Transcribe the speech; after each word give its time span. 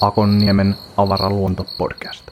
Akonniemen 0.00 0.74
avaraluontopodcast. 0.96 2.30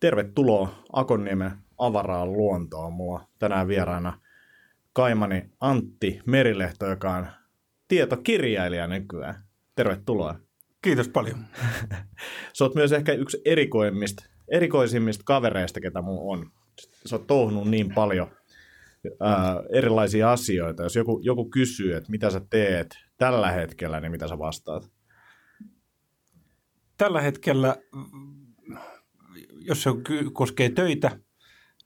Tervetuloa 0.00 0.82
Akonniemen 0.92 1.52
avaraan 1.78 2.32
luontoon. 2.32 2.92
Mulla 2.92 3.28
tänään 3.38 3.68
vieraana 3.68 4.20
kaimani 4.92 5.50
Antti 5.60 6.20
Merilehto, 6.26 6.86
joka 6.86 7.10
on 7.10 7.26
tietokirjailija 7.88 8.86
nykyään. 8.86 9.34
Tervetuloa. 9.74 10.38
Kiitos 10.82 11.08
paljon. 11.08 11.38
Sä 12.52 12.64
oot 12.64 12.74
myös 12.74 12.92
ehkä 12.92 13.12
yksi 13.12 13.42
erikoimmista, 13.44 14.24
erikoisimmista 14.48 15.22
kavereista, 15.26 15.80
ketä 15.80 16.02
mulla 16.02 16.32
on. 16.32 16.50
Sä 17.06 17.16
oot 17.16 17.26
touhunut 17.26 17.68
niin 17.70 17.94
paljon 17.94 18.30
ää, 19.20 19.62
erilaisia 19.72 20.32
asioita. 20.32 20.82
Jos 20.82 20.96
joku, 20.96 21.20
joku 21.22 21.50
kysyy, 21.50 21.96
että 21.96 22.10
mitä 22.10 22.30
sä 22.30 22.40
teet 22.50 22.98
tällä 23.18 23.50
hetkellä, 23.50 24.00
niin 24.00 24.12
mitä 24.12 24.28
sä 24.28 24.38
vastaat? 24.38 24.90
Tällä 26.98 27.20
hetkellä, 27.20 27.76
jos 29.60 29.82
se 29.82 29.90
koskee 30.32 30.68
töitä, 30.68 31.18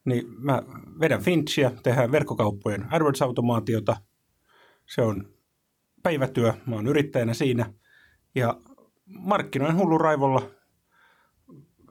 niin 0.05 0.25
mä 0.37 0.63
vedän 0.99 1.21
Finchia, 1.21 1.71
tehdään 1.83 2.11
verkkokauppojen 2.11 2.85
AdWords-automaatiota. 2.91 3.95
Se 4.85 5.01
on 5.01 5.33
päivätyö, 6.03 6.53
mä 6.65 6.75
oon 6.75 6.87
yrittäjänä 6.87 7.33
siinä. 7.33 7.73
Ja 8.35 8.61
markkinoin 9.05 9.77
hullu 9.77 9.97
raivolla 9.97 10.51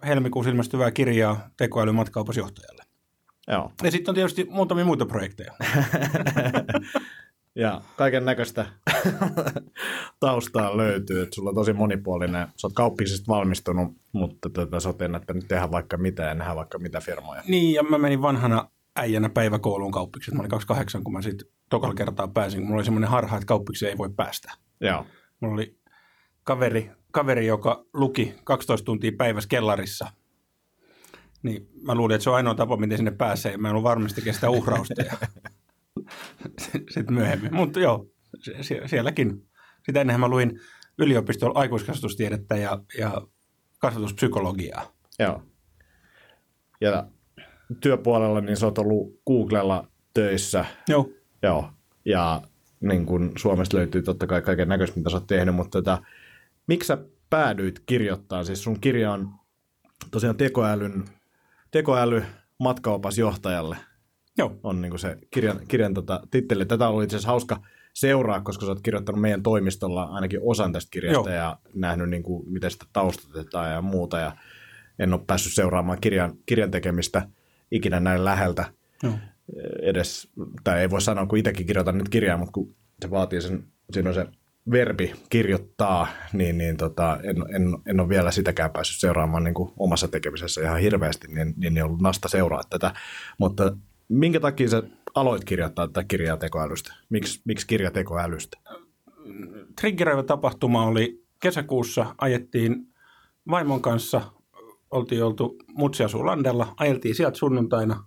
helmikuussa 0.06 0.50
ilmestyvää 0.50 0.90
kirjaa 0.90 1.48
tekoälymatkaupasjohtajalle. 1.56 2.84
Joo. 3.48 3.72
Ja 3.82 3.90
sitten 3.90 4.12
on 4.12 4.14
tietysti 4.14 4.46
muutamia 4.50 4.84
muita 4.84 5.06
projekteja. 5.06 5.52
Ja 7.54 7.80
kaiken 7.96 8.24
näköistä 8.24 8.66
taustaa 10.20 10.76
löytyy, 10.76 11.22
että 11.22 11.34
sulla 11.34 11.48
on 11.48 11.54
tosi 11.54 11.72
monipuolinen. 11.72 12.48
Sä 12.56 12.66
oot 12.66 12.72
kauppisista 12.72 13.32
valmistunut, 13.32 13.96
mutta 14.12 14.50
tota, 14.50 14.80
sä 14.80 14.88
oot 14.88 15.02
ennättänyt 15.02 15.48
tehdä 15.48 15.70
vaikka 15.70 15.96
mitä 15.96 16.22
ja 16.22 16.34
nähdä 16.34 16.54
vaikka 16.54 16.78
mitä 16.78 17.00
firmoja. 17.00 17.42
Niin, 17.48 17.74
ja 17.74 17.82
mä 17.82 17.98
menin 17.98 18.22
vanhana 18.22 18.70
äijänä 18.96 19.28
päiväkouluun 19.28 19.92
kauppiksi. 19.92 20.30
Mä 20.30 20.40
olin 20.40 20.50
28, 20.50 21.04
kun 21.04 21.12
mä 21.12 21.22
sitten 21.22 21.46
tokalla 21.70 21.94
kertaa 21.94 22.28
pääsin. 22.28 22.62
Mulla 22.62 22.76
oli 22.76 22.84
semmoinen 22.84 23.10
harha, 23.10 23.36
että 23.36 23.46
kauppiksi 23.46 23.86
ei 23.86 23.98
voi 23.98 24.10
päästä. 24.16 24.52
Joo. 24.80 25.06
Mulla 25.40 25.54
oli 25.54 25.76
kaveri, 26.44 26.90
kaveri, 27.10 27.46
joka 27.46 27.84
luki 27.94 28.34
12 28.44 28.84
tuntia 28.84 29.12
päivässä 29.18 29.48
kellarissa. 29.48 30.12
Niin 31.42 31.68
mä 31.82 31.94
luulin, 31.94 32.14
että 32.14 32.22
se 32.24 32.30
on 32.30 32.36
ainoa 32.36 32.54
tapa, 32.54 32.76
miten 32.76 32.98
sinne 32.98 33.10
pääsee. 33.10 33.56
Mä 33.56 33.68
en 33.68 33.72
ollut 33.72 33.84
varmasti 33.84 34.22
kestä 34.22 34.50
uhrausta. 34.50 35.02
Ja 35.02 35.12
sitten 36.94 37.14
myöhemmin. 37.14 37.54
Mutta 37.54 37.80
joo, 37.80 38.06
sie- 38.60 38.88
sielläkin. 38.88 39.46
Sitä 39.86 40.00
ennen 40.00 40.20
mä 40.20 40.28
luin 40.28 40.60
yliopistolla 40.98 41.58
aikuiskasvatustiedettä 41.58 42.56
ja, 42.56 42.78
ja 42.98 43.22
kasvatuspsykologiaa. 43.78 44.92
Joo. 45.18 45.42
Ja 46.80 47.06
työpuolella 47.80 48.40
niin 48.40 48.56
sä 48.56 48.66
oot 48.66 48.78
ollut 48.78 49.20
Googlella 49.26 49.88
töissä. 50.14 50.64
Joo. 50.88 51.10
Joo. 51.42 51.70
Ja 52.04 52.42
niin 52.80 53.06
kun 53.06 53.32
Suomesta 53.38 53.76
löytyy 53.76 54.02
totta 54.02 54.26
kai 54.26 54.42
kaiken 54.42 54.68
näköistä, 54.68 54.96
mitä 54.96 55.10
sä 55.10 55.16
oot 55.16 55.26
tehnyt, 55.26 55.54
mutta 55.54 55.78
tota, 55.78 56.02
miksi 56.70 56.86
sä 56.86 56.98
päädyit 57.30 57.82
kirjoittamaan? 57.86 58.46
Siis 58.46 58.62
sun 58.62 58.80
kirja 58.80 59.12
on 59.12 59.34
tosiaan 60.10 60.36
tekoälyn, 60.36 61.04
tekoäly 61.70 62.22
matkaopasjohtajalle 62.58 63.76
Joo. 64.38 64.60
on 64.62 64.82
niin 64.82 64.98
se 64.98 65.18
kirjan, 65.30 65.60
kirjan 65.68 65.94
tota, 65.94 66.20
titteli. 66.30 66.66
Tätä 66.66 66.88
ollut 66.88 67.02
itse 67.02 67.16
asiassa 67.16 67.28
hauska 67.28 67.62
seuraa, 67.94 68.40
koska 68.40 68.66
sä 68.66 68.72
oot 68.72 68.80
kirjoittanut 68.82 69.20
meidän 69.20 69.42
toimistolla 69.42 70.02
ainakin 70.02 70.40
osan 70.42 70.72
tästä 70.72 70.88
kirjasta 70.90 71.30
Joo. 71.30 71.38
ja 71.38 71.58
nähnyt, 71.74 72.10
niin 72.10 72.22
kuin, 72.22 72.52
miten 72.52 72.70
sitä 72.70 72.84
taustatetaan 72.92 73.70
ja 73.70 73.82
muuta. 73.82 74.18
Ja 74.18 74.36
en 74.98 75.14
ole 75.14 75.20
päässyt 75.26 75.52
seuraamaan 75.52 76.00
kirjan, 76.00 76.32
kirjan 76.46 76.70
tekemistä 76.70 77.28
ikinä 77.70 78.00
näin 78.00 78.24
läheltä 78.24 78.64
Joo. 79.02 79.12
edes, 79.82 80.28
tai 80.64 80.80
ei 80.80 80.90
voi 80.90 81.02
sanoa, 81.02 81.26
kun 81.26 81.38
itsekin 81.38 81.66
kirjoitan 81.66 81.98
nyt 81.98 82.08
kirjaa, 82.08 82.36
mutta 82.36 82.52
kun 82.52 82.74
se 83.02 83.10
vaatii 83.10 83.42
sen, 83.42 83.64
siinä 83.92 84.10
on 84.10 84.14
se 84.14 84.26
verbi 84.70 85.12
kirjoittaa, 85.30 86.06
niin, 86.32 86.58
niin 86.58 86.76
tota, 86.76 87.18
en, 87.22 87.36
en, 87.54 87.78
en 87.86 88.00
ole 88.00 88.08
vielä 88.08 88.30
sitäkään 88.30 88.70
päässyt 88.70 89.00
seuraamaan 89.00 89.44
niin 89.44 89.54
kuin 89.54 89.72
omassa 89.76 90.08
tekemisessä 90.08 90.60
ihan 90.60 90.80
hirveästi, 90.80 91.28
niin, 91.28 91.54
niin 91.56 91.76
ei 91.76 91.82
ollut 91.82 92.02
nasta 92.02 92.28
seuraa 92.28 92.62
tätä. 92.70 92.94
Mutta 93.38 93.76
minkä 94.08 94.40
takia 94.40 94.68
sä 94.68 94.82
aloit 95.14 95.44
kirjoittaa 95.44 95.86
tätä 95.88 96.04
kirjaa 96.04 96.36
tekoälystä? 96.36 96.94
Miks, 97.10 97.40
miksi 97.44 97.66
kirja 97.66 97.90
tekoälystä? 97.90 98.58
triggeröivä 99.80 100.22
tapahtuma 100.22 100.86
oli 100.86 101.24
kesäkuussa, 101.42 102.14
ajettiin 102.18 102.86
vaimon 103.50 103.82
kanssa, 103.82 104.22
oltiin 104.90 105.24
oltu 105.24 105.56
Mutsi 105.74 106.04
asuu 106.04 106.26
Landella, 106.26 106.74
ajeltiin 106.76 107.14
sieltä 107.14 107.38
sunnuntaina, 107.38 108.04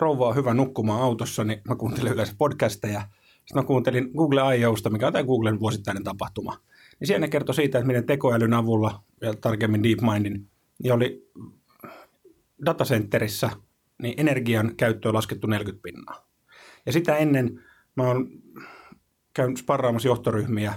rouva 0.00 0.28
on 0.28 0.36
hyvä 0.36 0.54
nukkumaan 0.54 1.02
autossa, 1.02 1.44
niin 1.44 1.60
mä 1.68 1.76
kuuntelin 1.76 2.12
yleensä 2.12 2.34
podcasteja. 2.38 3.02
Sitten 3.44 3.62
mä 3.62 3.66
kuuntelin 3.66 4.10
Google 4.16 4.56
I.O.sta, 4.56 4.90
mikä 4.90 5.06
on 5.06 5.12
tämä 5.12 5.24
Googlen 5.24 5.60
vuosittainen 5.60 6.04
tapahtuma. 6.04 6.58
Niin 7.00 7.06
siellä 7.06 7.20
ne 7.20 7.28
kertoi 7.28 7.54
siitä, 7.54 7.78
että 7.78 7.86
miten 7.86 8.06
tekoälyn 8.06 8.54
avulla, 8.54 9.04
ja 9.20 9.34
tarkemmin 9.34 9.82
DeepMindin, 9.82 10.48
niin 10.82 10.92
oli 10.92 11.30
datacenterissä 12.66 13.50
niin 14.02 14.14
energian 14.16 14.76
käyttö 14.76 15.08
on 15.08 15.14
laskettu 15.14 15.46
40 15.46 15.82
pinnaa. 15.82 16.28
Ja 16.86 16.92
sitä 16.92 17.16
ennen 17.16 17.64
mä 17.96 18.02
oon 18.02 18.28
käyn 19.34 19.56
sparraamassa 19.56 20.08
johtoryhmiä 20.08 20.74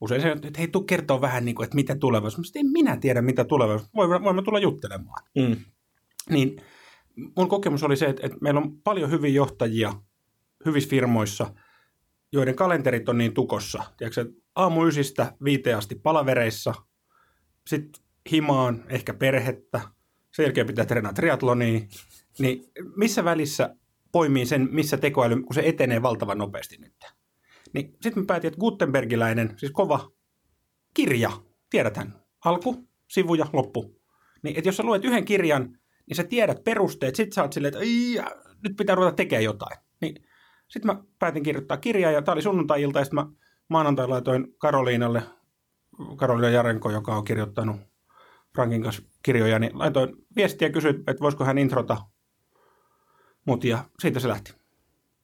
usein 0.00 0.22
se, 0.22 0.32
että 0.32 0.58
hei, 0.58 0.68
tuu 0.68 0.82
kertoa 0.82 1.20
vähän, 1.20 1.44
niin 1.44 1.54
kuin, 1.54 1.64
että 1.64 1.74
mitä 1.74 1.94
tulevaisuus. 1.94 2.54
Mä 2.54 2.60
en 2.60 2.66
minä 2.66 2.96
tiedä, 2.96 3.22
mitä 3.22 3.44
tulevaisuus. 3.44 3.94
Voimme, 3.94 4.22
voimme 4.22 4.42
tulla 4.42 4.58
juttelemaan. 4.58 5.24
Mm. 5.38 5.56
Niin 6.30 6.56
mun 7.36 7.48
kokemus 7.48 7.82
oli 7.82 7.96
se, 7.96 8.06
että, 8.06 8.26
että 8.26 8.38
meillä 8.40 8.60
on 8.60 8.78
paljon 8.84 9.10
hyviä 9.10 9.30
johtajia 9.30 9.94
hyvissä 10.64 10.90
firmoissa, 10.90 11.54
joiden 12.32 12.56
kalenterit 12.56 13.08
on 13.08 13.18
niin 13.18 13.34
tukossa. 13.34 13.84
Tiedätkö, 13.96 14.32
aamu 14.56 14.86
ysistä 14.86 15.32
viiteen 15.44 15.76
asti 15.76 15.94
palavereissa, 15.94 16.74
sitten 17.66 18.02
himaan, 18.32 18.84
ehkä 18.88 19.14
perhettä, 19.14 19.80
sen 20.32 20.42
jälkeen 20.42 20.66
pitää 20.66 20.84
treenata 20.84 21.14
triatlonia. 21.14 21.80
Niin 22.38 22.64
missä 22.96 23.24
välissä 23.24 23.76
poimii 24.12 24.46
sen, 24.46 24.68
missä 24.70 24.96
tekoäly, 24.96 25.42
kun 25.42 25.54
se 25.54 25.62
etenee 25.64 26.02
valtavan 26.02 26.38
nopeasti 26.38 26.76
nyt. 26.76 26.94
Niin 27.74 27.96
sitten 28.02 28.22
mä 28.22 28.26
päätin, 28.26 28.48
että 28.48 28.60
Gutenbergiläinen, 28.60 29.54
siis 29.56 29.72
kova 29.72 30.12
kirja, 30.94 31.30
tiedäthän, 31.70 32.14
alku, 32.44 32.88
sivu 33.08 33.34
ja 33.34 33.46
loppu. 33.52 34.00
Niin, 34.42 34.56
että 34.56 34.68
jos 34.68 34.76
sä 34.76 34.82
luet 34.82 35.04
yhden 35.04 35.24
kirjan, 35.24 35.78
niin 36.08 36.16
sä 36.16 36.24
tiedät 36.24 36.64
perusteet, 36.64 37.16
sit 37.16 37.32
sä 37.32 37.42
oot 37.42 37.52
silleen, 37.52 37.74
että 37.74 37.84
nyt 38.62 38.76
pitää 38.76 38.94
ruveta 38.94 39.16
tekemään 39.16 39.44
jotain. 39.44 39.78
Niin 40.00 40.24
sitten 40.72 40.96
mä 40.96 41.02
päätin 41.18 41.42
kirjoittaa 41.42 41.76
kirjaa 41.76 42.12
ja 42.12 42.22
tää 42.22 42.32
oli 42.32 42.42
sunnuntai-ilta 42.42 42.98
ja 42.98 43.04
sitten 43.04 43.24
mä 43.24 43.30
maanantai 43.68 44.08
laitoin 44.08 44.54
Karoliinalle, 44.58 45.22
Karoliina 46.16 46.50
Jarenko, 46.50 46.90
joka 46.90 47.16
on 47.16 47.24
kirjoittanut 47.24 47.76
Frankin 48.54 48.82
kanssa 48.82 49.02
kirjoja, 49.22 49.58
niin 49.58 49.78
laitoin 49.78 50.16
viestiä 50.36 50.68
ja 50.68 50.72
kysyin, 50.72 50.94
että 50.94 51.20
voisiko 51.20 51.44
hän 51.44 51.58
introta 51.58 51.96
mut 53.44 53.64
ja 53.64 53.84
siitä 54.00 54.20
se 54.20 54.28
lähti. 54.28 54.54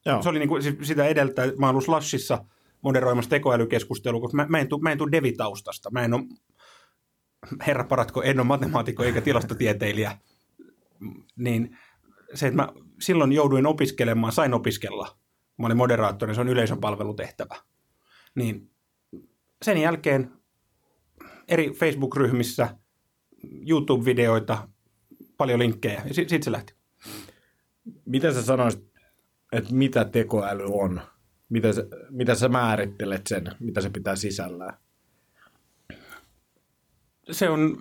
Joo. 0.07 0.23
Se 0.23 0.29
oli 0.29 0.39
niin 0.39 0.49
kuin, 0.49 0.63
sitä 0.83 1.07
edeltä, 1.07 1.43
mä 1.59 1.67
oon 1.67 1.71
ollut 1.75 1.85
Slashissa 1.85 2.45
moderoimassa 2.83 3.31
tekoälykeskustelua, 3.31 4.21
koska 4.21 4.37
mä, 4.37 4.47
mä 4.49 4.59
en 4.61 4.69
tule 4.69 4.81
mä 4.83 5.13
devitaustasta. 5.13 5.91
Mä 5.91 6.03
en 6.03 6.15
ole, 6.15 6.25
herra 7.67 7.85
paratko, 7.85 8.23
en 8.23 8.41
ole 8.41 8.47
matemaatikko 8.47 9.05
eikä 9.05 9.21
tilastotieteilijä. 9.21 10.19
Niin 11.37 11.79
se, 12.35 12.47
että 12.47 12.63
mä 12.63 12.69
silloin 13.01 13.33
jouduin 13.33 13.67
opiskelemaan, 13.67 14.33
sain 14.33 14.55
opiskella, 14.55 15.19
kun 15.59 15.65
mä 15.65 15.67
olin 15.67 15.77
moderaattori, 15.77 16.35
se 16.35 16.41
on 16.41 16.49
yleisön 16.49 16.81
palvelutehtävä. 16.81 17.55
Niin 18.35 18.71
sen 19.63 19.79
jälkeen 19.79 20.33
eri 21.49 21.71
Facebook-ryhmissä, 21.71 22.77
YouTube-videoita, 23.45 24.69
paljon 25.37 25.59
linkkejä, 25.59 26.03
ja 26.09 26.15
sitten 26.15 26.29
sit 26.29 26.43
se 26.43 26.53
lähti. 26.53 26.75
Miten 28.05 28.35
sä 28.35 28.43
sanoisit, 28.43 28.85
että 29.53 29.75
mitä 29.75 30.05
tekoäly 30.05 30.65
on? 30.73 31.01
Mitä 31.49 31.73
sä, 31.73 31.85
mitä 32.11 32.35
sä 32.35 32.49
määrittelet 32.49 33.27
sen, 33.27 33.45
mitä 33.61 33.81
se 33.81 33.91
pitää 33.91 34.17
sisällään? 34.17 34.79
se 37.31 37.51
on 37.51 37.77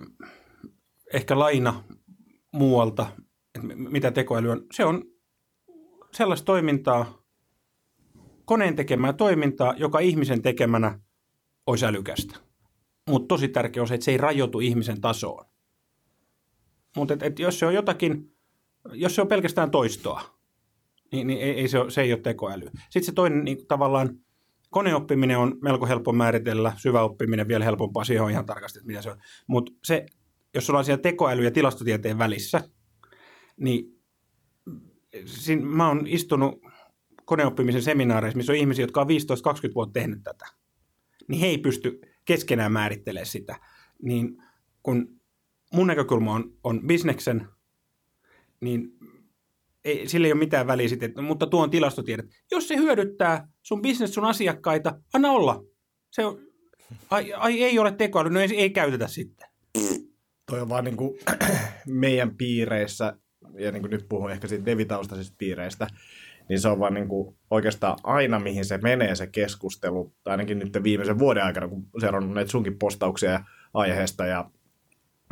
ehkä 1.12 1.38
laina 1.38 1.84
muualta, 2.52 3.06
että 3.54 3.74
mitä 3.74 4.10
tekoäly 4.10 4.50
on. 4.50 4.66
Se 4.72 4.84
on 4.84 5.04
sellaista 6.12 6.44
toimintaa, 6.44 7.17
koneen 8.48 8.76
tekemää 8.76 9.12
toimintaa, 9.12 9.74
joka 9.76 9.98
ihmisen 9.98 10.42
tekemänä 10.42 11.00
olisi 11.66 11.86
älykästä. 11.86 12.38
Mutta 13.08 13.28
tosi 13.28 13.48
tärkeä 13.48 13.82
on 13.82 13.88
se, 13.88 13.94
että 13.94 14.04
se 14.04 14.10
ei 14.10 14.16
rajoitu 14.16 14.60
ihmisen 14.60 15.00
tasoon. 15.00 15.44
Mutta 16.96 17.14
et, 17.14 17.22
et 17.22 17.38
jos 17.38 17.58
se 17.58 17.66
on 17.66 17.74
jotakin, 17.74 18.32
jos 18.92 19.14
se 19.14 19.20
on 19.20 19.28
pelkästään 19.28 19.70
toistoa, 19.70 20.22
niin, 21.12 21.26
niin 21.26 21.40
ei, 21.40 21.50
ei 21.50 21.68
se, 21.68 21.78
ole, 21.78 21.90
se 21.90 22.02
ei 22.02 22.12
ole 22.12 22.20
tekoäly. 22.20 22.70
Sitten 22.80 23.04
se 23.04 23.12
toinen 23.12 23.44
niin, 23.44 23.66
tavallaan, 23.66 24.18
koneoppiminen 24.70 25.38
on 25.38 25.58
melko 25.62 25.86
helppo 25.86 26.12
määritellä, 26.12 26.72
syvä 26.76 27.02
oppiminen 27.02 27.48
vielä 27.48 27.64
helpompaa, 27.64 28.04
siihen 28.04 28.24
on 28.24 28.30
ihan 28.30 28.46
tarkasti, 28.46 28.78
että 28.78 28.86
mitä 28.86 29.02
se 29.02 29.10
on. 29.10 29.18
Mutta 29.46 29.72
se, 29.84 30.06
jos 30.54 30.70
ollaan 30.70 30.84
siellä 30.84 31.02
tekoäly 31.02 31.44
ja 31.44 31.50
tilastotieteen 31.50 32.18
välissä, 32.18 32.60
niin 33.60 33.84
siinä, 35.24 35.66
mä 35.66 35.88
oon 35.88 36.06
istunut 36.06 36.67
koneoppimisen 37.28 37.82
seminaareissa, 37.82 38.36
missä 38.36 38.52
on 38.52 38.58
ihmisiä, 38.58 38.82
jotka 38.82 39.00
on 39.00 39.06
15-20 39.70 39.74
vuotta 39.74 39.92
tehnyt 39.92 40.18
tätä. 40.24 40.46
Niin 41.28 41.40
he 41.40 41.46
ei 41.46 41.58
pysty 41.58 42.00
keskenään 42.24 42.72
määrittelemään 42.72 43.26
sitä. 43.26 43.60
Niin 44.02 44.42
kun 44.82 45.20
mun 45.72 45.86
näkökulma 45.86 46.34
on, 46.34 46.52
on 46.64 46.80
bisneksen, 46.86 47.46
niin 48.60 48.92
ei, 49.84 50.08
sillä 50.08 50.26
ei 50.26 50.32
ole 50.32 50.38
mitään 50.38 50.66
väliä 50.66 50.88
sitten, 50.88 51.24
mutta 51.24 51.46
tuo 51.46 51.62
on 51.62 51.70
tilastotiedot. 51.70 52.26
Jos 52.50 52.68
se 52.68 52.76
hyödyttää 52.76 53.48
sun 53.62 53.82
bisnes, 53.82 54.14
sun 54.14 54.24
asiakkaita, 54.24 55.00
anna 55.14 55.30
olla. 55.30 55.64
Se 56.10 56.24
on, 56.24 56.38
ai, 57.10 57.32
ai 57.32 57.62
ei 57.62 57.78
ole 57.78 57.92
tekoäly, 57.92 58.30
no 58.30 58.40
ei, 58.40 58.56
ei 58.56 58.70
käytetä 58.70 59.08
sitten. 59.08 59.48
Toi 60.50 60.60
on 60.60 60.68
vaan 60.68 60.84
niin 60.84 60.96
kuin 60.96 61.18
meidän 61.86 62.36
piireissä, 62.36 63.16
ja 63.58 63.72
niin 63.72 63.82
kuin 63.82 63.90
nyt 63.90 64.06
puhun 64.08 64.30
ehkä 64.30 64.48
siitä 64.48 64.66
devitaustaisista 64.66 65.34
piireistä, 65.38 65.86
niin 66.48 66.60
se 66.60 66.68
on 66.68 66.80
vaan 66.80 66.94
niin 66.94 67.08
kuin 67.08 67.36
oikeastaan 67.50 67.98
aina, 68.02 68.38
mihin 68.38 68.64
se 68.64 68.78
menee 68.78 69.14
se 69.14 69.26
keskustelu, 69.26 70.12
tai 70.24 70.30
ainakin 70.30 70.58
nyt 70.58 70.78
viimeisen 70.82 71.18
vuoden 71.18 71.44
aikana, 71.44 71.68
kun 71.68 71.86
seurannut 72.00 72.34
näitä 72.34 72.50
sunkin 72.50 72.78
postauksia 72.78 73.40
aiheesta 73.74 74.26
ja 74.26 74.50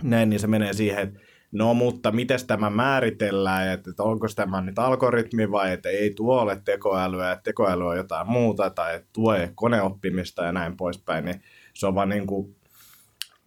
näin, 0.03 0.31
niin 0.31 0.41
se 0.41 0.47
menee 0.47 0.73
siihen, 0.73 1.03
että 1.03 1.21
no 1.53 1.75
mutta 1.75 2.13
miten 2.13 2.39
tämä 2.47 2.71
määritellään, 2.71 3.69
että, 3.69 3.91
että 3.91 4.03
onko 4.03 4.27
tämä 4.37 4.61
nyt 4.61 4.79
algoritmi 4.79 5.51
vai 5.51 5.73
että 5.73 5.89
ei 5.89 6.11
tuo 6.15 6.41
ole 6.41 6.61
tekoälyä, 6.65 7.33
että 7.33 7.43
tekoäly 7.43 7.89
on 7.89 7.97
jotain 7.97 8.31
muuta 8.31 8.71
tai 8.71 8.95
että 8.95 9.09
tuo 9.13 9.35
ei 9.35 9.49
koneoppimista 9.55 10.45
ja 10.45 10.53
näin 10.53 10.77
poispäin, 10.77 11.25
niin 11.25 11.43
se 11.75 11.87
on 11.87 11.95
vaan 11.95 12.09
niin 12.09 12.27
kuin 12.27 12.57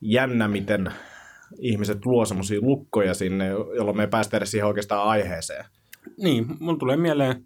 jännä, 0.01 0.47
miten 0.47 0.91
ihmiset 1.59 2.05
luo 2.05 2.25
semmoisia 2.25 2.61
lukkoja 2.61 3.13
sinne, 3.13 3.47
jolloin 3.47 3.97
me 3.97 4.03
ei 4.03 4.07
päästä 4.07 4.37
edes 4.37 4.51
siihen 4.51 4.67
oikeastaan 4.67 5.07
aiheeseen. 5.07 5.65
Niin, 6.17 6.45
mun 6.59 6.79
tulee 6.79 6.97
mieleen 6.97 7.43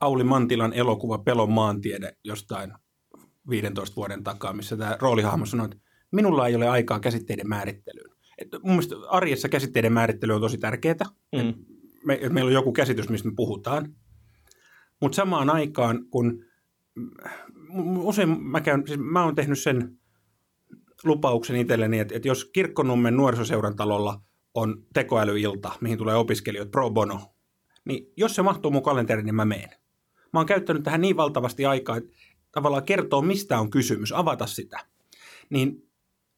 Auli 0.00 0.24
Mantilan 0.24 0.72
elokuva 0.72 1.18
Pelon 1.18 1.52
maantiede 1.52 2.16
jostain 2.24 2.72
15 3.50 3.96
vuoden 3.96 4.24
takaa, 4.24 4.52
missä 4.52 4.76
tämä 4.76 4.96
roolihahmo 5.00 5.46
sanoi, 5.46 5.64
että 5.64 5.76
minulla 6.10 6.46
ei 6.46 6.54
ole 6.54 6.68
aikaa 6.68 7.00
käsitteiden 7.00 7.48
määrittelyyn. 7.48 8.10
Et 8.38 8.48
mun 8.62 8.72
mielestä 8.72 8.96
arjessa 9.08 9.48
käsitteiden 9.48 9.92
määrittely 9.92 10.32
on 10.32 10.40
tosi 10.40 10.58
tärkeää. 10.58 11.06
Mm. 11.36 11.54
Me, 12.04 12.20
meillä 12.28 12.48
on 12.48 12.54
joku 12.54 12.72
käsitys, 12.72 13.08
mistä 13.08 13.28
me 13.28 13.34
puhutaan. 13.36 13.94
Mutta 15.00 15.16
samaan 15.16 15.50
aikaan, 15.50 16.04
kun 16.10 16.44
usein 17.96 18.42
mä, 18.42 18.60
käyn, 18.60 18.82
siis 18.86 18.98
mä 18.98 19.24
oon 19.24 19.34
tehnyt 19.34 19.58
sen 19.58 19.98
lupauksen 21.04 21.56
itselleni, 21.56 21.98
että, 21.98 22.16
että 22.16 22.28
jos 22.28 22.44
Kirkkonummen 22.44 23.16
nuorisoseuran 23.16 23.76
talolla 23.76 24.20
on 24.54 24.86
tekoälyilta, 24.94 25.72
mihin 25.80 25.98
tulee 25.98 26.14
opiskelijoita 26.14 26.70
pro 26.70 26.90
bono, 26.90 27.20
niin 27.84 28.12
jos 28.16 28.34
se 28.34 28.42
mahtuu 28.42 28.70
mun 28.70 28.82
kalenteriin, 28.82 29.26
niin 29.26 29.34
mä 29.34 29.44
meen. 29.44 29.70
Mä 30.32 30.40
oon 30.40 30.46
käyttänyt 30.46 30.82
tähän 30.82 31.00
niin 31.00 31.16
valtavasti 31.16 31.66
aikaa, 31.66 31.96
että 31.96 32.10
tavallaan 32.52 32.84
kertoo, 32.84 33.22
mistä 33.22 33.58
on 33.58 33.70
kysymys, 33.70 34.12
avata 34.12 34.46
sitä. 34.46 34.86
Niin 35.50 35.88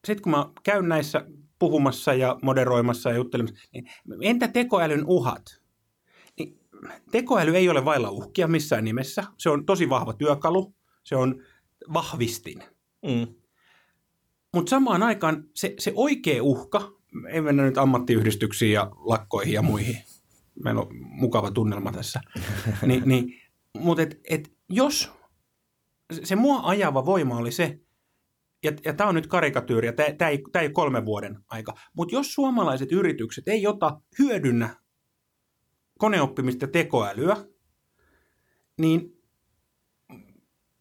sitten 0.07 0.21
kun 0.23 0.31
mä 0.31 0.49
käyn 0.63 0.89
näissä 0.89 1.25
puhumassa 1.59 2.13
ja 2.13 2.39
moderoimassa 2.41 3.09
ja 3.09 3.15
juttelemassa, 3.15 3.59
niin 3.73 3.87
entä 4.21 4.47
tekoälyn 4.47 5.05
uhat? 5.05 5.61
Niin 6.39 6.59
tekoäly 7.11 7.55
ei 7.55 7.69
ole 7.69 7.85
vailla 7.85 8.09
uhkia 8.09 8.47
missään 8.47 8.85
nimessä. 8.85 9.23
Se 9.37 9.49
on 9.49 9.65
tosi 9.65 9.89
vahva 9.89 10.13
työkalu. 10.13 10.75
Se 11.03 11.15
on 11.15 11.43
vahvistin. 11.93 12.63
Mm. 13.05 13.27
Mutta 14.53 14.69
samaan 14.69 15.03
aikaan 15.03 15.43
se, 15.53 15.73
se 15.79 15.91
oikea 15.95 16.43
uhka, 16.43 16.91
ei 17.29 17.41
mennä 17.41 17.63
nyt 17.63 17.77
ammattiyhdistyksiin 17.77 18.73
ja 18.73 18.91
lakkoihin 18.95 19.53
ja 19.53 19.61
muihin. 19.61 19.97
Meillä 20.63 20.81
on 20.81 20.87
mukava 20.91 21.51
tunnelma 21.51 21.91
tässä. 21.91 22.21
Ni, 22.85 23.01
niin, 23.05 23.40
Mutta 23.79 24.01
et, 24.01 24.19
et 24.29 24.51
jos 24.69 25.11
se 26.23 26.35
mua 26.35 26.61
ajava 26.63 27.05
voima 27.05 27.37
oli 27.37 27.51
se, 27.51 27.79
ja, 28.63 28.71
ja 28.85 28.93
tämä 28.93 29.09
on 29.09 29.15
nyt 29.15 29.27
karikatyyri, 29.27 29.87
ja 29.87 29.93
tämä 29.93 30.29
ei, 30.29 30.43
ei 30.55 30.65
ole 30.65 30.69
kolmen 30.69 31.05
vuoden 31.05 31.39
aika, 31.47 31.73
mutta 31.97 32.15
jos 32.15 32.33
suomalaiset 32.33 32.91
yritykset 32.91 33.47
ei 33.47 33.67
ota 33.67 34.01
hyödynnä 34.19 34.75
koneoppimista 35.99 36.65
ja 36.65 36.71
tekoälyä, 36.71 37.37
niin 38.77 39.21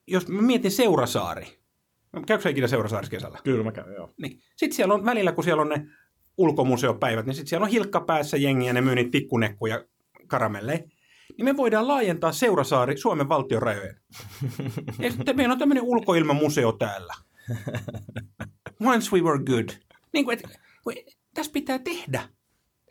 jos 0.07 0.29
mä 0.29 0.43
mietin 0.43 0.71
Seurasaari, 0.71 1.47
käykö 2.27 2.51
ikinä 2.51 2.67
Seurasaarissa 2.67 3.11
kesällä? 3.11 3.39
Kyllä 3.45 3.65
mä 3.65 3.73
käyn, 3.73 3.95
joo. 3.95 4.15
Niin. 4.23 4.41
Sitten 4.57 4.77
siellä 4.77 4.95
on 4.95 5.05
välillä, 5.05 5.33
kun 5.33 5.45
siellä 5.45 5.63
on 5.63 5.69
ne 5.69 5.87
ulkomuseopäivät, 6.39 7.27
niin 7.27 7.35
sitten 7.35 7.49
siellä 7.49 7.65
on 7.65 7.71
hilkka 7.71 8.01
päässä 8.01 8.37
jengiä, 8.37 8.73
ne 8.73 8.81
myy 8.81 8.95
niitä 8.95 9.11
pikkunekkuja 9.11 9.85
karamelleja. 10.27 10.79
Niin 11.37 11.45
me 11.45 11.57
voidaan 11.57 11.89
laajentaa 11.89 12.33
Seurasaari 12.33 12.97
Suomen 12.97 13.29
valtion 13.29 13.63
rajojen. 13.63 14.01
ja 15.27 15.35
meillä 15.35 15.53
on 15.53 15.59
tämmöinen 15.59 15.85
ulkoilmamuseo 15.85 16.73
täällä. 16.73 17.15
Once 18.81 19.11
we 19.13 19.21
were 19.23 19.45
good. 19.45 19.69
Niin 20.13 20.25
kuin, 20.25 20.39
että, 20.39 20.49
tässä 21.35 21.53
pitää 21.53 21.79
tehdä. 21.79 22.29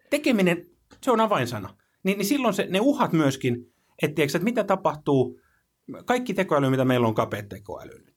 Tekeminen, 0.09 0.65
se 1.03 1.11
on 1.11 1.21
avainsana. 1.21 1.77
Niin, 2.03 2.17
niin 2.17 2.25
silloin 2.25 2.53
se, 2.53 2.67
ne 2.69 2.79
uhat 2.79 3.13
myöskin, 3.13 3.73
että, 4.01 4.23
että 4.23 4.39
mitä 4.39 4.63
tapahtuu, 4.63 5.39
kaikki 6.05 6.33
tekoäly, 6.33 6.69
mitä 6.69 6.85
meillä 6.85 7.07
on 7.07 7.15
kapeat 7.15 7.49
tekoäly 7.49 7.99
nyt. 8.05 8.15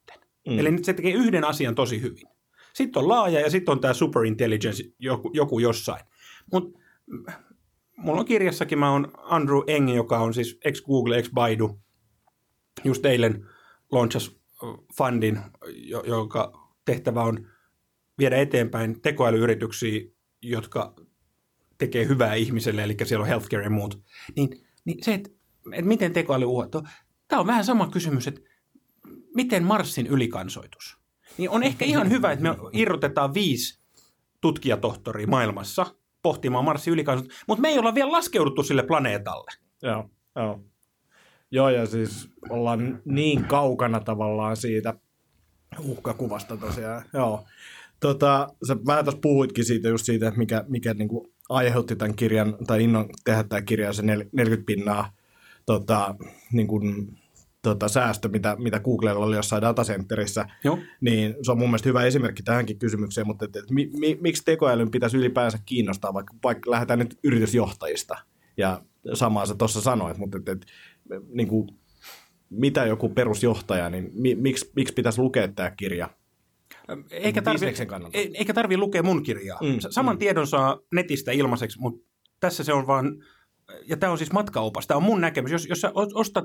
Mm. 0.48 0.58
Eli 0.58 0.70
nyt 0.70 0.84
se 0.84 0.92
tekee 0.92 1.12
yhden 1.12 1.44
asian 1.44 1.74
tosi 1.74 2.02
hyvin. 2.02 2.26
Sitten 2.74 3.02
on 3.02 3.08
laaja 3.08 3.40
ja 3.40 3.50
sitten 3.50 3.72
on 3.72 3.80
tämä 3.80 3.94
superintelligence 3.94 4.84
joku, 4.98 5.30
joku 5.34 5.58
jossain. 5.58 6.04
Mutta 6.52 6.78
mulla 8.02 8.20
on 8.20 8.26
kirjassakin, 8.26 8.78
mä 8.78 8.92
oon 8.92 9.12
Andrew 9.18 9.60
Eng, 9.66 9.94
joka 9.94 10.18
on 10.18 10.34
siis 10.34 10.58
ex-Google, 10.64 11.18
ex-Baidu, 11.18 11.80
just 12.84 13.06
eilen 13.06 13.46
launchas 13.92 14.36
fundin, 14.96 15.40
jonka 16.06 16.68
tehtävä 16.84 17.22
on 17.22 17.48
viedä 18.18 18.36
eteenpäin 18.36 19.00
tekoälyyrityksiä, 19.00 20.00
jotka 20.42 20.94
tekee 21.78 22.08
hyvää 22.08 22.34
ihmiselle, 22.34 22.82
eli 22.82 22.96
siellä 23.04 23.22
on 23.22 23.28
healthcare 23.28 23.64
ja 23.64 23.70
muut. 23.70 24.02
Niin, 24.36 24.66
niin 24.84 25.04
se, 25.04 25.14
että, 25.14 25.30
että 25.72 25.88
miten 25.88 26.12
tekoäly 26.12 26.44
uhattu, 26.44 26.82
tämä 27.28 27.40
on 27.40 27.46
vähän 27.46 27.64
sama 27.64 27.88
kysymys, 27.88 28.28
että 28.28 28.40
miten 29.34 29.64
Marsin 29.64 30.06
ylikansoitus? 30.06 30.96
Niin 31.38 31.50
on 31.50 31.62
ehkä 31.62 31.84
ihan 31.84 32.10
hyvä, 32.10 32.32
että 32.32 32.42
me 32.42 32.56
irrotetaan 32.72 33.34
viisi 33.34 33.80
tutkijatohtoria 34.40 35.26
maailmassa 35.26 35.94
pohtimaan 36.22 36.64
Marsin 36.64 36.92
ylikansoitusta, 36.92 37.44
mutta 37.48 37.62
me 37.62 37.68
ei 37.68 37.78
olla 37.78 37.94
vielä 37.94 38.12
laskeuduttu 38.12 38.62
sille 38.62 38.82
planeetalle. 38.82 39.50
Joo, 39.82 40.10
joo. 40.36 40.60
Joo, 41.50 41.68
ja 41.68 41.86
siis 41.86 42.28
ollaan 42.50 43.02
niin 43.04 43.44
kaukana 43.44 44.00
tavallaan 44.00 44.56
siitä 44.56 44.94
uhkakuvasta 45.78 46.56
tosiaan. 46.56 47.02
Joo. 47.12 47.44
Tota, 48.00 48.48
sä 48.66 48.76
vähän 48.86 49.04
tuossa 49.04 49.20
puhuitkin 49.20 49.64
siitä 49.64 49.88
just 49.88 50.06
siitä, 50.06 50.28
että 50.28 50.38
mikä, 50.38 50.64
mikä 50.68 50.94
niin 50.94 51.08
kuin 51.08 51.32
aiheutti 51.48 51.96
tämän 51.96 52.16
kirjan, 52.16 52.56
tai 52.66 52.84
innon 52.84 53.08
tehdä 53.24 53.44
tämä 53.44 53.62
kirja, 53.62 53.92
se 53.92 54.02
40 54.02 54.66
pinnaa 54.66 55.12
tota, 55.66 56.14
niin 56.52 56.66
kuin 56.66 57.18
tota, 57.62 57.88
säästö, 57.88 58.28
mitä, 58.28 58.56
mitä 58.58 58.80
Googlella 58.80 59.24
oli 59.24 59.36
jossain 59.36 59.62
datacenterissä, 59.62 60.46
Joo. 60.64 60.78
niin 61.00 61.34
se 61.42 61.52
on 61.52 61.58
mun 61.58 61.68
mielestä 61.68 61.88
hyvä 61.88 62.04
esimerkki 62.04 62.42
tähänkin 62.42 62.78
kysymykseen, 62.78 63.26
mutta 63.26 63.44
et, 63.44 63.56
et, 63.56 63.70
mi, 63.70 63.90
mi, 63.98 64.18
miksi 64.20 64.44
tekoälyn 64.44 64.90
pitäisi 64.90 65.16
ylipäänsä 65.16 65.58
kiinnostaa, 65.66 66.14
vaikka, 66.14 66.34
vaikka 66.42 66.70
lähdetään 66.70 66.98
nyt 66.98 67.18
yritysjohtajista, 67.24 68.14
ja 68.56 68.82
samaa 69.14 69.46
sä 69.46 69.54
tuossa 69.54 69.80
sanoit, 69.80 70.18
mutta 70.18 70.38
et, 70.38 70.48
et, 70.48 70.66
niin 71.28 71.48
kuin, 71.48 71.68
mitä 72.50 72.86
joku 72.86 73.08
perusjohtaja, 73.08 73.90
niin 73.90 74.10
mi, 74.14 74.34
miksi, 74.34 74.70
miksi 74.76 74.94
pitäisi 74.94 75.20
lukea 75.20 75.48
tämä 75.48 75.70
kirja? 75.70 76.10
Eikä 77.10 77.42
tarvi, 77.42 77.66
eikä 78.34 78.54
tarvi 78.54 78.76
lukea 78.76 79.02
mun 79.02 79.22
kirjaa. 79.22 79.58
Mm, 79.62 79.76
Saman 79.90 80.14
mm. 80.14 80.18
tiedon 80.18 80.46
saa 80.46 80.80
netistä 80.94 81.32
ilmaiseksi, 81.32 81.80
mutta 81.80 82.08
tässä 82.40 82.64
se 82.64 82.72
on 82.72 82.86
vaan, 82.86 83.24
ja 83.86 83.96
tämä 83.96 84.12
on 84.12 84.18
siis 84.18 84.32
matkaopas, 84.32 84.86
tämä 84.86 84.96
on 84.96 85.02
mun 85.02 85.20
näkemys. 85.20 85.52
Jos, 85.52 85.66
jos 85.66 85.80
sä 85.80 85.92
ostat 85.94 86.44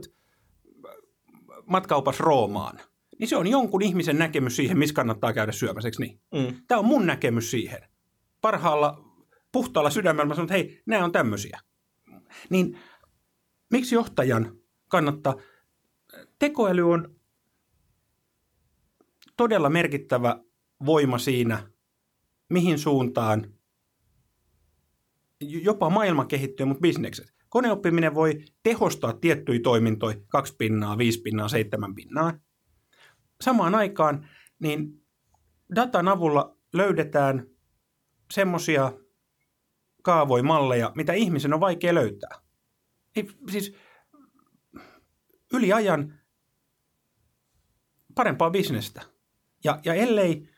matkaupas 1.67 2.19
Roomaan, 2.19 2.79
niin 3.19 3.27
se 3.27 3.37
on 3.37 3.47
jonkun 3.47 3.81
ihmisen 3.81 4.17
näkemys 4.17 4.55
siihen, 4.55 4.77
missä 4.77 4.95
kannattaa 4.95 5.33
käydä 5.33 5.51
syömäseksi. 5.51 6.01
Niin? 6.01 6.21
Mm. 6.33 6.61
Tämä 6.67 6.79
on 6.79 6.85
mun 6.85 7.05
näkemys 7.05 7.51
siihen. 7.51 7.79
Parhaalla, 8.41 9.03
puhtaalla 9.51 9.89
sydämellä 9.89 10.25
mä 10.25 10.35
sanon, 10.35 10.45
että 10.45 10.53
hei, 10.53 10.81
nämä 10.85 11.05
on 11.05 11.11
tämmöisiä. 11.11 11.59
Niin 12.49 12.79
miksi 13.71 13.95
johtajan 13.95 14.57
kannattaa? 14.87 15.35
Tekoäly 16.39 16.91
on 16.91 17.15
todella 19.37 19.69
merkittävä 19.69 20.43
voima 20.85 21.17
siinä, 21.17 21.71
mihin 22.49 22.79
suuntaan 22.79 23.53
jopa 25.39 25.89
maailma 25.89 26.25
kehittyy, 26.25 26.65
mutta 26.65 26.81
bisnekset. 26.81 27.36
Koneoppiminen 27.49 28.15
voi 28.15 28.45
tehostaa 28.63 29.13
tiettyjä 29.13 29.59
toimintoja, 29.63 30.17
kaksi 30.27 30.55
pinnaa, 30.57 30.97
viisi 30.97 31.21
pinnaa, 31.21 31.47
seitsemän 31.47 31.95
pinnaa. 31.95 32.33
Samaan 33.41 33.75
aikaan 33.75 34.29
niin 34.59 35.05
datan 35.75 36.07
avulla 36.07 36.57
löydetään 36.73 37.47
semmoisia 38.33 38.93
kaavoja, 40.03 40.43
malleja, 40.43 40.91
mitä 40.95 41.13
ihmisen 41.13 41.53
on 41.53 41.59
vaikea 41.59 41.93
löytää. 41.93 42.41
Ei, 43.15 43.29
siis 43.51 43.75
yli 45.53 45.73
ajan 45.73 46.19
parempaa 48.15 48.49
bisnestä. 48.49 49.01
Ja, 49.63 49.79
ja 49.85 49.93
ellei 49.93 50.49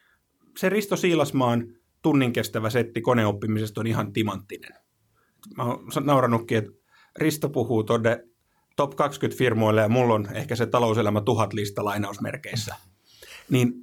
se 0.57 0.69
Risto 0.69 0.95
Siilasmaan 0.95 1.75
tunnin 2.01 2.33
kestävä 2.33 2.69
setti 2.69 3.01
koneoppimisesta 3.01 3.81
on 3.81 3.87
ihan 3.87 4.13
timanttinen. 4.13 4.73
Mä 5.57 5.63
oon 5.63 5.87
naurannutkin, 6.03 6.57
että 6.57 6.71
Risto 7.15 7.49
puhuu 7.49 7.83
tuonne 7.83 8.27
top 8.75 8.95
20 8.95 9.37
firmoille 9.37 9.81
ja 9.81 9.89
mulla 9.89 10.13
on 10.13 10.27
ehkä 10.33 10.55
se 10.55 10.65
talouselämä 10.65 11.21
tuhat 11.21 11.53
lista 11.53 11.85
lainausmerkeissä. 11.85 12.75
Niin 13.49 13.73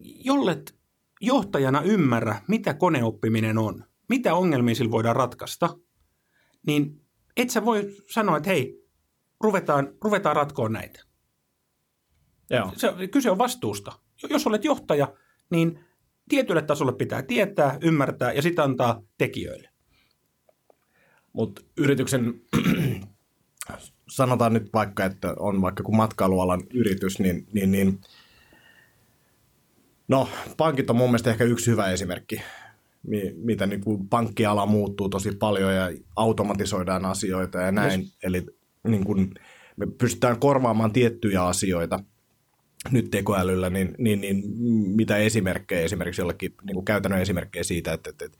jollet 0.00 0.74
johtajana 1.20 1.82
ymmärrä, 1.82 2.40
mitä 2.48 2.74
koneoppiminen 2.74 3.58
on, 3.58 3.84
mitä 4.08 4.34
ongelmia 4.34 4.74
sillä 4.74 4.90
voidaan 4.90 5.16
ratkaista, 5.16 5.78
niin 6.66 7.00
et 7.36 7.50
sä 7.50 7.64
voi 7.64 7.96
sanoa, 8.10 8.36
että 8.36 8.50
hei, 8.50 8.86
ruvetaan, 9.40 9.88
ruvetaan 10.04 10.36
ratkoon 10.36 10.72
näitä. 10.72 11.00
Joo. 12.50 12.72
Se, 12.76 13.08
kyse 13.10 13.30
on 13.30 13.38
vastuusta. 13.38 13.92
Jos 14.30 14.46
olet 14.46 14.64
johtaja, 14.64 15.14
niin 15.50 15.84
tietylle 16.28 16.62
tasolle 16.62 16.92
pitää 16.92 17.22
tietää, 17.22 17.78
ymmärtää 17.80 18.32
ja 18.32 18.42
sitten 18.42 18.64
antaa 18.64 19.02
tekijöille. 19.18 19.71
Mutta 21.32 21.62
yrityksen, 21.76 22.40
sanotaan 24.08 24.52
nyt 24.52 24.72
vaikka, 24.72 25.04
että 25.04 25.34
on 25.38 25.62
vaikka 25.62 25.82
kun 25.82 25.96
matkailualan 25.96 26.62
yritys, 26.74 27.18
niin, 27.18 27.46
niin, 27.52 27.72
niin 27.72 28.00
no 30.08 30.28
pankit 30.56 30.90
on 30.90 30.96
mun 30.96 31.08
mielestä 31.08 31.30
ehkä 31.30 31.44
yksi 31.44 31.70
hyvä 31.70 31.90
esimerkki, 31.90 32.42
mitä 33.36 33.66
niin 33.66 33.80
kuin 33.80 34.08
pankkiala 34.08 34.66
muuttuu 34.66 35.08
tosi 35.08 35.32
paljon 35.32 35.74
ja 35.74 35.90
automatisoidaan 36.16 37.04
asioita 37.04 37.58
ja 37.58 37.72
näin. 37.72 38.00
Yes. 38.00 38.16
Eli 38.22 38.46
niin 38.88 39.04
kuin 39.04 39.34
me 39.76 39.86
pystytään 39.86 40.40
korvaamaan 40.40 40.92
tiettyjä 40.92 41.44
asioita 41.44 42.00
nyt 42.90 43.10
tekoälyllä, 43.10 43.70
niin, 43.70 43.94
niin, 43.98 44.20
niin 44.20 44.42
mitä 44.96 45.16
esimerkkejä 45.16 45.84
esimerkiksi 45.84 46.20
jollekin 46.20 46.54
niin 46.64 46.74
kuin 46.74 46.84
käytännön 46.84 47.20
esimerkkejä 47.20 47.62
siitä, 47.62 47.92
että, 47.92 48.10
että, 48.10 48.24
että 48.24 48.38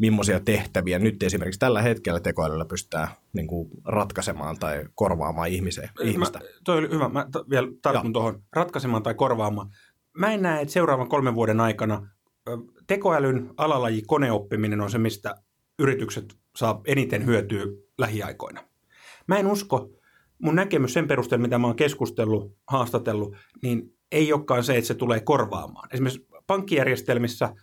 millaisia 0.00 0.40
tehtäviä 0.40 0.98
nyt 0.98 1.22
esimerkiksi 1.22 1.60
tällä 1.60 1.82
hetkellä 1.82 2.20
tekoälyllä 2.20 2.64
pystytään 2.64 3.08
niin 3.32 3.46
kuin 3.46 3.70
ratkaisemaan 3.84 4.58
tai 4.58 4.84
korvaamaan 4.94 5.48
ihmiseen, 5.48 5.90
ihmistä. 6.02 6.38
Mä, 6.38 6.44
toi 6.64 6.78
oli 6.78 6.90
hyvä. 6.90 7.08
Mä 7.08 7.24
t- 7.24 7.50
vielä 7.50 7.68
tartun 7.82 8.12
tuohon 8.12 8.42
ratkaisemaan 8.52 9.02
tai 9.02 9.14
korvaamaan. 9.14 9.70
Mä 10.18 10.32
en 10.32 10.42
näe, 10.42 10.62
että 10.62 10.72
seuraavan 10.72 11.08
kolmen 11.08 11.34
vuoden 11.34 11.60
aikana 11.60 12.08
tekoälyn 12.86 13.50
alalaji 13.56 14.02
koneoppiminen 14.06 14.80
on 14.80 14.90
se, 14.90 14.98
mistä 14.98 15.34
yritykset 15.78 16.36
saa 16.56 16.80
eniten 16.86 17.26
hyötyä 17.26 17.64
lähiaikoina. 17.98 18.64
Mä 19.26 19.38
en 19.38 19.46
usko, 19.46 19.90
mun 20.38 20.54
näkemys 20.54 20.92
sen 20.92 21.08
perusteella, 21.08 21.42
mitä 21.42 21.58
mä 21.58 21.66
oon 21.66 21.76
keskustellut, 21.76 22.56
haastatellut, 22.68 23.36
niin 23.62 23.94
ei 24.12 24.32
olekaan 24.32 24.64
se, 24.64 24.76
että 24.76 24.88
se 24.88 24.94
tulee 24.94 25.20
korvaamaan. 25.20 25.88
Esimerkiksi 25.92 26.26
pankkijärjestelmissä, 26.46 27.54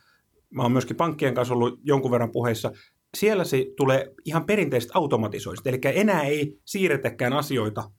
mä 0.50 0.63
oon 0.63 0.72
myöskin 0.72 0.96
pankkien 0.96 1.34
kanssa 1.34 1.54
ollut 1.54 1.80
jonkun 1.84 2.12
verran 2.12 2.32
puheissa, 2.32 2.72
siellä 3.18 3.44
se 3.44 3.66
tulee 3.77 4.13
ihan 4.25 4.46
perinteiset 4.46 4.92
automatisoinnista, 4.94 5.70
eli 5.70 5.80
enää 5.84 6.24
ei 6.24 6.60
siirretäkään 6.66 7.34
asioita 7.34 7.92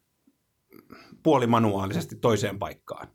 puolimanuaalisesti 1.22 2.16
toiseen 2.16 2.58
paikkaan. 2.58 3.08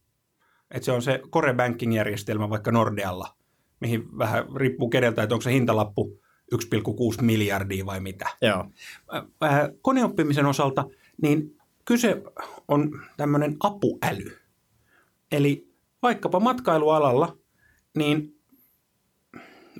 Et 0.71 0.83
se 0.83 0.91
on 0.91 1.01
se 1.01 1.21
core 1.29 1.53
banking-järjestelmä 1.53 2.49
vaikka 2.49 2.71
Nordealla, 2.71 3.35
mihin 3.79 4.17
vähän 4.17 4.45
riippuu 4.55 4.89
keneltä, 4.89 5.23
että 5.23 5.35
onko 5.35 5.41
se 5.41 5.53
hintalappu 5.53 6.19
1,6 6.55 7.21
miljardia 7.21 7.85
vai 7.85 7.99
mitä. 7.99 8.29
Joo. 8.41 8.65
Koneoppimisen 9.81 10.45
osalta, 10.45 10.85
niin 11.21 11.57
kyse 11.85 12.23
on 12.67 13.01
tämmöinen 13.17 13.55
apuäly. 13.59 14.37
Eli 15.31 15.67
vaikkapa 16.01 16.39
matkailualalla, 16.39 17.37
niin 17.97 18.32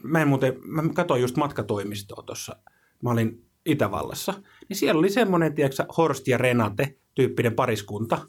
mä 0.03 0.22
en 0.22 0.27
muuten, 0.27 0.53
mä 0.63 0.83
katsoin 0.93 1.22
just 1.22 1.38
matkatoimistoa 1.38 2.24
tuossa, 2.24 2.55
mä 3.03 3.10
olin 3.10 3.45
Itävallassa, 3.65 4.33
niin 4.69 4.77
siellä 4.77 5.00
oli 5.00 5.10
semmoinen, 5.10 5.55
tiedätkö, 5.55 5.86
Horst 5.98 6.27
ja 6.27 6.38
Renate 6.38 6.98
tyyppinen 7.15 7.55
pariskunta, 7.55 8.27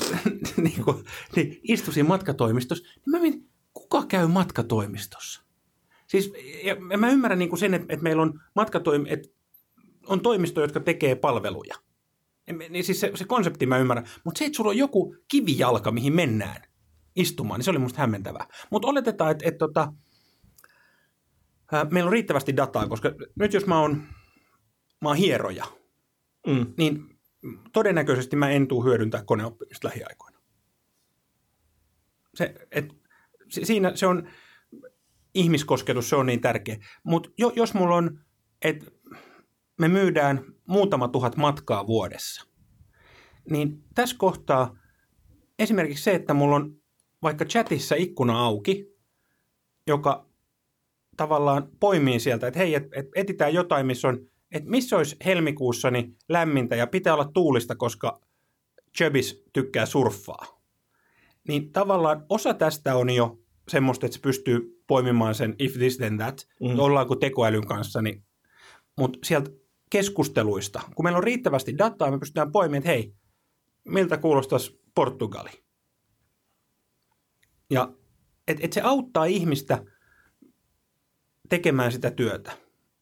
niin, 0.56 0.84
kuin, 0.84 1.04
niin 1.36 1.60
istuisin 1.62 2.06
matkatoimistossa, 2.06 2.84
niin 2.84 3.10
mä 3.10 3.18
mietin, 3.18 3.48
kuka 3.74 4.06
käy 4.06 4.26
matkatoimistossa? 4.26 5.42
Siis 6.06 6.32
ja 6.64 6.76
mä 6.98 7.10
ymmärrän 7.10 7.38
niin 7.38 7.48
kuin 7.48 7.60
sen, 7.60 7.74
että, 7.74 7.86
että 7.88 8.02
meillä 8.02 8.22
on 8.22 8.40
matkatoimi, 8.54 9.08
että 9.12 9.28
on 10.06 10.20
toimistoja, 10.20 10.64
jotka 10.64 10.80
tekee 10.80 11.14
palveluja. 11.14 11.74
Niin 12.68 12.84
siis 12.84 13.00
se, 13.00 13.10
se 13.14 13.24
konsepti 13.24 13.66
mä 13.66 13.78
ymmärrän. 13.78 14.06
Mutta 14.24 14.38
se, 14.38 14.44
että 14.44 14.56
sulla 14.56 14.70
on 14.70 14.76
joku 14.76 15.16
kivijalka, 15.28 15.90
mihin 15.90 16.14
mennään 16.14 16.62
istumaan, 17.16 17.58
niin 17.58 17.64
se 17.64 17.70
oli 17.70 17.78
musta 17.78 18.00
hämmentävää. 18.00 18.46
Mutta 18.70 18.88
oletetaan, 18.88 19.30
että, 19.30 19.48
että, 19.48 19.64
että 19.64 19.80
ää, 19.80 19.92
meillä 21.90 22.08
on 22.08 22.12
riittävästi 22.12 22.56
dataa, 22.56 22.88
koska 22.88 23.12
nyt 23.34 23.52
jos 23.52 23.66
mä 23.66 23.80
oon, 23.80 24.02
mä 25.02 25.08
oon 25.08 25.16
hieroja, 25.16 25.64
mm. 26.46 26.66
niin 26.78 27.18
todennäköisesti 27.72 28.36
mä 28.36 28.50
en 28.50 28.68
tule 28.68 28.84
hyödyntää 28.84 29.24
koneoppimista 29.24 29.88
lähiaikoina. 29.88 30.38
Se, 32.34 32.54
et, 32.70 32.84
siinä 33.48 33.96
se 33.96 34.06
on, 34.06 34.28
ihmiskosketus, 35.34 36.08
se 36.08 36.16
on 36.16 36.26
niin 36.26 36.40
tärkeä. 36.40 36.76
Mutta 37.04 37.30
jo, 37.38 37.52
jos 37.56 37.74
mulla 37.74 37.96
on, 37.96 38.20
että 38.62 38.86
me 39.80 39.88
myydään 39.88 40.44
muutama 40.68 41.08
tuhat 41.08 41.36
matkaa 41.36 41.86
vuodessa, 41.86 42.46
niin 43.50 43.84
tässä 43.94 44.16
kohtaa 44.18 44.78
esimerkiksi 45.58 46.04
se, 46.04 46.14
että 46.14 46.34
mulla 46.34 46.56
on 46.56 46.76
vaikka 47.22 47.44
chatissa 47.44 47.94
ikkuna 47.94 48.38
auki, 48.38 48.86
joka 49.86 50.25
tavallaan 51.16 51.68
poimii 51.80 52.20
sieltä, 52.20 52.46
että 52.46 52.58
hei, 52.58 52.74
et, 52.74 52.88
et 52.92 53.06
etitään 53.14 53.54
jotain, 53.54 53.86
missä 53.86 54.08
on, 54.08 54.18
että 54.52 54.70
missä 54.70 54.96
olisi 54.96 55.16
helmikuussa 55.24 55.90
niin 55.90 56.16
lämmintä 56.28 56.76
ja 56.76 56.86
pitää 56.86 57.14
olla 57.14 57.30
tuulista, 57.34 57.76
koska 57.76 58.20
Chubis 58.98 59.44
tykkää 59.52 59.86
surffaa. 59.86 60.60
Niin 61.48 61.72
tavallaan 61.72 62.26
osa 62.28 62.54
tästä 62.54 62.96
on 62.96 63.10
jo 63.10 63.38
semmoista, 63.68 64.06
että 64.06 64.16
se 64.16 64.20
pystyy 64.20 64.82
poimimaan 64.86 65.34
sen 65.34 65.54
if 65.58 65.72
this 65.72 65.96
then 65.96 66.18
that, 66.18 66.46
mm. 66.60 66.78
ollaanko 66.78 67.16
tekoälyn 67.16 67.66
kanssa, 67.66 68.02
niin, 68.02 68.24
mutta 68.98 69.18
sieltä 69.24 69.50
keskusteluista, 69.90 70.80
kun 70.96 71.04
meillä 71.04 71.16
on 71.16 71.24
riittävästi 71.24 71.78
dataa, 71.78 72.10
me 72.10 72.18
pystytään 72.18 72.52
poimimaan, 72.52 72.78
että 72.78 72.90
hei, 72.90 73.14
miltä 73.84 74.16
kuulostaisi 74.16 74.80
Portugali? 74.94 75.50
Ja 77.70 77.92
että 78.48 78.64
et 78.64 78.72
se 78.72 78.80
auttaa 78.80 79.24
ihmistä 79.24 79.84
tekemään 81.48 81.92
sitä 81.92 82.10
työtä. 82.10 82.52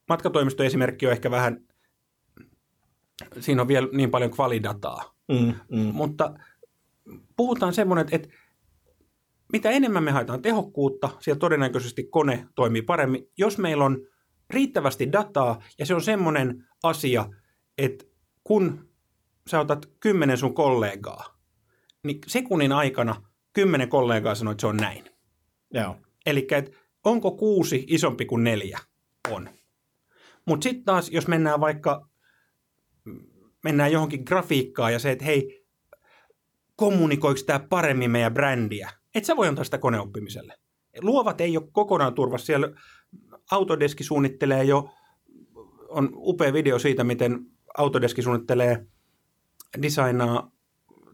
Matkatoimistoesimerkki 0.08 1.06
on 1.06 1.12
ehkä 1.12 1.30
vähän, 1.30 1.60
siinä 3.40 3.62
on 3.62 3.68
vielä 3.68 3.88
niin 3.92 4.10
paljon 4.10 4.30
kvalidataa, 4.30 5.14
mm, 5.28 5.54
mm. 5.70 5.78
mutta 5.92 6.34
puhutaan 7.36 7.74
semmoinen, 7.74 8.04
että, 8.04 8.16
että 8.16 8.28
mitä 9.52 9.70
enemmän 9.70 10.04
me 10.04 10.10
haetaan 10.10 10.42
tehokkuutta, 10.42 11.10
siellä 11.20 11.38
todennäköisesti 11.38 12.04
kone 12.04 12.46
toimii 12.54 12.82
paremmin. 12.82 13.30
Jos 13.38 13.58
meillä 13.58 13.84
on 13.84 14.06
riittävästi 14.50 15.12
dataa, 15.12 15.62
ja 15.78 15.86
se 15.86 15.94
on 15.94 16.02
semmoinen 16.02 16.64
asia, 16.82 17.28
että 17.78 18.04
kun 18.44 18.88
sä 19.50 19.60
otat 19.60 19.86
kymmenen 20.00 20.38
sun 20.38 20.54
kollegaa, 20.54 21.38
niin 22.04 22.18
sekunnin 22.26 22.72
aikana 22.72 23.22
kymmenen 23.52 23.88
kollegaa 23.88 24.34
sanoo, 24.34 24.52
että 24.52 24.60
se 24.60 24.66
on 24.66 24.76
näin. 24.76 25.04
Joo. 25.74 25.96
Eli 26.26 26.46
onko 27.04 27.30
kuusi 27.30 27.84
isompi 27.88 28.24
kuin 28.24 28.44
neljä? 28.44 28.78
On. 29.30 29.48
Mutta 30.46 30.64
sitten 30.64 30.84
taas, 30.84 31.10
jos 31.10 31.28
mennään 31.28 31.60
vaikka, 31.60 32.08
mennään 33.64 33.92
johonkin 33.92 34.22
grafiikkaan 34.26 34.92
ja 34.92 34.98
se, 34.98 35.10
että 35.10 35.24
hei, 35.24 35.66
kommunikoiko 36.76 37.40
tämä 37.46 37.58
paremmin 37.58 38.10
meidän 38.10 38.34
brändiä? 38.34 38.90
Et 39.14 39.24
sä 39.24 39.36
voi 39.36 39.48
antaa 39.48 39.64
sitä 39.64 39.78
koneoppimiselle. 39.78 40.54
Luovat 41.00 41.40
ei 41.40 41.56
ole 41.56 41.68
kokonaan 41.72 42.14
turvassa. 42.14 42.46
Siellä 42.46 42.70
Autodeski 43.50 44.04
suunnittelee 44.04 44.64
jo, 44.64 44.90
on 45.88 46.10
upea 46.14 46.52
video 46.52 46.78
siitä, 46.78 47.04
miten 47.04 47.46
Autodeski 47.78 48.22
suunnittelee, 48.22 48.86
designaa 49.82 50.52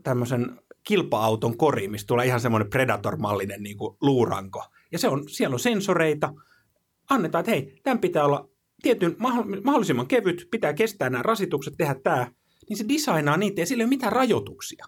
tämmöisen 0.03 0.61
kilpa-auton 0.85 1.57
kori, 1.57 1.89
mistä 1.89 2.07
tulee 2.07 2.27
ihan 2.27 2.41
semmoinen 2.41 2.71
Predator-mallinen 2.71 3.63
niin 3.63 3.77
kuin 3.77 3.97
luuranko. 4.01 4.65
Ja 4.93 4.99
se 4.99 5.09
on, 5.09 5.29
siellä 5.29 5.55
on 5.55 5.61
sensoreita, 5.61 6.35
annetaan, 7.11 7.41
että 7.41 7.51
hei, 7.51 7.81
tämän 7.83 7.99
pitää 7.99 8.25
olla 8.25 8.51
tietyn 8.83 9.17
mahdollisimman 9.65 10.07
kevyt, 10.07 10.49
pitää 10.51 10.73
kestää 10.73 11.11
nämä 11.11 11.23
rasitukset, 11.23 11.75
tehdä 11.79 11.95
tämä, 11.95 12.33
niin 12.69 12.77
se 12.77 12.89
designaa 12.89 13.37
niitä 13.37 13.61
ja 13.61 13.67
sillä 13.67 13.83
ei 13.83 13.85
ole 13.85 13.89
mitään 13.89 14.13
rajoituksia. 14.13 14.87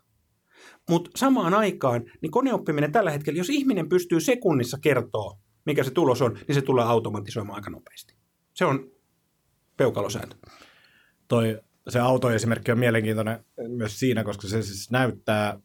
Mutta 0.88 1.10
samaan 1.16 1.54
aikaan, 1.54 2.04
niin 2.20 2.30
koneoppiminen 2.30 2.92
tällä 2.92 3.10
hetkellä, 3.10 3.38
jos 3.38 3.50
ihminen 3.50 3.88
pystyy 3.88 4.20
sekunnissa 4.20 4.78
kertoa, 4.80 5.38
mikä 5.66 5.84
se 5.84 5.90
tulos 5.90 6.22
on, 6.22 6.38
niin 6.48 6.54
se 6.54 6.62
tulee 6.62 6.84
automatisoimaan 6.84 7.56
aika 7.56 7.70
nopeasti. 7.70 8.14
Se 8.54 8.64
on 8.64 8.90
peukalosääntö. 9.76 10.36
Toi, 11.28 11.60
se 11.88 11.98
autoesimerkki 11.98 12.72
on 12.72 12.78
mielenkiintoinen 12.78 13.44
myös 13.68 13.98
siinä, 13.98 14.24
koska 14.24 14.48
se 14.48 14.62
siis 14.62 14.90
näyttää 14.90 15.60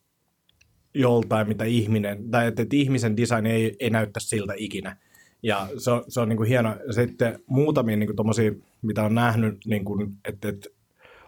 joltain, 0.99 1.47
mitä 1.47 1.65
ihminen, 1.65 2.31
tai 2.31 2.47
että, 2.47 2.61
että 2.61 2.75
ihmisen 2.75 3.17
design 3.17 3.45
ei, 3.45 3.75
ei 3.79 3.89
näyttä 3.89 4.19
siltä 4.19 4.53
ikinä. 4.57 4.97
Ja 5.43 5.67
se 5.77 5.91
on, 5.91 6.03
se 6.07 6.19
on 6.19 6.29
niin 6.29 6.37
kuin 6.37 6.49
hieno. 6.49 6.75
Sitten 6.91 7.39
muutamia 7.47 7.97
niin 7.97 8.15
kuin 8.15 8.63
mitä 8.81 9.03
on 9.03 9.15
nähnyt, 9.15 9.57
niin 9.65 9.85
kuin, 9.85 10.13
että, 10.25 10.49
että 10.49 10.69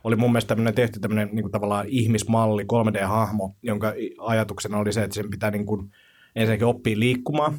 oli 0.03 0.15
mun 0.15 0.31
mielestä 0.31 0.47
tämmöinen 0.47 0.73
tehty 0.73 0.99
tämmöinen 0.99 1.29
niin 1.31 1.43
kuin 1.43 1.51
tavallaan 1.51 1.85
ihmismalli, 1.87 2.63
3D-hahmo, 2.63 3.55
jonka 3.63 3.93
ajatuksena 4.17 4.77
oli 4.77 4.93
se, 4.93 5.03
että 5.03 5.15
sen 5.15 5.29
pitää 5.29 5.51
niin 5.51 5.65
kuin 5.65 5.91
ensinnäkin 6.35 6.67
oppia 6.67 6.99
liikkumaan 6.99 7.53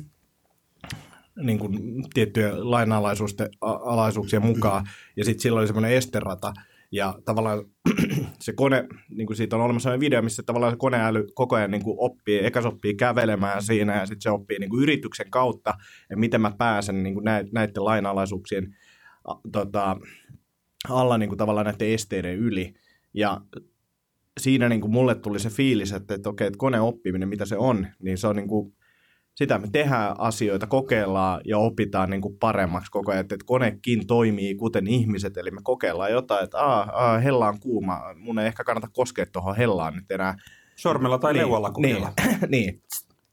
niin 1.42 1.58
kuin 1.58 2.04
tiettyjä 2.14 2.50
lainalaisuuksien 2.56 4.46
mukaan, 4.46 4.88
ja 5.16 5.24
sitten 5.24 5.42
silloin 5.42 5.60
oli 5.60 5.66
semmoinen 5.66 5.92
esterata, 5.92 6.52
ja 6.92 7.14
tavallaan 7.24 7.64
se 8.40 8.52
kone, 8.52 8.88
niin 9.08 9.26
kuin 9.26 9.36
siitä 9.36 9.56
on 9.56 9.62
olemassa 9.62 10.00
video, 10.00 10.22
missä 10.22 10.42
tavallaan 10.42 10.72
se 10.72 10.76
koneäly 10.76 11.26
koko 11.34 11.56
ajan 11.56 11.70
niin 11.70 11.84
kuin 11.84 11.96
oppii, 11.98 12.46
eka 12.46 12.62
se 12.62 12.68
oppii 12.68 12.94
kävelemään 12.94 13.62
siinä 13.62 13.96
ja 13.96 14.06
sitten 14.06 14.22
se 14.22 14.30
oppii 14.30 14.58
niin 14.58 14.70
kuin 14.70 14.82
yrityksen 14.82 15.30
kautta, 15.30 15.70
että 16.02 16.16
miten 16.16 16.40
mä 16.40 16.52
pääsen 16.58 17.02
niin 17.02 17.14
kuin 17.14 17.24
näiden 17.52 17.84
lainalaisuuksien 17.84 18.76
tota, 19.52 19.96
alla 20.88 21.18
niin 21.18 21.28
kuin 21.28 21.38
tavallaan 21.38 21.66
näiden 21.66 21.88
esteiden 21.88 22.36
yli. 22.36 22.74
Ja 23.14 23.40
siinä 24.40 24.68
niin 24.68 24.80
kuin 24.80 24.90
mulle 24.90 25.14
tuli 25.14 25.38
se 25.38 25.50
fiilis, 25.50 25.92
että, 25.92 26.14
että 26.14 26.28
okei, 26.28 26.46
että 26.46 26.58
koneoppiminen, 26.58 27.28
mitä 27.28 27.46
se 27.46 27.56
on, 27.56 27.86
niin 28.02 28.18
se 28.18 28.26
on 28.26 28.36
niin 28.36 28.48
kuin 28.48 28.74
sitä 29.40 29.58
me 29.58 29.68
tehdään 29.72 30.14
asioita, 30.18 30.66
kokeillaan 30.66 31.40
ja 31.44 31.58
opitaan 31.58 32.10
niin 32.10 32.20
kuin 32.20 32.36
paremmaksi 32.36 32.90
koko 32.90 33.10
ajan, 33.12 33.20
että, 33.20 33.36
konekin 33.44 34.06
toimii 34.06 34.54
kuten 34.54 34.86
ihmiset, 34.86 35.36
eli 35.36 35.50
me 35.50 35.60
kokeillaan 35.62 36.12
jotain, 36.12 36.44
että 36.44 36.58
aa, 36.58 36.90
aa, 36.92 37.18
hella 37.18 37.48
on 37.48 37.60
kuuma, 37.60 38.00
mun 38.16 38.38
ei 38.38 38.46
ehkä 38.46 38.64
kannata 38.64 38.88
koskea 38.92 39.26
tuohon 39.32 39.56
hellaan 39.56 39.94
nyt 39.94 40.10
enää. 40.10 40.36
Sormella 40.76 41.18
tai 41.18 41.32
niin, 41.32 41.38
leualla 41.38 41.70
kokeilla. 41.70 42.12
Niin, 42.22 42.38
niin. 42.54 42.82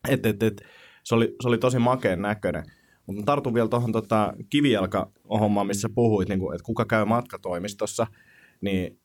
Et, 0.10 0.26
et, 0.26 0.44
et, 0.44 0.62
se, 1.04 1.16
oli, 1.16 1.36
se 1.42 1.48
oli 1.48 1.58
tosi 1.58 1.80
makeen 1.80 2.22
näköinen. 2.22 2.64
Mutta 3.06 3.24
tartun 3.26 3.54
vielä 3.54 3.68
tuohon 3.68 3.92
tota, 3.92 4.34
kivijalka-hommaan, 4.50 5.68
missä 5.68 5.90
puhuit, 5.96 6.30
niin 6.30 6.40
kuin, 6.40 6.56
että 6.56 6.66
kuka 6.66 6.86
käy 6.86 7.06
matkatoimistossa, 7.06 8.08
niin 8.62 9.00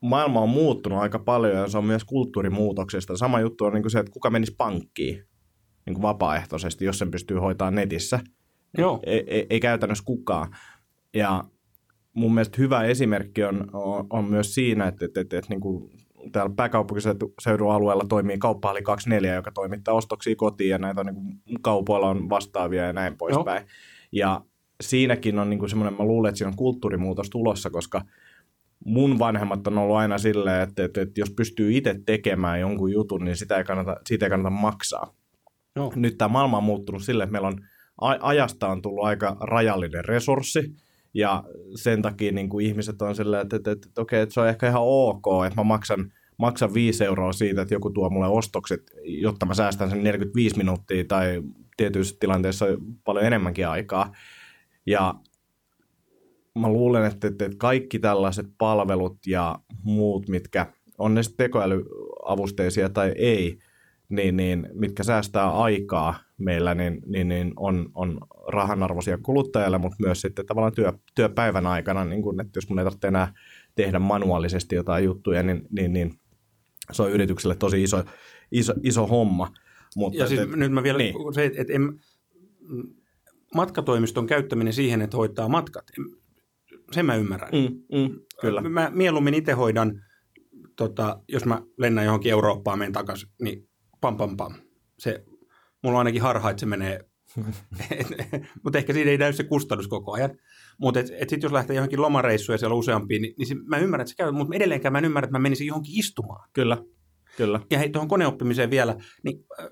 maailma 0.00 0.40
on 0.40 0.48
muuttunut 0.48 0.98
aika 0.98 1.18
paljon 1.18 1.56
ja 1.56 1.68
se 1.68 1.78
on 1.78 1.84
myös 1.84 2.04
kulttuurimuutoksesta. 2.04 3.16
Sama 3.16 3.40
juttu 3.40 3.64
on 3.64 3.72
niin 3.72 3.82
kuin 3.82 3.90
se, 3.90 3.98
että 3.98 4.12
kuka 4.12 4.30
menisi 4.30 4.54
pankkiin 4.58 5.26
niin 5.86 5.94
kuin 5.94 6.02
vapaaehtoisesti, 6.02 6.84
jos 6.84 6.98
sen 6.98 7.10
pystyy 7.10 7.38
hoitamaan 7.38 7.74
netissä. 7.74 8.20
Joo. 8.78 9.00
Ei, 9.06 9.24
ei, 9.26 9.46
ei 9.50 9.60
käytännössä 9.60 10.04
kukaan. 10.04 10.56
Ja 11.14 11.44
mun 12.14 12.34
mielestä 12.34 12.56
hyvä 12.58 12.82
esimerkki 12.82 13.44
on, 13.44 13.70
on, 13.72 14.06
on 14.10 14.24
myös 14.24 14.54
siinä, 14.54 14.86
että, 14.86 15.04
että, 15.04 15.20
että, 15.20 15.38
että 15.38 15.50
niin 15.50 15.60
kuin 15.60 15.90
täällä 16.32 16.54
pääkaupunkiseudun 16.56 17.72
alueella 17.72 18.04
toimii 18.08 18.38
kauppahalli 18.38 18.82
24, 18.82 19.34
joka 19.34 19.52
toimittaa 19.52 19.94
ostoksia 19.94 20.36
kotiin 20.36 20.70
ja 20.70 20.78
näitä 20.78 21.00
on, 21.00 21.06
niin 21.06 21.14
kuin, 21.14 21.38
kaupoilla 21.62 22.08
on 22.08 22.30
vastaavia 22.30 22.86
ja 22.86 22.92
näin 22.92 23.16
poispäin. 23.16 23.62
Joo. 23.62 23.68
Ja 24.12 24.40
siinäkin 24.80 25.38
on 25.38 25.50
niin 25.50 25.58
kuin 25.58 25.68
semmoinen, 25.68 25.98
mä 25.98 26.04
luulen, 26.04 26.28
että 26.28 26.38
siinä 26.38 26.48
on 26.48 26.56
kulttuurimuutos 26.56 27.30
tulossa, 27.30 27.70
koska 27.70 28.02
mun 28.84 29.18
vanhemmat 29.18 29.66
on 29.66 29.78
ollut 29.78 29.96
aina 29.96 30.18
silleen, 30.18 30.62
että, 30.62 30.84
että, 30.84 31.00
että 31.00 31.20
jos 31.20 31.30
pystyy 31.30 31.76
itse 31.76 32.00
tekemään 32.06 32.60
jonkun 32.60 32.92
jutun, 32.92 33.24
niin 33.24 33.36
sitä 33.36 33.56
ei 33.56 33.64
kannata, 33.64 33.96
siitä 34.06 34.26
ei 34.26 34.30
kannata 34.30 34.50
maksaa. 34.50 35.14
Joo. 35.76 35.92
Nyt 35.96 36.18
tämä 36.18 36.28
maailma 36.28 36.56
on 36.56 36.64
muuttunut 36.64 37.02
silleen, 37.02 37.26
että 37.26 37.32
meillä 37.32 37.48
on 37.48 37.60
ajasta 38.20 38.68
on 38.68 38.82
tullut 38.82 39.04
aika 39.04 39.36
rajallinen 39.40 40.04
resurssi, 40.04 40.74
ja 41.14 41.44
sen 41.74 42.02
takia 42.02 42.32
niin 42.32 42.48
kuin 42.48 42.66
ihmiset 42.66 43.02
on 43.02 43.16
silleen, 43.16 43.42
että, 43.42 43.56
että, 43.56 43.70
että, 43.70 43.88
että 43.88 44.00
okei, 44.00 44.20
että 44.20 44.32
se 44.32 44.40
on 44.40 44.48
ehkä 44.48 44.68
ihan 44.68 44.82
ok, 44.84 45.24
että 45.46 45.60
mä 45.60 45.64
maksan, 45.64 46.12
maksan 46.38 46.74
5 46.74 47.04
euroa 47.04 47.32
siitä, 47.32 47.62
että 47.62 47.74
joku 47.74 47.90
tuo 47.90 48.10
mulle 48.10 48.26
ostokset, 48.26 48.82
jotta 49.04 49.46
mä 49.46 49.54
säästän 49.54 49.90
sen 49.90 50.04
45 50.04 50.56
minuuttia 50.56 51.04
tai 51.04 51.42
tietyissä 51.76 52.16
tilanteissa 52.20 52.66
paljon 53.04 53.24
enemmänkin 53.24 53.68
aikaa. 53.68 54.12
Ja 54.86 55.14
mä 56.58 56.68
luulen, 56.68 57.04
että, 57.04 57.28
että, 57.28 57.44
että 57.44 57.58
kaikki 57.58 57.98
tällaiset 57.98 58.46
palvelut 58.58 59.26
ja 59.26 59.58
muut, 59.82 60.28
mitkä 60.28 60.66
on 60.98 61.14
ne 61.14 61.22
sitten 61.22 61.44
tekoälyavusteisia 61.44 62.88
tai 62.88 63.12
ei, 63.16 63.58
niin, 64.08 64.36
niin, 64.36 64.68
mitkä 64.72 65.02
säästää 65.02 65.50
aikaa 65.50 66.14
meillä, 66.38 66.74
niin, 66.74 67.02
niin, 67.06 67.28
niin 67.28 67.52
on, 67.56 67.90
on 67.94 68.18
rahanarvoisia 68.48 69.18
kuluttajalle, 69.18 69.78
mutta 69.78 69.96
myös 70.00 70.20
sitten 70.20 70.46
tavallaan 70.46 70.72
työ, 70.72 70.92
työpäivän 71.14 71.66
aikana, 71.66 72.04
niin 72.04 72.22
kun, 72.22 72.40
että 72.40 72.56
jos 72.56 72.68
mun 72.68 72.78
ei 72.78 72.84
tarvitse 72.84 73.08
enää 73.08 73.32
tehdä 73.74 73.98
manuaalisesti 73.98 74.74
jotain 74.74 75.04
juttuja, 75.04 75.42
niin, 75.42 75.66
niin, 75.70 75.92
niin 75.92 76.14
se 76.92 77.02
on 77.02 77.12
yritykselle 77.12 77.56
tosi 77.56 77.82
iso, 77.82 78.04
iso, 78.52 78.72
iso 78.82 79.06
homma. 79.06 79.52
Mutta 79.96 80.18
ja 80.18 80.26
siis 80.26 80.40
et, 80.40 80.50
nyt 80.50 80.72
mä 80.72 80.82
vielä, 80.82 80.98
niin. 80.98 81.14
se, 81.34 81.44
että 81.44 81.72
en, 81.72 82.00
matkatoimiston 83.54 84.26
käyttäminen 84.26 84.72
siihen, 84.72 85.02
että 85.02 85.16
hoitaa 85.16 85.48
matkat, 85.48 85.84
sen 86.92 87.06
mä 87.06 87.14
ymmärrän. 87.16 87.50
Mm, 87.52 87.98
mm, 87.98 88.20
kyllä. 88.40 88.60
Mä 88.60 88.90
mieluummin 88.94 89.34
itse 89.34 89.52
hoidan, 89.52 90.02
tota, 90.76 91.20
jos 91.28 91.44
mä 91.44 91.62
lennän 91.78 92.04
johonkin 92.04 92.32
Eurooppaan, 92.32 92.78
menen 92.78 92.92
takaisin, 92.92 93.28
niin 93.42 93.68
pam 94.04 94.16
pam 94.16 94.36
pam. 94.36 94.54
Se, 94.98 95.24
mulla 95.82 95.98
on 95.98 96.00
ainakin 96.00 96.22
harha, 96.22 96.50
että 96.50 96.60
se 96.60 96.66
menee, 96.66 97.00
mutta 98.62 98.78
ehkä 98.78 98.92
siinä 98.92 99.10
ei 99.10 99.18
näy 99.18 99.32
se 99.32 99.44
kustannus 99.44 99.88
koko 99.88 100.12
ajan. 100.12 100.30
Mutta 100.78 101.00
et, 101.00 101.06
et 101.06 101.28
sitten 101.28 101.46
jos 101.46 101.52
lähtee 101.52 101.76
johonkin 101.76 102.02
lomareissuun 102.02 102.54
ja 102.54 102.58
siellä 102.58 102.74
on 102.74 102.78
useampia, 102.78 103.20
niin, 103.20 103.34
niin 103.38 103.46
se, 103.46 103.54
mä 103.54 103.78
ymmärrän, 103.78 104.04
että 104.04 104.10
se 104.10 104.16
käy, 104.16 104.32
mutta 104.32 104.56
edelleenkään 104.56 104.92
mä 104.92 104.98
en 104.98 105.04
ymmärrä, 105.04 105.26
että 105.26 105.38
mä 105.38 105.42
menisin 105.42 105.66
johonkin 105.66 105.98
istumaan. 105.98 106.48
Kyllä, 106.52 106.78
kyllä. 107.36 107.60
Ja 107.70 107.78
hei, 107.78 107.90
tuohon 107.90 108.08
koneoppimiseen 108.08 108.70
vielä, 108.70 108.96
niin 109.22 109.44
äh, 109.60 109.66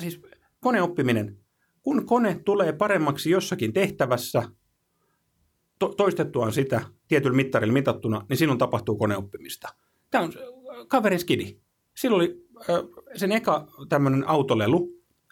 siis 0.00 0.20
koneoppiminen, 0.60 1.38
kun 1.82 2.06
kone 2.06 2.40
tulee 2.44 2.72
paremmaksi 2.72 3.30
jossakin 3.30 3.72
tehtävässä, 3.72 4.42
to, 5.78 5.88
toistettuaan 5.88 6.52
sitä 6.52 6.80
tietyllä 7.08 7.36
mittarilla 7.36 7.72
mitattuna, 7.72 8.26
niin 8.28 8.36
silloin 8.36 8.58
tapahtuu 8.58 8.96
koneoppimista. 8.96 9.68
Tämä 10.10 10.24
on 10.24 10.32
kaverin 10.88 11.18
skidi. 11.18 11.60
Silloin 11.96 12.20
oli 12.20 12.43
sen 13.16 13.32
eka 13.32 13.66
tämmöinen 13.88 14.28
autolelu 14.28 14.88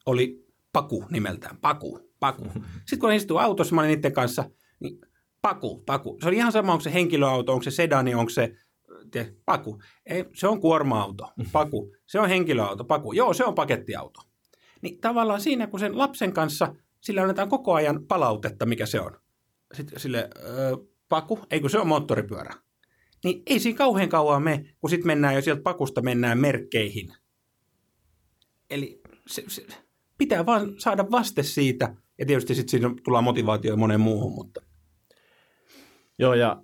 oli 0.07 0.47
Paku 0.73 1.05
nimeltään. 1.11 1.57
Paku, 1.57 2.13
Paku. 2.21 2.45
Sitten 2.79 2.99
kun 2.99 3.13
istui 3.13 3.43
autossa, 3.43 3.75
mä 3.75 3.81
olin 3.81 3.89
niiden 3.89 4.13
kanssa, 4.13 4.51
niin 4.81 4.99
Paku, 5.43 5.83
Paku. 5.87 6.19
Se 6.23 6.29
oli 6.29 6.37
ihan 6.37 6.53
sama, 6.53 6.73
onko 6.73 6.83
se 6.83 6.93
henkilöauto, 6.93 7.53
onko 7.53 7.63
se 7.63 7.71
sedani, 7.71 8.15
onko 8.15 8.31
se 8.31 8.53
te, 9.11 9.35
Paku. 9.45 9.83
Ei, 10.07 10.25
se 10.35 10.49
on 10.49 10.61
kuorma-auto, 10.61 11.33
Paku. 11.53 11.95
Se 12.07 12.21
on 12.21 12.29
henkilöauto, 12.29 12.85
Paku. 12.85 13.13
Joo, 13.13 13.35
se 13.35 13.45
on 13.45 13.55
pakettiauto. 13.55 14.21
Niin 14.83 15.01
tavallaan 15.01 15.41
siinä, 15.41 15.67
kun 15.67 15.81
sen 15.81 15.99
lapsen 15.99 16.33
kanssa, 16.33 16.75
sillä 17.01 17.23
annetaan 17.23 17.49
koko 17.49 17.75
ajan 17.75 18.07
palautetta, 18.09 18.67
mikä 18.67 18.87
se 18.87 19.01
on. 19.01 19.17
Sitten 19.75 20.01
sille, 20.01 20.31
öö, 20.45 20.77
Paku, 21.09 21.39
ei 21.51 21.61
kun 21.61 21.71
se 21.71 21.79
on 21.79 21.87
moottoripyörä. 21.89 22.55
Niin 23.25 23.43
ei 23.47 23.61
siinä 23.61 23.77
kauhean 23.77 24.09
kauan 24.09 24.43
me, 24.43 24.65
kun 24.81 24.91
sitten 24.91 25.07
mennään 25.07 25.35
jo 25.35 25.43
sieltä 25.43 25.63
pakusta 25.63 26.03
mennään 26.03 26.39
merkkeihin. 26.39 27.13
Eli 28.73 29.01
se, 29.27 29.45
se, 29.47 29.67
pitää 30.19 30.47
vaan 30.47 30.75
saada 30.79 31.11
vaste 31.11 31.43
siitä, 31.43 31.95
ja 32.19 32.27
tietysti 32.27 32.55
sitten 32.55 32.71
siinä 32.71 32.95
tulee 33.05 33.23
motivaatio 33.23 33.77
moneen 33.77 34.01
muuhun, 34.01 34.33
mutta... 34.33 34.63
Joo, 36.19 36.35
ja 36.35 36.63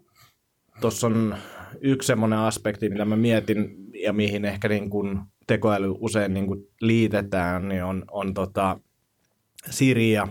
tuossa 0.81 1.07
on 1.07 1.37
yksi 1.81 2.07
semmoinen 2.07 2.39
aspekti, 2.39 2.91
mitä 2.91 3.05
mä 3.05 3.17
mietin, 3.17 3.77
ja 4.03 4.13
mihin 4.13 4.45
ehkä 4.45 4.69
niin 4.69 4.91
kuin 4.91 5.21
tekoäly 5.47 5.95
usein 5.99 6.35
niin 6.35 6.47
kuin 6.47 6.69
liitetään, 6.81 7.69
niin 7.69 7.85
on, 7.85 8.05
on 8.11 8.35
tota 8.35 8.81
Siri 9.71 10.13
ja 10.13 10.29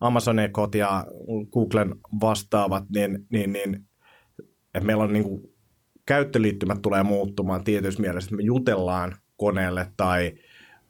Amazon 0.00 0.38
Echo 0.38 0.68
ja 0.74 1.06
Googlen 1.52 1.94
vastaavat, 2.20 2.84
niin, 2.94 3.26
niin, 3.30 3.52
niin 3.52 3.88
että 4.74 4.86
meillä 4.86 5.04
on 5.04 5.12
niin 5.12 5.24
käyttöliittymät 6.06 6.82
tulee 6.82 7.02
muuttumaan 7.02 7.64
tietyssä 7.64 8.00
mielessä, 8.00 8.28
että 8.28 8.36
me 8.36 8.42
jutellaan 8.42 9.16
koneelle 9.36 9.92
tai 9.96 10.32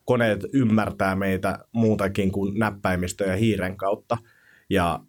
koneet 0.08 0.40
ymmärtää 0.52 1.16
meitä 1.16 1.58
muutakin 1.72 2.32
kuin 2.32 2.58
näppäimistö 2.58 3.24
ja 3.24 3.36
hiiren 3.36 3.76
kautta. 3.76 4.16
Ja 4.70 5.00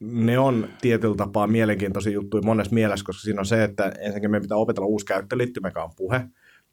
ne 0.00 0.38
on 0.38 0.68
tietyllä 0.80 1.16
tapaa 1.16 1.46
mielenkiintoisia 1.46 2.12
juttuja 2.12 2.42
monessa 2.42 2.74
mielessä, 2.74 3.06
koska 3.06 3.22
siinä 3.22 3.40
on 3.40 3.46
se, 3.46 3.64
että 3.64 3.92
ensinnäkin 3.98 4.30
meidän 4.30 4.42
pitää 4.42 4.56
opetella 4.56 4.86
uusi 4.86 5.06
käyttöliittymä, 5.06 5.72
on 5.76 5.90
puhe. 5.96 6.20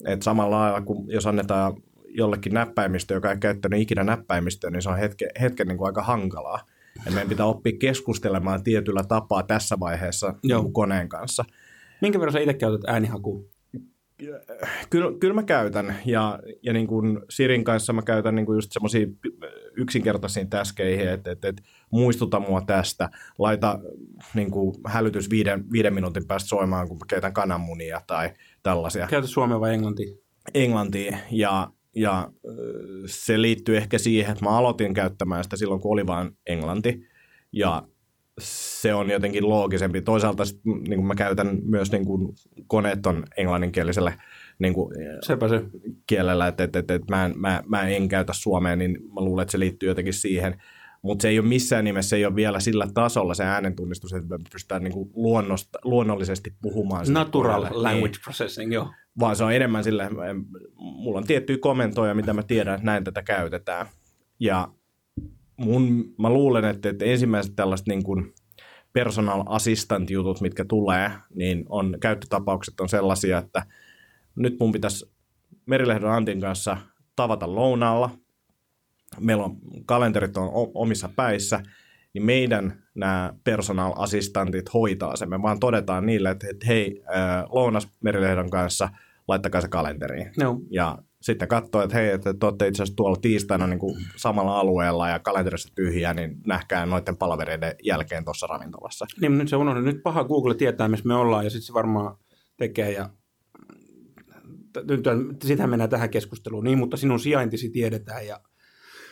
Et 0.05 0.21
samalla 0.21 0.60
lailla, 0.60 0.81
kun 0.81 1.05
jos 1.12 1.27
annetaan 1.27 1.73
jollekin 2.08 2.53
näppäimistö, 2.53 3.13
joka 3.13 3.31
ei 3.31 3.38
käyttänyt 3.38 3.81
ikinä 3.81 4.03
näppäimistöä, 4.03 4.69
niin 4.69 4.81
se 4.81 4.89
on 4.89 4.97
hetken, 4.97 5.29
hetken 5.41 5.67
niin 5.67 5.77
kuin 5.77 5.88
aika 5.88 6.03
hankalaa. 6.03 6.60
Ja 7.05 7.12
meidän 7.12 7.29
pitää 7.29 7.45
oppia 7.45 7.77
keskustelemaan 7.79 8.63
tietyllä 8.63 9.03
tapaa 9.03 9.43
tässä 9.43 9.79
vaiheessa 9.79 10.27
Joo. 10.27 10.62
Joo. 10.62 10.71
koneen 10.71 11.10
kanssa. 11.10 11.45
Minkä 12.01 12.19
verran 12.19 12.34
sä 12.34 12.39
itse 12.39 12.53
käytät 12.53 12.81
äänihakua? 12.88 13.54
Kyllä, 14.89 15.17
kyllä 15.19 15.34
mä 15.34 15.43
käytän, 15.43 15.95
ja, 16.06 16.39
ja 16.63 16.73
niin 16.73 16.88
kuin 16.88 17.19
Sirin 17.30 17.63
kanssa 17.63 17.93
mä 17.93 18.01
käytän 18.01 18.36
niin 18.36 18.45
kuin 18.45 18.58
just 18.58 18.71
semmoisia 18.71 19.08
yksinkertaisiin 19.78 20.49
täskeihin, 20.49 21.10
että, 21.10 21.32
että, 21.32 21.47
että 21.47 21.63
muistuta 21.91 22.39
mua 22.39 22.62
tästä, 22.62 23.10
laita 23.39 23.80
niin 24.34 24.51
kuin 24.51 24.75
hälytys 24.86 25.30
viiden, 25.30 25.71
viiden 25.71 25.93
minuutin 25.93 26.28
päästä 26.28 26.49
soimaan, 26.49 26.88
kun 26.88 26.97
mä 26.97 27.06
keitän 27.10 27.34
kananmunia 27.34 28.01
tai 28.08 28.30
tällaisia. 28.63 29.08
Käytät 29.08 29.30
suomea 29.30 29.60
vai 29.60 29.73
englantia? 29.73 30.15
englantiin, 30.54 31.17
ja, 31.32 31.71
ja 31.95 32.32
ö, 32.47 32.54
se 33.06 33.41
liittyy 33.41 33.78
ehkä 33.78 33.97
siihen, 33.97 34.32
että 34.32 34.45
mä 34.45 34.58
aloitin 34.58 34.93
käyttämään 34.93 35.43
sitä 35.43 35.58
silloin, 35.58 35.82
kun 35.82 35.91
oli 35.91 36.08
vain 36.08 36.38
englanti, 36.45 37.08
ja 37.51 37.88
se 38.39 38.93
on 38.93 39.10
jotenkin 39.10 39.50
loogisempi. 39.50 40.02
Toisaalta 40.02 40.45
sit, 40.45 40.65
niin 40.65 40.95
kuin 40.95 41.06
mä 41.06 41.15
käytän 41.15 41.60
myös 41.63 41.91
niin 41.91 42.06
kuin 42.06 42.34
koneet 42.67 43.06
on 43.06 43.24
englanninkieliselle 43.38 44.13
niin 44.60 44.74
kuin, 44.74 44.95
Sepä 45.24 45.48
se. 45.48 45.62
kielellä, 46.08 46.48
että, 46.48 46.63
että, 46.63 46.80
että, 46.80 46.93
että 46.93 47.15
mä, 47.15 47.26
en, 47.26 47.34
mä, 47.39 47.63
mä 47.67 47.82
en 47.82 48.08
käytä 48.08 48.34
suomea, 48.34 48.76
niin 48.76 48.91
mä 48.91 49.21
luulen, 49.21 49.43
että 49.43 49.52
se 49.52 49.60
liittyy 49.60 49.89
jotenkin 49.89 50.13
siihen. 50.13 50.62
Mutta 51.02 51.21
se 51.21 51.30
ei 51.30 51.39
ole 51.39 51.48
missään 51.48 51.86
nimessä, 51.86 52.10
se 52.10 52.15
ei 52.15 52.26
ole 52.26 52.36
vielä 52.36 52.60
sillä 52.60 52.88
tasolla 52.93 53.34
se 53.34 53.43
äänentunnistus, 53.43 54.13
että 54.13 54.38
me 54.38 54.43
pystytään 54.52 54.84
niin 54.84 54.93
kuin 54.93 55.10
luonnosta, 55.15 55.80
luonnollisesti 55.84 56.54
puhumaan. 56.62 57.06
Natural 57.10 57.62
koneelle. 57.62 57.84
language 57.84 58.12
Niin, 58.12 58.24
processing, 58.24 58.74
joo. 58.74 58.89
vaan 59.19 59.36
se 59.36 59.43
on 59.43 59.54
enemmän 59.54 59.84
sille, 59.84 60.10
mulla 60.74 61.17
on 61.17 61.28
tiettyjä 61.28 61.58
komentoja, 61.62 62.13
mitä 62.15 62.34
mä 62.34 62.43
tiedän, 62.43 62.76
että 62.76 62.86
näin 62.86 63.04
tätä 63.04 63.24
käytetään. 63.24 63.88
Ja 64.39 64.67
mun, 65.57 66.13
mä 66.19 66.29
luulen, 66.29 66.65
että, 66.65 66.89
että 66.89 67.05
ensimmäiset 67.05 67.55
tällaiset 67.55 67.87
niin 67.87 68.03
kuin 68.03 68.33
personal 68.93 69.43
assistant 69.45 70.09
jutut, 70.09 70.41
mitkä 70.41 70.65
tulee, 70.65 71.11
niin 71.35 71.65
on, 71.69 71.97
käyttötapaukset 72.01 72.79
on 72.79 72.89
sellaisia, 72.89 73.37
että 73.37 73.65
nyt 74.35 74.55
mun 74.59 74.71
pitäisi 74.71 75.11
Merilehdon 75.65 76.11
Antin 76.11 76.41
kanssa 76.41 76.77
tavata 77.15 77.55
lounaalla. 77.55 78.09
Meillä 79.19 79.43
on 79.43 79.57
kalenterit 79.85 80.37
on 80.37 80.49
omissa 80.73 81.09
päissä, 81.15 81.63
niin 82.13 82.23
meidän 82.23 82.83
nämä 82.95 83.33
personal 83.43 83.93
assistantit 83.95 84.73
hoitaa 84.73 85.15
sen. 85.15 85.29
Me 85.29 85.41
vaan 85.41 85.59
todetaan 85.59 86.05
niille, 86.05 86.29
että, 86.29 86.47
että 86.49 86.65
hei, 86.65 87.03
lounas 87.49 87.87
Merilehdon 88.03 88.49
kanssa, 88.49 88.89
laittakaa 89.27 89.61
se 89.61 89.67
kalenteriin. 89.67 90.31
Joo. 90.37 90.59
Ja 90.69 90.97
sitten 91.25 91.47
katsoo, 91.47 91.81
että 91.81 91.97
hei, 91.97 92.09
että 92.09 92.33
te 92.33 92.45
olette 92.45 92.67
itse 92.67 92.83
asiassa 92.83 92.95
tuolla 92.95 93.17
tiistaina 93.21 93.67
niin 93.67 93.79
kuin 93.79 94.05
samalla 94.15 94.59
alueella 94.59 95.09
ja 95.09 95.19
kalenterissa 95.19 95.75
tyhjää, 95.75 96.13
niin 96.13 96.38
nähkää 96.47 96.85
noiden 96.85 97.17
palavereiden 97.17 97.75
jälkeen 97.83 98.25
tuossa 98.25 98.47
ravintolassa. 98.47 99.05
Niin, 99.21 99.38
nyt 99.38 99.49
se 99.49 99.55
unohdin. 99.55 99.85
Nyt 99.85 100.03
paha 100.03 100.23
Google 100.23 100.55
tietää, 100.55 100.88
missä 100.88 101.07
me 101.07 101.15
ollaan, 101.15 101.43
ja 101.43 101.49
sitten 101.49 101.65
se 101.65 101.73
varmaan 101.73 102.17
tekee, 102.57 102.91
ja 102.91 103.09
nyt 104.88 105.41
sitähän 105.43 105.69
mennään 105.69 105.89
tähän 105.89 106.09
keskusteluun. 106.09 106.63
Niin, 106.63 106.77
mutta 106.77 106.97
sinun 106.97 107.19
sijaintisi 107.19 107.69
tiedetään, 107.69 108.27
ja 108.27 108.41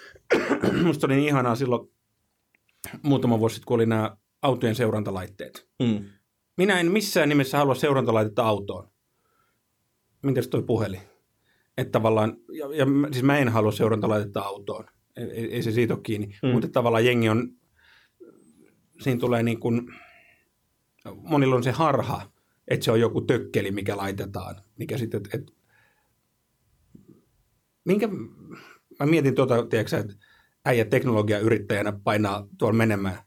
musta 0.86 1.08
oli 1.08 1.16
niin 1.16 1.28
ihanaa 1.28 1.56
silloin 1.56 1.92
muutama 3.04 3.40
vuosi 3.40 3.56
sitten, 3.56 3.68
kun 3.68 3.76
oli 3.76 3.86
nämä 3.86 4.18
autojen 4.42 4.76
seurantalaitteet. 4.76 5.70
Mm. 5.84 6.06
Minä 6.58 6.80
en 6.80 6.92
missään 6.92 7.30
nimessä 7.30 7.58
halua 7.58 7.76
seurantalaitetta 7.76 8.44
autoon. 8.44 8.90
Mitäs 10.24 10.48
toi 10.48 10.64
puhelin? 10.64 11.13
Että 11.78 11.92
tavallaan, 11.92 12.38
ja, 12.52 12.76
ja 12.76 12.86
siis 13.12 13.24
mä 13.24 13.38
en 13.38 13.50
halua 13.50 13.72
seurantalaitetta 13.72 14.42
autoon. 14.42 14.86
Ei, 15.16 15.54
ei, 15.54 15.64
se 15.64 15.72
siitä 15.72 15.94
ole 15.94 16.02
kiinni. 16.04 16.36
Mm. 16.44 16.50
Mutta 16.50 16.68
tavallaan 16.68 17.06
jengi 17.06 17.30
on, 17.30 17.50
siinä 19.02 19.20
tulee 19.20 19.44
niin 19.44 19.60
kuin, 19.60 19.94
monilla 21.16 21.56
on 21.56 21.64
se 21.64 21.72
harha, 21.72 22.32
että 22.68 22.84
se 22.84 22.92
on 22.92 23.00
joku 23.00 23.22
tökkeli, 23.22 23.72
mikä 23.72 23.98
laitetaan. 23.98 24.56
Mikä 24.80 24.98
sitten, 24.98 25.18
että, 25.18 25.38
että 25.38 25.52
minkä, 27.86 28.08
mä 29.00 29.06
mietin 29.06 29.36
tuota, 29.36 29.68
tiedätkö, 29.68 29.98
että 29.98 30.14
äijä 30.66 30.86
teknologiayrittäjänä 30.86 31.94
painaa 32.04 32.48
tuolla 32.58 32.78
menemään. 32.78 33.18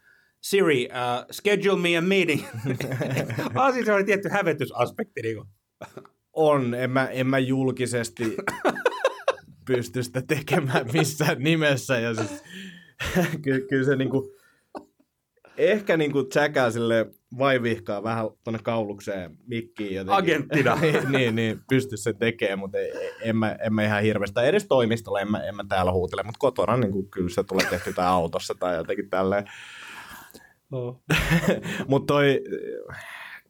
Siri, 0.41 0.85
uh, 0.85 1.27
schedule 1.33 1.81
me 1.81 1.97
a 1.97 2.01
meeting. 2.01 2.43
ah, 3.55 3.75
siis 3.75 3.87
se 3.87 3.93
oli 3.93 4.05
tietty 4.05 4.29
hävetysaspekti. 4.29 5.23
Niin 5.23 5.37
kuin. 5.37 5.49
On, 6.37 6.75
en 6.75 6.90
mä, 6.90 7.07
en 7.07 7.27
mä 7.27 7.38
julkisesti 7.38 8.37
pysty 9.66 10.03
sitä 10.03 10.22
tekemään 10.22 10.87
missään 10.92 11.38
nimessä. 11.38 11.99
Ja 11.99 12.14
siis, 12.14 12.42
ky, 13.44 13.66
kyllä 13.68 13.85
se 13.85 13.96
niinku, 13.96 14.37
ehkä 15.57 15.96
niinku 15.96 16.25
tsäkää 16.25 16.70
sille 16.70 17.07
vaivihkaa 17.38 18.03
vähän 18.03 18.27
tuonne 18.44 18.61
kaulukseen 18.62 19.38
mikkiin 19.46 19.94
jotenkin. 19.94 20.16
Agenttina. 20.16 20.77
niin, 20.81 21.12
niin, 21.12 21.37
niin, 21.37 21.61
pysty 21.68 21.96
sen 21.96 22.16
tekemään, 22.16 22.59
mutta 22.59 22.79
en 23.22 23.37
mä, 23.37 23.57
en 23.62 23.75
mä 23.75 23.85
ihan 23.85 24.03
hirveästi. 24.03 24.40
Edes 24.40 24.66
toimistolla 24.66 25.20
en 25.20 25.31
mä, 25.31 25.38
en 25.38 25.57
mä 25.57 25.64
täällä 25.68 25.92
huutele, 25.92 26.22
mutta 26.22 26.38
kotona 26.38 26.77
niin 26.77 26.92
kuin, 26.92 27.11
kyllä 27.11 27.29
se 27.29 27.44
tulee 27.44 27.66
tehty 27.70 27.92
tai 27.92 28.07
autossa 28.07 28.55
tai 28.59 28.77
jotenkin 28.77 29.11
tälleen. 29.11 29.44
Oh. 30.72 31.03
mutta 31.88 32.14
toi, 32.14 32.40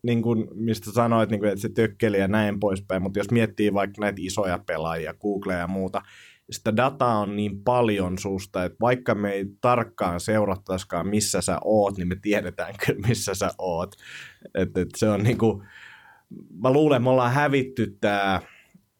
niin 0.07 0.23
kuin, 0.23 0.49
mistä 0.55 0.92
sanoit, 0.92 1.31
niin 1.31 1.40
kuin, 1.40 1.49
että 1.49 1.61
se 1.61 1.69
tökkeli 1.69 2.19
ja 2.19 2.29
näin 2.29 2.61
poispäin, 2.61 3.03
mutta 3.03 3.19
jos 3.19 3.31
miettii 3.31 3.75
vaikka 3.75 4.01
näitä 4.01 4.19
isoja 4.21 4.59
pelaajia, 4.66 5.14
Google 5.14 5.55
ja 5.55 5.66
muuta, 5.66 6.03
sitä 6.51 6.77
dataa 6.77 7.19
on 7.19 7.37
niin 7.37 7.62
paljon 7.64 8.19
susta, 8.19 8.64
että 8.64 8.77
vaikka 8.81 9.14
me 9.14 9.33
ei 9.33 9.47
tarkkaan 9.61 10.21
seurattaisikaan, 10.21 11.09
missä 11.09 11.40
sä 11.40 11.59
oot, 11.64 11.97
niin 11.97 12.09
me 12.09 12.16
tiedetään 12.23 12.75
kyllä, 12.87 13.09
missä 13.09 13.35
sä 13.35 13.51
oot. 13.59 13.97
Et, 14.55 14.77
et 14.77 14.88
se 14.97 15.09
on 15.09 15.23
niin 15.23 15.38
kuin, 15.38 15.62
mä 16.62 16.73
luulen, 16.73 17.03
me 17.03 17.11
ollaan 17.11 17.33
hävitty 17.33 17.97
tämä 18.01 18.40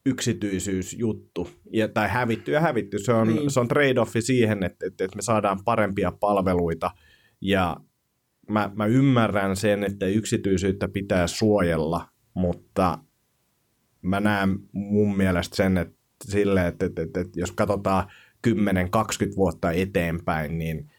yksityisyysjuttu, 0.05 1.49
ja, 1.73 1.87
tai 1.87 2.09
hävitty 2.09 2.51
ja 2.51 2.59
hävitty. 2.59 2.99
Se 2.99 3.13
on, 3.13 3.27
Niin. 3.27 3.39
niin. 3.39 3.51
se 3.51 3.59
on 3.59 3.67
trade-offi 3.67 4.21
siihen, 4.21 4.63
että, 4.63 4.87
että, 4.87 5.03
että 5.03 5.15
me 5.15 5.21
saadaan 5.21 5.63
parempia 5.65 6.11
palveluita, 6.11 6.91
ja 7.41 7.77
mä, 8.49 8.71
mä 8.75 8.85
ymmärrän 8.85 9.55
sen, 9.55 9.83
että 9.83 10.05
yksityisyyttä 10.05 10.87
pitää 10.87 11.27
suojella, 11.27 12.07
mutta 12.33 12.99
mä 14.01 14.19
näen 14.19 14.59
mun 14.71 15.17
mielestä 15.17 15.55
sen, 15.55 15.77
että 15.77 15.95
sille, 16.23 16.67
että, 16.67 16.85
että, 16.85 17.01
että, 17.01 17.19
että 17.19 17.39
jos 17.39 17.51
katsotaan 17.51 18.07
10-20 18.47 19.35
vuotta 19.35 19.71
eteenpäin, 19.71 20.57
niin 20.57 20.91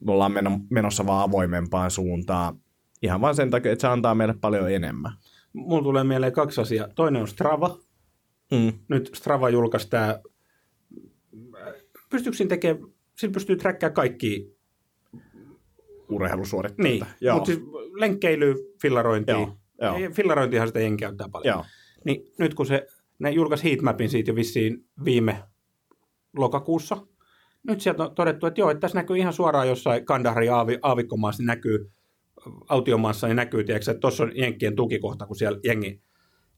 me 0.00 0.12
ollaan 0.12 0.32
meno- 0.32 0.60
menossa 0.70 1.06
vaan 1.06 1.28
avoimempaan 1.28 1.90
suuntaan. 1.90 2.60
Ihan 3.02 3.20
vaan 3.20 3.34
sen 3.34 3.50
takia, 3.50 3.72
että 3.72 3.80
se 3.80 3.88
antaa 3.88 4.14
meille 4.14 4.34
paljon 4.40 4.72
enemmän. 4.72 5.12
Mulla 5.52 5.82
tulee 5.82 6.04
mieleen 6.04 6.32
kaksi 6.32 6.60
asiaa. 6.60 6.88
Toinen 6.88 7.22
on 7.22 7.28
Strava. 7.28 7.78
Mm. 8.52 8.72
Nyt 8.88 9.10
Strava 9.14 9.50
julkaisi 9.50 9.90
tämä, 9.90 10.20
pystyykö 12.10 12.36
siinä 12.36 12.48
tekemään, 12.48 12.86
sillä 13.16 13.32
pystyy 13.32 13.56
trackkaamaan 13.56 13.94
kaikki, 13.94 14.56
Urheilusuoritteita. 16.10 17.04
niin, 17.04 17.14
Joo. 17.20 17.34
mutta 17.34 17.46
siis 17.46 17.60
lenkkeilyä, 17.92 18.54
fillarointia. 18.82 19.34
Joo, 19.34 19.56
joo. 19.80 20.10
Fillarointihan 20.12 20.68
sitä 20.68 20.80
jengi 20.80 21.00
käyttää 21.00 21.28
paljon. 21.32 21.54
Joo. 21.54 21.64
Niin 22.04 22.32
nyt 22.38 22.54
kun 22.54 22.66
se, 22.66 22.86
ne 23.18 23.30
julkaisi 23.30 23.64
heatmapin 23.64 24.10
siitä 24.10 24.30
jo 24.30 24.34
vissiin 24.34 24.84
viime 25.04 25.42
lokakuussa, 26.36 26.96
nyt 27.62 27.80
sieltä 27.80 28.02
on 28.04 28.14
todettu, 28.14 28.46
että 28.46 28.60
joo, 28.60 28.70
että 28.70 28.80
tässä 28.80 28.98
näkyy 28.98 29.18
ihan 29.18 29.32
suoraan 29.32 29.68
jossain 29.68 30.04
Kandaharin 30.04 30.52
aavi, 30.52 30.78
aavikkomaassa, 30.82 31.40
niin 31.40 31.46
näkyy 31.46 31.90
autiomaassa, 32.68 33.26
niin 33.26 33.36
näkyy, 33.36 33.64
tiedätkö, 33.64 33.90
että 33.90 34.00
tuossa 34.00 34.24
on 34.24 34.32
jenkkien 34.34 34.76
tukikohta, 34.76 35.26
kun 35.26 35.36
siellä 35.36 35.60
jengi, 35.64 36.02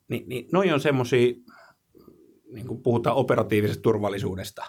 niin, 0.09 0.29
niin 0.29 0.49
noi 0.53 0.73
on 0.73 0.81
semmoisia, 0.81 1.35
niin 2.53 2.67
kuin 2.67 2.83
puhutaan 2.83 3.17
operatiivisesta 3.17 3.83
turvallisuudesta, 3.83 4.65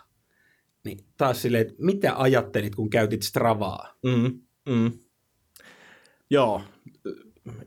niin 0.86 1.00
taas 1.18 1.42
silleen, 1.42 1.62
että 1.62 1.74
mitä 1.78 2.14
ajattelit, 2.16 2.76
kun 2.76 2.90
käytit 2.90 3.24
Stravaa? 3.24 3.94
Mm, 4.06 4.40
mm. 4.70 4.92
Joo, 6.30 6.62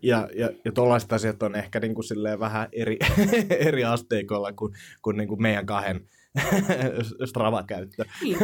ja, 0.03 0.29
ja, 0.35 0.51
ja 0.65 0.73
tuollaiset 0.73 1.13
asiat 1.13 1.43
on 1.43 1.55
ehkä 1.55 1.81
niin 1.81 1.95
kuin 1.95 2.05
silleen 2.05 2.41
vähän 2.41 2.69
eri, 2.73 2.99
eri 3.69 3.85
asteikolla 3.85 4.53
kuin, 4.53 4.73
kuin, 5.03 5.17
niin 5.17 5.29
kuin 5.29 5.43
meidän 5.43 5.67
kahden 5.67 6.09
Strava-käyttö. 7.29 8.05
Niin, 8.23 8.39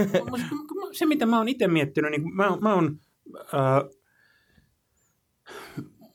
se, 0.93 1.07
mitä 1.07 1.27
mä 1.27 1.39
oon 1.39 1.49
itse 1.49 1.69
miettinyt, 1.69 2.11
niin 2.11 2.35
mä, 2.35 2.57
mä 2.61 2.75
oon, 2.75 3.01
ää, 3.53 3.83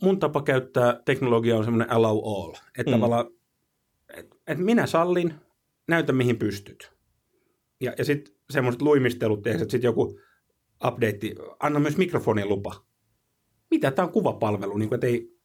mun 0.02 0.20
tapa 0.20 0.42
käyttää 0.42 1.02
teknologiaa 1.06 1.58
on 1.58 1.64
semmoinen 1.64 1.92
allow 1.92 2.18
all. 2.18 2.54
Että 2.78 2.92
Mm. 2.92 2.96
tavallaan, 2.96 3.26
että 4.18 4.36
et 4.48 4.58
minä 4.58 4.86
sallin, 4.86 5.34
näytä 5.88 6.14
mihin 6.14 6.38
pystyt. 6.38 6.92
Ja, 7.82 7.94
ja 7.98 8.06
sitten 8.06 8.34
semmoiset 8.50 8.82
luimistelut, 8.82 9.42
tehdä, 9.42 9.62
että 9.62 9.72
sitten 9.72 9.88
joku 9.88 10.20
update, 10.86 11.36
anna 11.60 11.80
myös 11.80 11.98
mikrofonin 11.98 12.50
lupa. 12.50 12.86
Mitä 13.72 13.92
tämä 13.92 14.06
on 14.06 14.12
kuvapalvelu, 14.12 14.78
niin 14.78 14.90
kuin, 14.90 15.06
ei, 15.06 15.38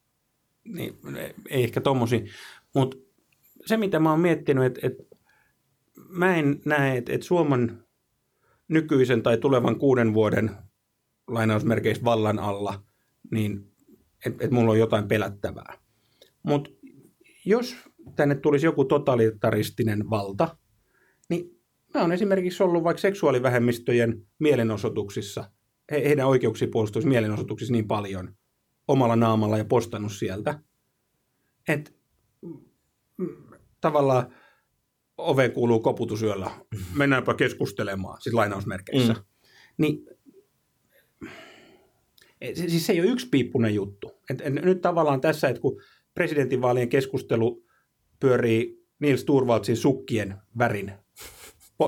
niin, 0.65 0.99
ei 1.51 1.65
ehkä 1.65 1.81
tommosia. 1.81 2.21
Mutta 2.75 2.97
se, 3.67 3.77
mitä 3.77 3.99
mä 4.01 4.11
oon 4.11 4.21
miettinyt, 4.21 4.65
että, 4.65 4.81
että 4.87 5.03
mä 6.09 6.37
en 6.37 6.61
näe, 6.65 6.97
että, 6.97 7.13
että 7.13 7.27
Suomen 7.27 7.85
nykyisen 8.69 9.23
tai 9.23 9.39
tulevan 9.39 9.79
kuuden 9.79 10.15
vuoden 10.15 10.51
lainausmerkeissä 11.29 12.05
vallan 12.05 12.39
alla, 12.39 12.83
niin 13.31 13.73
että 14.27 14.45
et 14.45 14.51
mulla 14.51 14.73
on 14.73 14.79
jotain 14.79 15.09
pelättävää. 15.09 15.79
Mutta 16.43 16.71
jos 17.45 17.77
tänne 18.17 18.35
tulisi 18.35 18.67
joku 18.67 18.85
totalitaristinen 18.85 20.11
valta, 20.11 20.57
niin 21.29 21.62
mä 21.95 22.01
oon 22.01 22.13
esimerkiksi 22.13 22.63
ollut 22.63 22.85
vaikka 22.85 23.01
seksuaalivähemmistöjen 23.01 24.27
mielenosoituksissa, 24.39 25.51
he, 25.91 26.05
heidän 26.05 26.29
oikeuksien 26.29 26.71
puolustus 26.71 27.07
mielenosoituksissa 27.07 27.73
niin 27.73 27.89
paljon 27.89 28.35
omalla 28.89 29.17
naamalla 29.17 29.59
ja 29.59 29.65
postannut 29.65 30.13
sieltä, 30.13 30.61
että 31.69 31.91
tavallaan 33.81 34.35
oveen 35.19 35.53
kuuluu 35.53 35.81
koputusyöllä, 35.81 36.51
mennäänpä 36.95 37.35
keskustelemaan, 37.35 38.21
siis 38.21 38.35
lainausmerkeissä. 38.35 39.13
Mm. 39.13 39.23
Niin 39.79 40.07
siis 42.55 42.87
se 42.87 42.93
ei 42.93 43.01
ole 43.01 43.11
yksipiippunen 43.11 43.75
juttu. 43.75 44.13
Et, 44.31 44.41
et 44.41 44.53
nyt 44.53 44.81
tavallaan 44.81 45.21
tässä, 45.21 45.49
että 45.49 45.63
kun 45.63 45.83
presidentinvaalien 46.15 46.89
keskustelu 46.89 47.65
pyörii 48.21 48.87
Nils 48.99 49.25
Turvaltsin 49.25 49.77
sukkien 49.77 50.35
värin. 50.59 50.93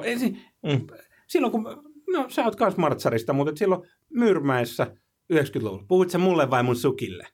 Ensin, 0.04 0.40
mm. 0.62 0.86
Silloin 1.26 1.52
kun, 1.52 1.64
no 2.12 2.26
sä 2.28 2.44
oot 2.44 2.56
kans 2.56 2.76
Martsarista, 2.76 3.32
mutta 3.32 3.56
silloin 3.56 3.82
Myyrmäessä 4.10 4.96
90-luvulla, 5.32 5.84
puhuit 5.88 6.10
sä 6.10 6.18
mulle 6.18 6.50
vai 6.50 6.62
mun 6.62 6.76
sukille? 6.76 7.26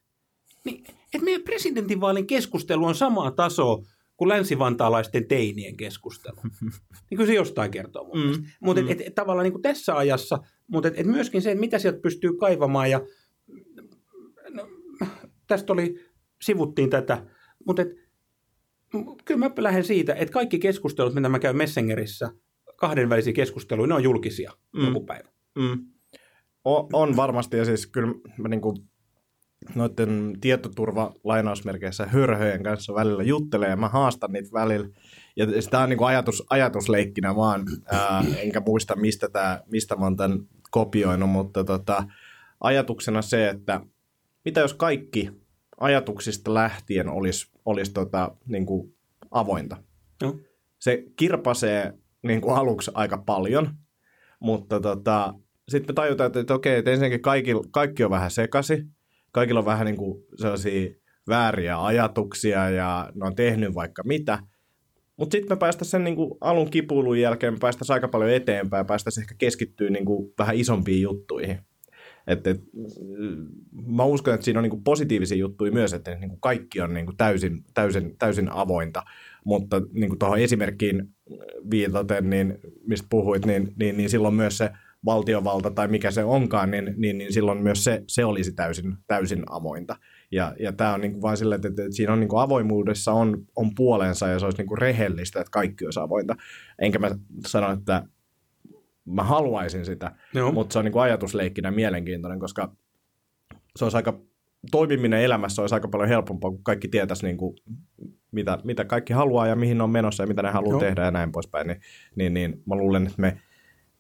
Niin, 0.65 0.85
että 0.89 1.25
meidän 1.25 1.43
presidentinvaalin 1.43 2.27
keskustelu 2.27 2.85
on 2.85 2.95
samaa 2.95 3.31
tasoa 3.31 3.83
kuin 4.17 4.29
länsivantaalaisten 4.29 5.29
teinien 5.29 5.77
keskustelu. 5.77 6.41
niin 7.11 7.17
kyllä 7.17 7.27
se 7.27 7.35
jostain 7.35 7.71
kertoo. 7.71 8.15
Mm. 8.15 8.45
Mutta 8.61 8.83
mm. 8.83 8.89
et, 8.89 9.01
et, 9.01 9.15
tavallaan 9.15 9.45
niin 9.45 9.53
kuin 9.53 9.63
tässä 9.63 9.97
ajassa, 9.97 10.39
mutta 10.67 10.89
et, 10.89 10.95
et 10.97 11.07
myöskin 11.07 11.43
se, 11.43 11.51
että 11.51 11.61
mitä 11.61 11.79
sieltä 11.79 12.01
pystyy 12.01 12.37
kaivamaan. 12.37 12.91
Ja, 12.91 13.01
no, 14.51 14.69
tästä 15.47 15.73
oli, 15.73 15.95
sivuttiin 16.43 16.91
tätä, 16.91 17.27
mutta 17.67 17.83
et, 17.83 17.89
kyllä 19.25 19.39
mä 19.39 19.51
lähden 19.59 19.85
siitä, 19.85 20.15
että 20.15 20.33
kaikki 20.33 20.59
keskustelut, 20.59 21.15
mitä 21.15 21.29
mä 21.29 21.39
käyn 21.39 21.57
Messengerissä, 21.57 22.31
kahdenvälisiä 22.77 23.33
keskusteluja, 23.33 23.87
ne 23.87 23.95
on 23.95 24.03
julkisia 24.03 24.53
mm. 24.73 24.85
joku 24.85 25.01
päivä. 25.01 25.29
Mm. 25.59 25.87
O, 26.65 26.89
on 26.93 27.17
varmasti, 27.17 27.57
ja 27.57 27.65
siis 27.65 27.87
kyllä 27.87 28.15
mä 28.39 28.49
niin 28.49 28.61
kuin 28.61 28.77
noiden 29.75 30.37
tietoturva 30.41 31.15
lainausmerkeissä 31.25 32.07
hörhöjen 32.07 32.63
kanssa 32.63 32.95
välillä 32.95 33.23
juttelee 33.23 33.69
ja 33.69 33.77
mä 33.77 33.89
haastan 33.89 34.33
niitä 34.33 34.49
välillä. 34.53 34.89
Ja 35.37 35.47
tämä 35.71 35.83
on 35.83 35.89
niin 35.89 35.99
kuin 35.99 36.09
ajatus, 36.09 36.43
ajatusleikkinä 36.51 37.37
vaan, 37.37 37.65
ää, 37.87 38.25
enkä 38.37 38.63
muista 38.67 38.97
mistä, 38.97 39.29
tää, 39.29 39.63
mistä 39.73 39.97
mä 39.97 40.05
oon 40.05 40.17
tämän 40.17 40.39
kopioinut, 40.71 41.31
mutta 41.31 41.65
tota, 41.65 42.05
ajatuksena 42.61 43.23
se, 43.23 43.49
että 43.49 43.81
mitä 44.45 44.61
jos 44.61 44.75
kaikki 44.75 45.40
ajatuksista 45.81 46.55
lähtien 46.55 47.09
olisi, 47.09 47.51
olisi 47.65 47.93
tota, 47.93 48.37
niin 48.47 48.67
kuin 48.67 48.95
avointa. 49.31 49.77
No. 50.23 50.37
Se 50.79 51.05
kirpasee 51.17 51.93
niin 52.23 52.41
kuin 52.41 52.57
aluksi 52.57 52.91
aika 52.95 53.19
paljon, 53.19 53.75
mutta 54.41 54.81
tota, 54.81 55.35
sitten 55.69 55.93
me 55.93 55.95
tajutaan, 55.95 56.27
että, 56.27 56.41
että 56.41 56.55
okei, 56.55 56.79
että 56.79 56.91
ensinnäkin 56.91 57.23
kaikki, 57.23 57.53
kaikki 57.71 58.05
on 58.05 58.11
vähän 58.11 58.31
sekasi, 58.31 58.87
kaikilla 59.33 59.61
on 59.61 59.67
vähän 59.67 59.87
niin 59.87 59.97
kuin 59.97 60.25
sellaisia 60.35 60.91
vääriä 61.29 61.85
ajatuksia 61.85 62.71
ja 62.71 63.13
ne 63.15 63.27
on 63.27 63.35
tehnyt 63.35 63.75
vaikka 63.75 64.03
mitä. 64.05 64.39
Mutta 65.17 65.35
sitten 65.35 65.57
me 65.57 65.59
päästä 65.59 65.85
sen 65.85 66.05
niin 66.05 66.17
kuin 66.17 66.35
alun 66.41 66.71
kipuilun 66.71 67.21
jälkeen, 67.21 67.53
me 67.55 67.59
päästäisiin 67.61 67.95
aika 67.95 68.09
paljon 68.09 68.31
eteenpäin, 68.31 68.87
päästäisiin 68.87 69.23
ehkä 69.23 69.35
keskittyä 69.39 69.91
niin 69.91 70.05
kuin 70.05 70.35
vähän 70.39 70.57
isompiin 70.57 71.03
juttuihin. 71.03 71.59
Et, 72.31 72.47
et, 72.47 72.61
mä 73.87 74.05
uskon, 74.05 74.35
että 74.35 74.45
siinä 74.45 74.61
on 74.61 74.69
niin 74.69 74.85
positiivisia 74.85 75.39
juttuja 75.39 75.73
myös, 75.73 75.93
että 75.93 76.15
niin 76.15 76.41
kaikki 76.41 76.81
on 76.81 76.95
niin 76.95 77.07
täysin, 77.17 77.65
täysin, 77.75 78.17
täysin 78.19 78.49
avointa. 78.53 79.03
Mutta 79.45 79.83
niin 79.93 80.19
tuohon 80.19 80.39
esimerkkiin 80.39 81.09
viitaten, 81.71 82.31
niin, 82.31 82.59
mistä 82.87 83.07
puhuit, 83.11 83.47
niin, 83.47 83.73
niin, 83.79 83.97
niin 83.97 84.11
silloin 84.11 84.35
myös 84.35 84.59
se 84.59 84.71
valtiovalta 85.05 85.71
tai 85.71 85.89
mikä 85.89 86.11
se 86.11 86.25
onkaan, 86.25 86.71
niin, 86.71 86.95
niin, 86.97 87.19
niin 87.19 87.33
silloin 87.33 87.63
myös 87.63 87.85
se, 87.85 88.03
se 88.07 88.25
olisi 88.25 88.53
täysin, 88.53 88.97
täysin 89.07 89.43
avointa. 89.51 89.97
Ja, 90.31 90.55
ja 90.61 90.73
tämä 90.73 90.95
on 90.95 91.01
niin 91.01 91.23
vain 91.23 91.37
sillä, 91.37 91.55
että, 91.55 91.69
että 91.69 91.83
siinä 91.91 92.13
on 92.13 92.21
niin 92.21 92.31
avoimuudessa 92.37 93.13
on, 93.13 93.47
on 93.57 93.75
puolensa 93.75 94.29
ja 94.29 94.39
se 94.39 94.45
olisi 94.45 94.63
niin 94.63 94.79
rehellistä, 94.79 95.41
että 95.41 95.51
kaikki 95.51 95.85
olisi 95.85 96.01
avointa. 96.01 96.37
Enkä 96.79 96.99
mä 96.99 97.11
sano, 97.47 97.73
että 97.73 98.03
mä 99.15 99.23
haluaisin 99.23 99.85
sitä, 99.85 100.13
Joo. 100.35 100.53
mutta 100.53 100.73
se 100.73 100.79
on 100.79 100.85
niin 100.85 100.93
kuin 100.93 101.03
ajatusleikkinä 101.03 101.71
mielenkiintoinen, 101.71 102.41
koska 102.41 102.77
se 103.77 103.85
olisi 103.85 103.97
aika, 103.97 104.21
toimiminen 104.71 105.21
elämässä 105.21 105.63
olisi 105.63 105.75
aika 105.75 105.89
paljon 105.89 106.09
helpompaa, 106.09 106.51
kun 106.51 106.65
kaikki 106.65 106.89
tietäisi, 106.89 107.27
niin 107.27 107.37
kuin, 107.37 107.57
mitä, 108.33 108.59
mitä 108.65 108.85
kaikki 108.85 109.13
haluaa 109.13 109.47
ja 109.47 109.57
mihin 109.57 109.79
ne 109.79 109.85
on 109.85 109.91
menossa 109.91 110.23
ja 110.23 110.27
mitä 110.27 110.43
ne 110.43 110.51
haluaa 110.51 110.73
Joo. 110.73 110.81
tehdä 110.81 111.05
ja 111.05 111.11
näin 111.11 111.33
poispäin. 111.33 111.67
Niin, 111.67 111.81
niin, 112.17 112.35
niin 112.35 112.63
mä 112.67 112.75
luulen, 112.75 113.07
että 113.07 113.21
me 113.21 113.41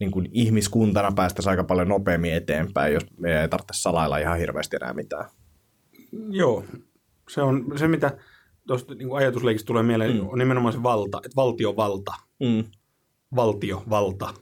niin 0.01 0.11
kuin 0.11 0.29
ihmiskuntana 0.33 1.13
päästäisiin 1.13 1.51
aika 1.51 1.65
paljon 1.65 1.89
nopeammin 1.89 2.35
eteenpäin, 2.35 2.95
jos 2.95 3.07
me 3.19 3.41
ei 3.41 3.49
tarvitse 3.49 3.73
salailla 3.73 4.19
ihan 4.19 4.39
hirveästi 4.39 4.77
enää 4.77 4.93
mitään. 4.93 5.25
Joo, 6.31 6.65
se 7.29 7.43
on 7.43 7.65
se, 7.77 7.89
mitä 7.89 8.19
tuosta 8.67 8.95
niin 8.95 9.17
ajatusleikistä 9.17 9.67
tulee 9.67 9.83
mieleen, 9.83 10.17
mm. 10.17 10.29
on 10.29 10.39
nimenomaan 10.39 10.73
se 10.73 10.83
valta, 10.83 11.21
että 11.25 11.37
valtiovalta, 11.37 12.13
mm. 12.41 12.65
valtiovalta, 13.37 14.35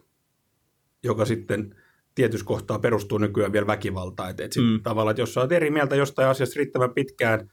joka 1.05 1.25
sitten 1.25 1.75
tietyssä 2.15 2.47
kohtaa 2.47 2.79
perustuu 2.79 3.19
nykyään 3.19 3.53
vielä 3.53 3.67
väkivaltaan. 3.67 4.31
Että, 4.31 4.45
että 4.45 4.61
mm. 4.61 4.83
tavallaan, 4.83 5.13
että 5.13 5.23
jos 5.23 5.35
sä 5.35 5.41
oot 5.41 5.53
eri 5.53 5.71
mieltä 5.71 5.97
jostain 5.97 6.29
asiasta 6.29 6.59
riittävän 6.59 6.95
pitkään, 6.95 7.51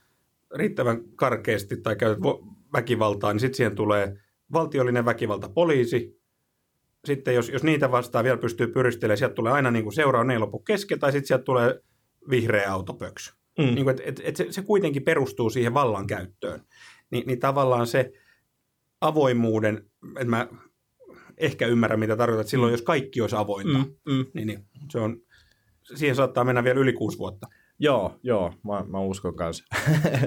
riittävän 0.54 1.00
karkeasti 1.16 1.76
tai 1.76 1.96
käytät 1.96 2.22
väkivaltaa, 2.72 3.32
niin 3.32 3.40
sitten 3.40 3.56
siihen 3.56 3.74
tulee 3.74 4.16
valtiollinen 4.52 5.04
väkivalta, 5.04 5.48
poliisi, 5.48 6.20
sitten 7.04 7.34
jos, 7.34 7.48
jos 7.48 7.62
niitä 7.62 7.90
vastaan 7.90 8.24
vielä 8.24 8.36
pystyy 8.36 8.66
pyristelemään, 8.66 9.18
sieltä 9.18 9.34
tulee 9.34 9.52
aina 9.52 9.70
niin 9.70 9.82
kuin 9.82 9.94
seuraava 9.94 10.24
ne 10.24 10.38
lopu 10.38 10.58
kesken, 10.58 10.98
tai 10.98 11.12
sitten 11.12 11.26
sieltä 11.26 11.44
tulee 11.44 11.80
vihreä 12.30 12.72
autopöksy. 12.72 13.32
Mm. 13.58 13.64
Niin 13.64 13.84
kuin, 13.84 13.88
et, 13.88 14.00
et, 14.04 14.20
et 14.24 14.36
se, 14.36 14.46
se 14.50 14.62
kuitenkin 14.62 15.02
perustuu 15.02 15.50
siihen 15.50 15.74
vallankäyttöön. 15.74 16.60
Ni, 17.10 17.24
niin 17.26 17.40
tavallaan 17.40 17.86
se 17.86 18.12
avoimuuden, 19.00 19.90
että 20.06 20.24
mä 20.24 20.48
ehkä 21.38 21.66
ymmärrän, 21.66 22.00
mitä 22.00 22.16
tarkoitat, 22.16 22.48
silloin 22.48 22.70
jos 22.70 22.82
kaikki 22.82 23.20
olisi 23.20 23.36
avointa, 23.36 23.78
mm, 23.78 24.14
mm. 24.14 24.26
Niin, 24.34 24.46
niin 24.46 24.66
se 24.90 24.98
on, 24.98 25.16
siihen 25.94 26.16
saattaa 26.16 26.44
mennä 26.44 26.64
vielä 26.64 26.80
yli 26.80 26.92
kuusi 26.92 27.18
vuotta. 27.18 27.46
Joo, 27.78 28.18
joo, 28.22 28.54
mä, 28.64 28.84
mä 28.88 29.00
uskon 29.00 29.36
kanssa. 29.36 29.64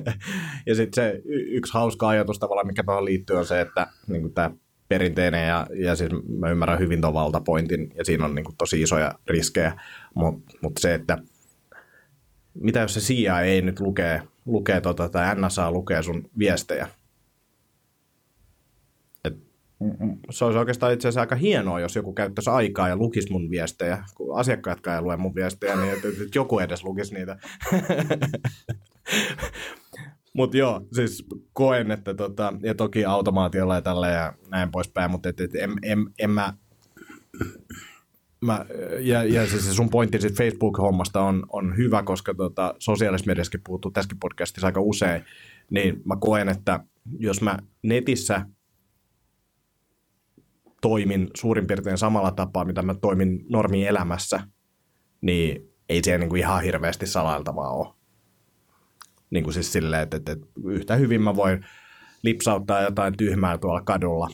ja 0.68 0.76
sitten 0.76 1.04
se 1.04 1.22
y- 1.26 1.58
yksi 1.58 1.74
hauska 1.74 2.08
ajatus 2.08 2.40
tavallaan, 2.40 2.68
mikä 2.68 2.84
tuohon 2.84 3.06
liittyy, 3.06 3.36
on 3.36 3.46
se, 3.46 3.62
että 3.62 3.88
niin 4.08 4.34
tämä 4.34 4.52
perinteinen 4.88 5.48
ja, 5.48 5.68
ja 5.76 5.96
siis 5.96 6.12
mä 6.40 6.50
ymmärrän 6.50 6.80
hyvin 6.80 7.02
tuon 7.02 7.14
valtapointin 7.14 7.92
ja 7.96 8.06
siinä 8.06 8.26
on 8.26 8.36
niin 8.36 8.46
kuin 8.46 8.56
tosi 8.58 8.82
isoja 8.82 9.14
riskejä, 9.28 9.82
mutta 10.16 10.58
mut 10.62 10.74
se, 10.80 10.94
että 10.94 11.18
mitä 12.54 12.80
jos 12.80 12.94
se 12.94 13.00
CIA 13.00 13.42
ei 13.42 13.62
nyt 13.62 13.80
lukee, 13.80 14.22
lukee 14.46 14.82
tota, 14.82 15.10
tai 15.10 15.36
NSA 15.36 15.72
lukee 15.72 16.04
sun 16.04 16.30
viestejä, 16.40 16.88
se 20.30 20.46
olisi 20.46 20.60
oikeastaan 20.60 20.94
itse 20.94 21.08
asiassa 21.08 21.22
aika 21.22 21.36
hienoa, 21.36 21.80
jos 21.80 21.96
joku 21.96 22.14
käyttäisi 22.14 22.50
aikaa 22.50 22.88
ja 22.88 22.96
lukisi 22.96 23.32
mun 23.32 23.50
viestejä, 23.50 24.04
kun 24.16 24.40
asiakkaatkaan 24.40 24.96
ei 24.98 25.02
lue 25.02 25.18
mun 25.18 25.36
viestejä, 25.36 25.76
niin 25.76 25.94
että, 25.94 26.08
että 26.08 26.24
joku 26.36 26.60
edes 26.60 26.84
lukisi 26.84 27.14
niitä. 27.14 27.38
Mutta 30.34 30.58
joo, 30.58 30.82
siis 30.94 31.26
koen, 31.54 31.92
että 31.92 32.14
tota, 32.14 32.54
ja 32.64 32.76
toki 32.76 33.06
automaatiolla 33.06 33.76
ja 33.76 33.82
tällä 33.82 34.08
ja 34.08 34.34
näin 34.52 34.72
poispäin, 34.72 35.12
mutta 35.12 35.30
et, 35.30 35.40
et, 35.40 35.56
en, 35.56 35.72
en, 35.84 36.06
en 36.20 36.30
mä, 36.30 36.54
mä, 38.42 38.66
ja, 39.00 39.24
ja 39.24 39.48
siis 39.48 39.76
sun 39.76 39.90
pointti 39.90 40.22
sit 40.22 40.38
Facebook-hommasta 40.38 41.22
on, 41.22 41.46
on 41.50 41.78
hyvä, 41.78 42.04
koska 42.04 42.34
tota, 42.34 42.76
sosiaalisessa 42.80 43.30
mediassakin 43.30 43.62
puhuttu 43.66 43.92
tässäkin 43.92 44.20
podcastissa 44.20 44.68
aika 44.68 44.82
usein, 44.82 45.24
niin 45.70 46.02
mä 46.06 46.16
koen, 46.20 46.50
että 46.50 46.80
jos 47.20 47.42
mä 47.42 47.58
netissä 47.84 48.46
toimin 50.82 51.30
suurin 51.38 51.68
piirtein 51.68 51.98
samalla 51.98 52.32
tapaa, 52.32 52.66
mitä 52.66 52.82
mä 52.82 52.94
toimin 52.94 53.46
normielämässä, 53.50 54.40
niin 55.22 55.74
ei 55.90 56.02
siellä 56.04 56.18
niin 56.18 56.30
kuin 56.30 56.40
ihan 56.40 56.64
hirveästi 56.64 57.08
salailtavaa 57.08 57.70
ole. 57.70 57.94
Niin 59.30 59.44
kuin 59.44 59.54
siis 59.54 59.74
silleen, 59.74 60.04
että, 60.04 60.18
että, 60.18 60.38
yhtä 60.66 60.96
hyvin 60.96 61.22
mä 61.22 61.36
voin 61.36 61.66
lipsauttaa 62.24 62.82
jotain 62.82 63.18
tyhmää 63.18 63.58
tuolla 63.58 63.82
kadulla 63.82 64.30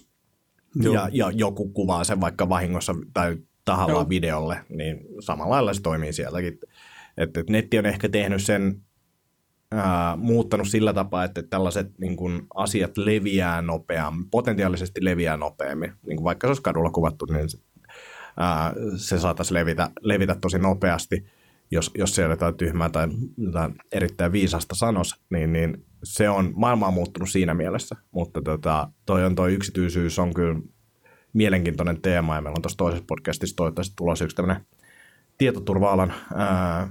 ja, 0.94 1.10
ja 1.12 1.32
joku 1.32 1.70
kuvaa 1.70 2.04
sen 2.04 2.22
vaikka 2.22 2.50
vahingossa 2.50 2.96
tai 3.14 3.38
tahalla 3.66 3.94
Joo. 3.94 4.10
videolle, 4.10 4.66
niin 4.70 5.00
samalla 5.20 5.56
lailla 5.56 5.74
se 5.74 5.82
toimii 5.82 6.14
sieltäkin. 6.14 6.54
Että, 7.18 7.40
että 7.40 7.52
netti 7.52 7.80
on 7.80 7.86
ehkä 7.86 8.10
tehnyt 8.10 8.44
sen, 8.44 8.82
ää, 9.76 10.16
muuttanut 10.16 10.68
sillä 10.68 10.94
tapaa, 10.94 11.24
että 11.24 11.44
tällaiset 11.44 11.98
niin 11.98 12.16
kuin, 12.16 12.42
asiat 12.56 12.98
leviää 12.98 13.62
nopeammin, 13.62 14.30
potentiaalisesti 14.30 15.06
leviää 15.06 15.38
nopeammin. 15.38 15.92
Niin 16.08 16.18
kuin 16.18 16.24
vaikka 16.24 16.48
se 16.48 16.50
olisi 16.50 16.62
kadulla 16.62 16.90
kuvattu, 16.90 17.26
niin 17.26 17.50
se, 17.50 17.58
ää, 18.38 18.74
se 18.96 19.20
saataisiin 19.20 19.56
levitä, 19.56 19.90
levitä 20.02 20.36
tosi 20.42 20.60
nopeasti. 20.60 21.26
jos, 21.72 21.92
jos 21.98 22.16
siellä 22.16 22.34
jotain 22.34 22.58
tyhmää 22.58 22.90
tai 22.90 23.08
jotain 23.38 23.76
erittäin 23.92 24.32
viisasta 24.32 24.76
sanos, 24.76 25.16
niin, 25.30 25.54
niin 25.54 25.86
se 26.04 26.30
on, 26.30 26.54
maailma 26.56 26.88
on 26.88 26.94
muuttunut 26.94 27.30
siinä 27.30 27.54
mielessä, 27.54 27.96
mutta 28.12 28.42
tota, 28.42 28.90
toi 29.06 29.26
on 29.26 29.36
toi 29.36 29.54
yksityisyys 29.54 30.20
on 30.20 30.34
kyllä 30.34 30.60
mielenkiintoinen 31.34 32.02
teema 32.02 32.36
ja 32.36 32.42
meillä 32.42 32.56
on 32.56 32.62
tuossa 32.62 32.78
toisessa 32.78 33.06
podcastissa 33.08 33.56
toivottavasti 33.56 33.94
tulossa 33.96 34.26
yksi 34.26 34.36
tämmöinen 34.36 34.66
tietoturva-alan 35.38 36.14
ää, 36.36 36.90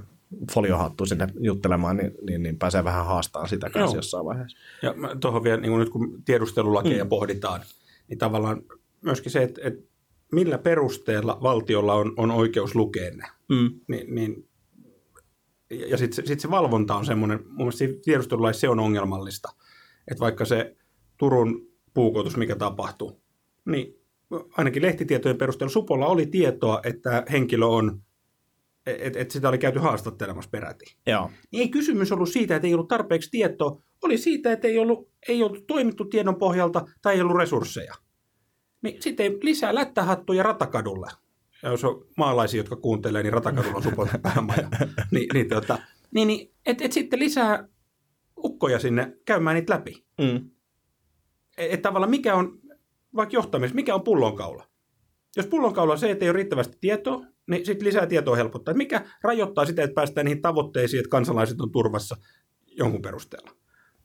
foliohattu 0.51 1.05
sinne 1.05 1.27
juttelemaan, 1.39 1.97
niin, 1.97 2.11
niin, 2.21 2.43
niin 2.43 2.57
pääsee 2.57 2.83
vähän 2.83 3.05
haastamaan 3.05 3.49
sitä 3.49 3.69
kanssa 3.69 3.95
Joo. 3.95 3.95
jossain 3.95 4.25
vaiheessa. 4.25 4.57
Ja 4.81 4.93
tuohon 5.19 5.43
vielä, 5.43 5.61
niin 5.61 5.79
nyt 5.79 5.89
kun 5.89 6.23
tiedustelulakeja 6.25 7.03
mm. 7.03 7.09
pohditaan, 7.09 7.61
niin 8.07 8.17
tavallaan 8.17 8.61
myöskin 9.01 9.31
se, 9.31 9.43
että, 9.43 9.61
että 9.63 9.95
millä 10.31 10.57
perusteella 10.57 11.37
valtiolla 11.41 11.93
on, 11.93 12.13
on 12.17 12.31
oikeus 12.31 12.75
lukea 12.75 13.11
ne. 13.11 13.23
Mm. 13.49 13.79
Niin, 13.87 14.15
niin, 14.15 14.49
ja 15.69 15.97
sitten 15.97 16.15
se, 16.15 16.27
sit 16.27 16.39
se 16.39 16.51
valvonta 16.51 16.95
on 16.95 17.05
semmoinen, 17.05 17.39
mun 17.47 17.57
mielestä 17.57 17.85
tiedustelulaissa 18.03 18.59
se 18.59 18.69
on 18.69 18.79
ongelmallista, 18.79 19.49
että 20.07 20.19
vaikka 20.19 20.45
se 20.45 20.75
Turun 21.17 21.67
puukotus, 21.93 22.37
mikä 22.37 22.55
tapahtui, 22.55 23.15
niin 23.65 24.05
ainakin 24.57 24.81
lehtitietojen 24.81 25.37
perusteella 25.37 25.71
Supolla 25.71 26.07
oli 26.07 26.25
tietoa, 26.25 26.79
että 26.83 27.23
henkilö 27.31 27.65
on, 27.65 28.01
että 28.85 29.19
et 29.19 29.31
sitä 29.31 29.49
oli 29.49 29.57
käyty 29.57 29.79
haastattelemassa 29.79 30.49
peräti. 30.49 30.97
Joo. 31.07 31.31
Niin 31.51 31.61
ei 31.61 31.69
kysymys 31.69 32.11
ollut 32.11 32.29
siitä, 32.29 32.55
että 32.55 32.67
ei 32.67 32.73
ollut 32.73 32.87
tarpeeksi 32.87 33.31
tietoa, 33.31 33.81
oli 34.01 34.17
siitä, 34.17 34.51
että 34.51 34.67
ei 34.67 34.79
ollut, 34.79 35.09
ei 35.27 35.43
ollut 35.43 35.67
toimittu 35.67 36.05
tiedon 36.05 36.35
pohjalta 36.35 36.85
tai 37.01 37.15
ei 37.15 37.21
ollut 37.21 37.37
resursseja. 37.37 37.93
Niin 38.81 39.01
sitten 39.01 39.37
lisää 39.41 39.75
lättähattuja 39.75 40.43
ratakadulle. 40.43 41.07
Ja 41.63 41.69
jos 41.69 41.83
on 41.83 42.05
maalaisia, 42.17 42.59
jotka 42.59 42.75
kuuntelee, 42.75 43.23
niin 43.23 43.33
ratakadulla 43.33 43.77
on 43.77 43.83
supon 43.83 44.09
päämaja. 44.23 44.69
Niin, 45.11 45.27
niin, 45.33 45.49
tota, 45.49 45.77
niin, 46.11 46.27
niin 46.27 46.51
et, 46.65 46.81
et 46.81 46.91
sitten 46.91 47.19
lisää 47.19 47.67
ukkoja 48.43 48.79
sinne 48.79 49.17
käymään 49.25 49.53
niitä 49.55 49.73
läpi. 49.73 50.05
Mm. 50.21 50.49
Että 51.57 51.75
et 51.75 51.81
tavallaan 51.81 52.09
mikä 52.09 52.35
on, 52.35 52.59
vaikka 53.15 53.35
johtamisessa, 53.35 53.75
mikä 53.75 53.95
on 53.95 54.03
pullonkaula? 54.03 54.67
Jos 55.37 55.45
pullonkaula 55.47 55.93
on 55.93 55.99
se, 55.99 56.11
että 56.11 56.25
ei 56.25 56.29
ole 56.29 56.35
riittävästi 56.35 56.77
tietoa, 56.81 57.25
niin 57.47 57.65
sitten 57.65 57.87
lisää 57.87 58.07
tietoa 58.07 58.35
helpottaa. 58.35 58.73
Mikä 58.73 59.05
rajoittaa 59.23 59.65
sitä, 59.65 59.83
että 59.83 59.95
päästään 59.95 60.25
niihin 60.25 60.41
tavoitteisiin, 60.41 60.99
että 60.99 61.09
kansalaiset 61.09 61.61
on 61.61 61.71
turvassa 61.71 62.17
jonkun 62.77 63.01
perusteella. 63.01 63.51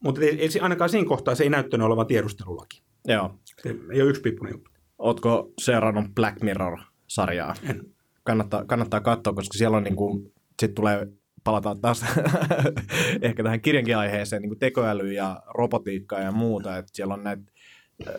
Mutta 0.00 0.20
ei, 0.20 0.40
ei, 0.40 0.60
ainakaan 0.60 0.90
siinä 0.90 1.08
kohtaa 1.08 1.34
se 1.34 1.44
ei 1.44 1.50
näyttänyt 1.50 1.86
olevan 1.86 2.06
tiedustelulaki. 2.06 2.82
Joo. 3.06 3.38
Se 3.62 3.74
ei 3.92 4.02
ole 4.02 4.10
yksipippunen 4.10 4.52
juttu. 4.52 4.70
Ootko 4.98 5.52
seurannut 5.58 6.14
Black 6.14 6.42
Mirror-sarjaa? 6.42 7.54
En. 7.68 7.84
Kannattaa, 8.24 8.64
kannattaa 8.64 9.00
katsoa, 9.00 9.32
koska 9.32 9.58
siellä 9.58 9.76
on 9.76 9.82
niin 9.82 9.96
kuin, 9.96 10.32
sit 10.60 10.74
tulee, 10.74 11.06
palataan 11.44 11.80
taas 11.80 12.04
ehkä 13.22 13.42
tähän 13.42 13.60
kirjankin 13.60 13.96
aiheeseen, 13.96 14.42
niin 14.42 14.50
kuin 14.50 14.58
tekoäly 14.58 15.12
ja 15.12 15.42
robotiikkaa 15.54 16.20
ja 16.20 16.32
muuta, 16.32 16.76
että 16.76 16.90
siellä 16.94 17.14
on 17.14 17.24
näitä, 17.24 17.42
äh, 18.08 18.14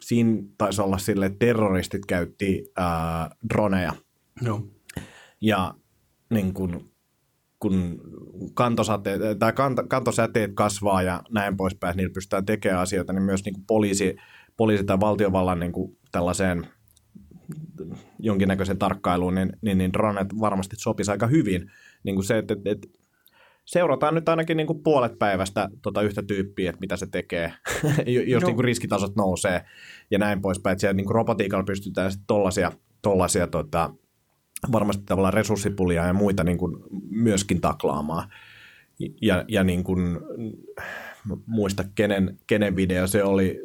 siinä 0.00 0.42
taisi 0.58 0.82
olla 0.82 0.98
sille, 0.98 1.26
että 1.26 1.38
terroristit 1.38 2.06
käytti 2.06 2.72
äh, 2.78 3.30
droneja 3.54 3.92
Joo. 4.42 4.68
ja 5.40 5.74
niin 6.30 6.54
kuin, 6.54 6.92
kun 7.60 8.00
kantosäteet, 8.54 9.38
tai 9.38 9.52
kant, 9.52 9.78
kantosäteet 9.88 10.50
kasvaa 10.54 11.02
ja 11.02 11.22
näin 11.30 11.56
poispäin, 11.56 11.96
niillä 11.96 12.12
pystytään 12.12 12.46
tekemään 12.46 12.82
asioita, 12.82 13.12
niin 13.12 13.22
myös 13.22 13.44
niin 13.44 13.54
kuin 13.54 13.64
poliisi, 13.66 14.16
poliisi 14.56 14.84
tai 14.84 15.00
valtiovallan 15.00 15.60
niin 15.60 15.72
kuin 15.72 15.98
tällaiseen 16.12 16.66
jonkinnäköiseen 18.18 18.78
tarkkailuun, 18.78 19.34
niin, 19.34 19.52
niin, 19.62 19.78
niin 19.78 19.92
dronet 19.92 20.28
varmasti 20.40 20.76
sopisi 20.78 21.10
aika 21.10 21.26
hyvin. 21.26 21.70
Niin 22.04 22.14
kuin 22.14 22.24
se, 22.24 22.38
että, 22.38 22.54
että, 22.54 22.70
että 22.70 22.88
seurataan 23.64 24.14
nyt 24.14 24.28
ainakin 24.28 24.56
niin 24.56 24.66
kuin 24.66 24.82
puolet 24.82 25.18
päivästä 25.18 25.68
tota 25.82 26.02
yhtä 26.02 26.22
tyyppiä, 26.22 26.70
että 26.70 26.80
mitä 26.80 26.96
se 26.96 27.06
tekee, 27.06 27.52
jos 28.06 28.26
Joo. 28.26 28.40
niin 28.46 28.54
kuin 28.54 28.64
riskitasot 28.64 29.16
nousee 29.16 29.64
ja 30.10 30.18
näin 30.18 30.42
poispäin. 30.42 30.72
Että 30.72 30.80
siellä 30.80 30.94
niin 30.94 31.06
kuin 31.06 31.14
robotiikalla 31.14 31.64
pystytään 31.64 32.12
sitten 32.12 32.26
tollaisia, 32.26 32.72
tollaisia 33.02 33.46
tota, 33.46 33.94
varmasti 34.72 35.02
tavallaan 35.06 35.34
resurssipulia 35.34 36.06
ja 36.06 36.12
muita 36.12 36.44
niin 36.44 36.58
kuin 36.58 36.76
myöskin 37.10 37.60
taklaamaan. 37.60 38.28
Ja, 39.22 39.44
ja 39.48 39.64
niin 39.64 39.84
kuin, 39.84 40.18
muista 41.46 41.84
kenen, 41.94 42.38
kenen 42.46 42.76
video 42.76 43.06
se 43.06 43.24
oli, 43.24 43.60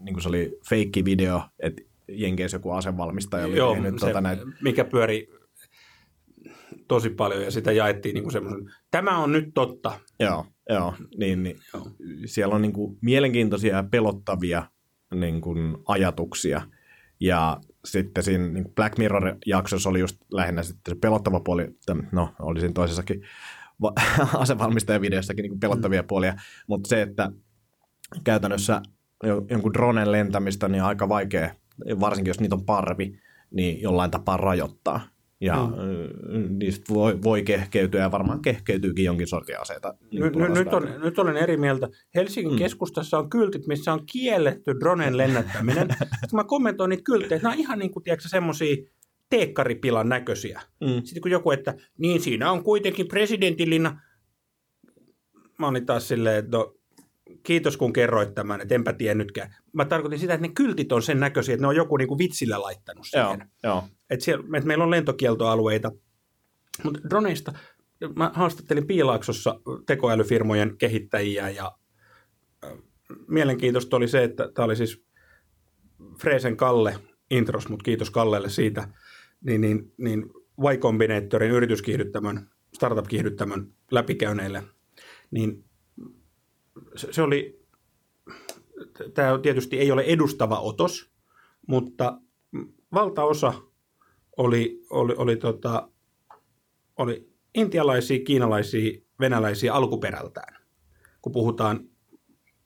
niin 0.00 0.14
kuin 0.14 0.22
se 0.22 0.28
oli 0.28 0.58
feikki 0.68 1.04
video, 1.04 1.42
että 1.60 1.82
Jenkeissä 2.08 2.54
joku 2.54 2.70
asevalmistaja 2.70 3.46
oli 3.46 3.56
Joo, 3.56 3.74
tehnyt 3.74 3.98
se, 3.98 4.06
tota 4.06 4.20
näitä 4.20 4.42
mikä 4.62 4.84
pyöri 4.84 5.28
tosi 6.88 7.10
paljon 7.10 7.42
ja 7.42 7.50
sitä 7.50 7.72
jaettiin 7.72 8.14
niin 8.14 8.24
kuin 8.24 8.32
semmoisen, 8.32 8.72
tämä 8.90 9.18
on 9.18 9.32
nyt 9.32 9.50
totta. 9.54 10.00
Joo, 10.20 10.46
joo 10.68 10.94
niin, 11.16 11.42
niin 11.42 11.56
Joo. 11.74 11.90
siellä 12.24 12.54
on 12.54 12.62
niin 12.62 12.72
kuin 12.72 12.98
mielenkiintoisia 13.00 13.76
ja 13.76 13.84
pelottavia 13.90 14.62
niin 15.14 15.40
kuin 15.40 15.76
ajatuksia. 15.86 16.62
Ja 17.20 17.60
sitten 17.84 18.24
siinä 18.24 18.48
niin 18.48 18.74
Black 18.74 18.98
Mirror-jaksossa 18.98 19.88
oli 19.88 20.00
just 20.00 20.16
lähinnä 20.32 20.62
sitten 20.62 20.94
se 20.94 20.98
pelottava 21.00 21.40
puoli, 21.40 21.62
että 21.62 21.96
no 22.12 22.34
oli 22.40 22.60
siinä 22.60 22.72
toisessakin 22.72 23.22
va- 23.82 23.92
asevalmistajavideossakin 24.42 25.42
niin 25.42 25.60
pelottavia 25.60 26.02
puolia, 26.02 26.34
mutta 26.66 26.88
se, 26.88 27.02
että 27.02 27.30
käytännössä 28.24 28.82
jo- 29.22 29.46
jonkun 29.50 29.72
dronen 29.72 30.12
lentämistä 30.12 30.68
niin 30.68 30.82
on 30.82 30.88
aika 30.88 31.08
vaikea, 31.08 31.54
varsinkin 32.00 32.30
jos 32.30 32.40
niitä 32.40 32.54
on 32.54 32.64
parvi, 32.64 33.20
niin 33.50 33.82
jollain 33.82 34.10
tapaa 34.10 34.36
rajoittaa. 34.36 35.00
Ja 35.40 35.68
Mm. 36.28 36.58
niistä 36.58 36.94
voi, 36.94 37.22
voi 37.22 37.42
kehkeytyä 37.42 38.00
ja 38.00 38.10
varmaan 38.10 38.42
kehkeytyykin 38.42 39.04
jonkin 39.04 39.26
sortin 39.26 39.60
aseita. 39.60 39.94
Nyt, 40.12 40.36
nyt, 40.36 40.54
nyt, 40.54 40.72
on, 40.72 40.88
nyt 41.02 41.18
olen 41.18 41.36
eri 41.36 41.56
mieltä. 41.56 41.88
Helsingin 42.14 42.52
mm. 42.52 42.58
keskustassa 42.58 43.18
on 43.18 43.30
kyltit, 43.30 43.66
missä 43.66 43.92
on 43.92 44.06
kielletty 44.12 44.74
dronen 44.80 45.16
lennättäminen. 45.16 45.88
Sitten 46.20 46.36
mä 46.36 46.44
kommentoin 46.44 46.88
niitä 46.88 47.02
kylttejä, 47.02 47.40
nämä 47.42 47.52
on 47.52 47.58
ihan 47.60 47.78
niin 47.78 47.90
kuin, 47.90 48.02
tiedätkö, 48.02 48.28
semmoisia 48.28 48.76
teekkaripilan 49.30 50.08
näköisiä. 50.08 50.62
Mm. 50.80 51.02
Sitten 51.04 51.22
kun 51.22 51.30
joku, 51.30 51.50
että 51.50 51.74
niin 51.98 52.20
siinä 52.20 52.50
on 52.50 52.64
kuitenkin 52.64 53.08
presidentinlinna. 53.08 54.00
Mä 55.58 55.68
olin 55.68 55.86
taas 55.86 56.08
silleen, 56.08 56.38
että 56.38 56.56
no, 56.56 56.77
kiitos 57.42 57.76
kun 57.76 57.92
kerroit 57.92 58.34
tämän, 58.34 58.60
että 58.60 58.74
enpä 58.74 58.92
tiennytkään. 58.92 59.54
Mä 59.72 59.84
tarkoitin 59.84 60.18
sitä, 60.18 60.34
että 60.34 60.46
ne 60.46 60.52
kyltit 60.54 60.92
on 60.92 61.02
sen 61.02 61.20
näköisiä, 61.20 61.54
että 61.54 61.62
ne 61.62 61.68
on 61.68 61.76
joku 61.76 61.96
niin 61.96 62.08
kuin 62.08 62.18
vitsillä 62.18 62.60
laittanut 62.62 63.06
Joo, 63.14 63.30
siihen. 63.30 63.50
joo. 63.62 63.84
Että, 64.10 64.24
siellä, 64.24 64.44
että 64.56 64.66
meillä 64.66 64.84
on 64.84 64.90
lentokieltoalueita. 64.90 65.92
Mutta 66.84 67.00
droneista, 67.10 67.52
mä 68.16 68.30
haastattelin 68.34 68.86
Piilaaksossa 68.86 69.60
tekoälyfirmojen 69.86 70.78
kehittäjiä 70.78 71.48
ja 71.50 71.72
mielenkiintoista 73.28 73.96
oli 73.96 74.08
se, 74.08 74.24
että 74.24 74.50
tämä 74.54 74.64
oli 74.64 74.76
siis 74.76 75.02
Freesen 76.20 76.56
Kalle 76.56 76.98
intros, 77.30 77.68
mutta 77.68 77.84
kiitos 77.84 78.10
Kallelle 78.10 78.48
siitä, 78.48 78.88
niin, 79.44 79.60
niin, 79.60 79.92
niin 79.98 80.30
Y 80.72 80.76
Combinatorin 80.76 81.50
yrityskiihdyttämön, 81.50 82.50
startup-kiihdyttämön 82.74 83.74
läpikäyneille, 83.90 84.62
niin 85.30 85.64
se, 86.96 87.12
se 87.12 87.22
oli, 87.22 87.66
tämä 89.14 89.38
tietysti 89.38 89.78
ei 89.78 89.90
ole 89.90 90.02
edustava 90.02 90.60
otos, 90.60 91.10
mutta 91.66 92.20
valtaosa 92.94 93.54
oli, 94.36 94.82
oli, 94.90 95.14
oli, 95.16 95.36
tota, 95.36 95.88
oli 96.96 97.32
intialaisia, 97.54 98.24
kiinalaisia, 98.24 99.00
venäläisiä 99.20 99.74
alkuperältään, 99.74 100.62
kun 101.22 101.32
puhutaan 101.32 101.88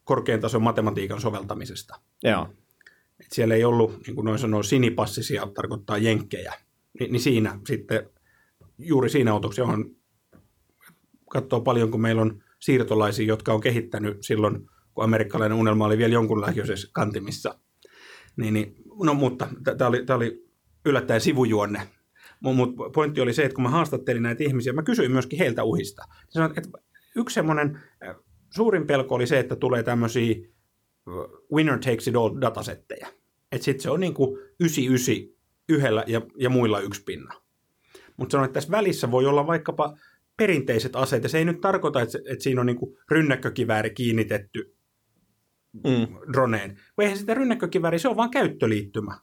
korkean 0.04 0.40
tason 0.40 0.62
matematiikan 0.62 1.20
soveltamisesta. 1.20 2.00
Joo. 2.22 2.48
Et 3.20 3.32
siellä 3.32 3.54
ei 3.54 3.64
ollut, 3.64 4.06
niin 4.06 4.14
kuin 4.14 4.24
noin 4.24 4.38
sanoo, 4.38 4.62
sinipassisia, 4.62 5.48
tarkoittaa 5.54 5.98
jenkkejä. 5.98 6.54
Ni, 7.00 7.08
niin 7.08 7.20
siinä 7.20 7.60
sitten, 7.66 8.10
juuri 8.78 9.10
siinä 9.10 9.34
otoksi, 9.34 9.60
johon 9.60 9.96
katsoo 11.30 11.60
paljon, 11.60 11.90
kun 11.90 12.00
meillä 12.00 12.22
on 12.22 12.42
siirtolaisia, 12.62 13.26
jotka 13.26 13.52
on 13.52 13.60
kehittänyt 13.60 14.16
silloin, 14.20 14.66
kun 14.94 15.04
amerikkalainen 15.04 15.58
unelma 15.58 15.86
oli 15.86 15.98
vielä 15.98 16.12
jonkunlaisessa 16.12 16.88
kantimissa. 16.92 17.58
Niin, 18.36 18.54
niin, 18.54 18.74
no 19.04 19.14
mutta 19.14 19.48
tämä 19.78 19.88
oli, 19.88 20.04
oli 20.14 20.44
yllättäen 20.86 21.20
sivujuonne. 21.20 21.88
Mutta 22.40 22.90
pointti 22.94 23.20
oli 23.20 23.32
se, 23.32 23.42
että 23.42 23.54
kun 23.54 23.62
mä 23.62 23.70
haastattelin 23.70 24.22
näitä 24.22 24.44
ihmisiä, 24.44 24.72
mä 24.72 24.82
kysyin 24.82 25.12
myöskin 25.12 25.38
heiltä 25.38 25.64
uhista. 25.64 26.02
Sanoin, 26.28 26.52
että 26.56 26.70
yksi 27.16 27.34
semmoinen 27.34 27.80
suurin 28.54 28.86
pelko 28.86 29.14
oli 29.14 29.26
se, 29.26 29.38
että 29.38 29.56
tulee 29.56 29.82
tämmöisiä 29.82 30.34
winner 31.54 31.78
takes 31.78 32.08
it 32.08 32.16
all 32.16 32.40
datasetteja. 32.40 33.06
Että 33.52 33.64
sitten 33.64 33.82
se 33.82 33.90
on 33.90 34.00
niin 34.00 34.14
kuin 34.14 34.38
99 34.60 35.14
yhdellä 35.68 36.04
ja, 36.06 36.22
ja 36.38 36.50
muilla 36.50 36.80
yksi 36.80 37.02
pinna. 37.04 37.34
Mutta 38.16 38.32
sanoin, 38.32 38.46
että 38.46 38.54
tässä 38.54 38.70
välissä 38.70 39.10
voi 39.10 39.26
olla 39.26 39.46
vaikkapa 39.46 39.96
perinteiset 40.36 40.96
aseet, 40.96 41.22
ja 41.22 41.28
se 41.28 41.38
ei 41.38 41.44
nyt 41.44 41.60
tarkoita, 41.60 42.02
että, 42.02 42.18
että 42.18 42.42
siinä 42.42 42.60
on 42.60 42.66
niin 42.66 42.76
kuin 42.76 42.96
rynnäkkökivääri 43.10 43.90
kiinnitetty 43.90 44.76
Mm. 45.72 46.32
droneen. 46.32 46.70
Kun 46.70 47.02
eihän 47.02 47.18
sitä 47.18 47.34
rynnäkkökivääri, 47.34 47.98
se 47.98 48.08
on 48.08 48.16
vain 48.16 48.30
käyttöliittymä. 48.30 49.20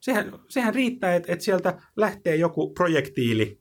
Sehän, 0.00 0.32
sehän 0.48 0.74
riittää, 0.74 1.14
että, 1.14 1.32
että 1.32 1.44
sieltä 1.44 1.82
lähtee 1.96 2.36
joku 2.36 2.74
projektiili 2.74 3.60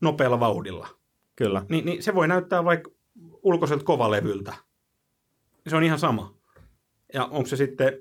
nopealla 0.00 0.40
vauhdilla. 0.40 0.88
Kyllä. 1.36 1.66
Niin, 1.68 1.84
niin 1.84 2.02
se 2.02 2.14
voi 2.14 2.28
näyttää 2.28 2.64
vaikka 2.64 2.90
ulkoiselta 3.42 3.84
kovalevyltä. 3.84 4.54
Se 5.66 5.76
on 5.76 5.82
ihan 5.82 5.98
sama. 5.98 6.38
Ja 7.14 7.24
onko 7.24 7.46
se 7.46 7.56
sitten, 7.56 7.92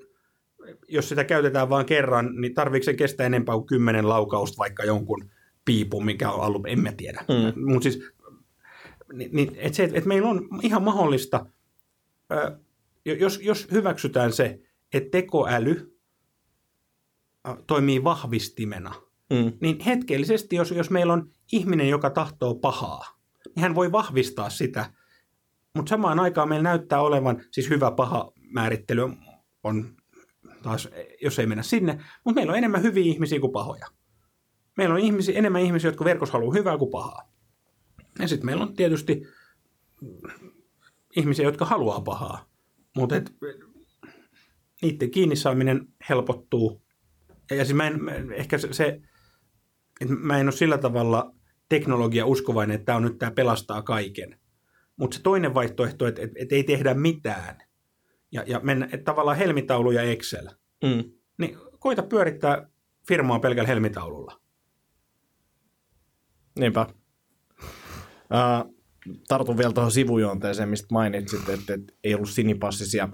jos 0.88 1.10
sitä 1.10 1.24
käytetään 1.24 1.70
vain 1.70 1.86
kerran, 1.86 2.42
niin 2.42 2.54
tarviiko 2.54 2.84
se 2.84 2.94
kestää 2.94 3.26
enempää 3.26 3.56
kuin 3.56 3.68
kymmenen 3.68 4.10
laukausta 4.10 4.58
vaikka 4.58 4.84
jonkun 4.84 5.32
piipun, 5.66 6.06
mikä 6.06 6.32
on 6.32 6.48
ollut, 6.48 6.68
en 6.68 6.80
mä 6.80 6.92
tiedä. 6.92 7.26
Mm. 7.28 7.64
Mutta 7.74 7.84
siis, 7.84 8.04
niin, 9.14 9.52
että 9.56 9.76
se, 9.76 9.84
että 9.84 10.08
meillä 10.08 10.30
on 10.30 10.50
ihan 10.64 10.84
mahdollista, 10.84 11.46
ö, 12.32 12.58
jos, 13.06 13.40
jos 13.44 13.68
hyväksytään 13.72 14.34
se, 14.34 14.60
että 14.94 15.10
tekoäly 15.12 15.98
toimii 17.68 18.04
vahvistimena, 18.04 18.94
Mm. 19.30 19.54
niin 19.62 19.80
hetkellisesti, 19.80 20.56
jos, 20.56 20.72
jos 20.72 20.90
meillä 20.90 21.14
on 21.14 21.30
ihminen, 21.52 21.90
joka 21.90 22.10
tahtoo 22.10 22.56
pahaa, 22.56 23.06
niin 23.46 23.62
hän 23.62 23.76
voi 23.76 23.92
vahvistaa 23.92 24.50
sitä, 24.50 24.94
mutta 25.76 25.90
samaan 25.90 26.20
aikaan 26.20 26.50
meillä 26.50 26.70
näyttää 26.70 27.02
olevan, 27.02 27.42
siis 27.52 27.70
hyvä 27.70 27.92
paha 27.92 28.32
määrittely 28.50 29.02
on 29.64 29.96
taas, 30.64 30.90
jos 31.22 31.40
ei 31.40 31.46
mennä 31.46 31.64
sinne, 31.64 32.00
mutta 32.26 32.36
meillä 32.36 32.52
on 32.52 32.58
enemmän 32.58 32.84
hyviä 32.84 33.04
ihmisiä 33.04 33.40
kuin 33.40 33.52
pahoja. 33.52 33.88
Meillä 34.78 34.96
on 34.96 35.02
ihmisiä, 35.02 35.38
enemmän 35.38 35.62
ihmisiä, 35.62 35.88
jotka 35.88 36.06
verkossa 36.06 36.34
haluaa 36.34 36.54
hyvää 36.54 36.78
kuin 36.78 36.92
pahaa. 36.92 37.32
Ja 38.20 38.28
sitten 38.28 38.46
meillä 38.46 38.64
on 38.64 38.76
tietysti 38.76 39.22
ihmisiä, 41.16 41.46
jotka 41.46 41.66
haluaa 41.66 42.02
pahaa, 42.02 42.50
mutta 42.96 43.16
et, 43.16 43.34
niiden 44.82 45.12
kiinni 45.12 45.36
saaminen 45.36 45.88
helpottuu. 46.10 46.82
Ja, 47.52 47.66
siis 47.66 47.76
mä 47.76 47.88
en, 47.88 48.00
ehkä 48.36 48.58
se, 48.58 48.74
se 48.74 49.02
että 50.02 50.16
mä 50.16 50.38
en 50.38 50.46
ole 50.46 50.52
sillä 50.52 50.78
tavalla 50.78 51.36
teknologia 51.70 52.26
uskovainen, 52.26 52.76
että 52.76 52.86
tämä 52.86 52.96
on 52.96 53.04
nyt 53.04 53.18
tämä 53.18 53.32
pelastaa 53.32 53.82
kaiken. 53.82 54.40
Mutta 54.96 55.18
se 55.18 55.24
toinen 55.24 55.54
vaihtoehto, 55.54 56.08
että, 56.08 56.22
että, 56.22 56.36
että 56.40 56.56
ei 56.56 56.64
tehdä 56.64 56.94
mitään 56.94 57.58
ja, 58.32 58.44
ja 58.48 58.60
mennä, 58.60 58.86
että 58.86 59.04
tavallaan 59.04 59.38
helmitaulu 59.38 59.92
ja 59.92 60.02
Excel, 60.02 60.48
Mm. 60.84 61.12
niin 61.38 61.58
koita 61.80 62.04
pyörittää 62.04 62.70
firmaa 63.08 63.40
pelkällä 63.40 63.68
helmitaululla. 63.68 64.42
Niinpä. 66.60 66.86
Uh, 67.62 68.74
tartun 69.28 69.58
vielä 69.58 69.74
tuohon 69.74 69.92
sivujuonteeseen, 69.92 70.70
mistä 70.70 70.88
mainitsit, 70.92 71.50
että, 71.50 71.74
että 71.74 71.94
ei 72.04 72.16
ollut 72.16 72.30
sinipassisia 72.30 73.10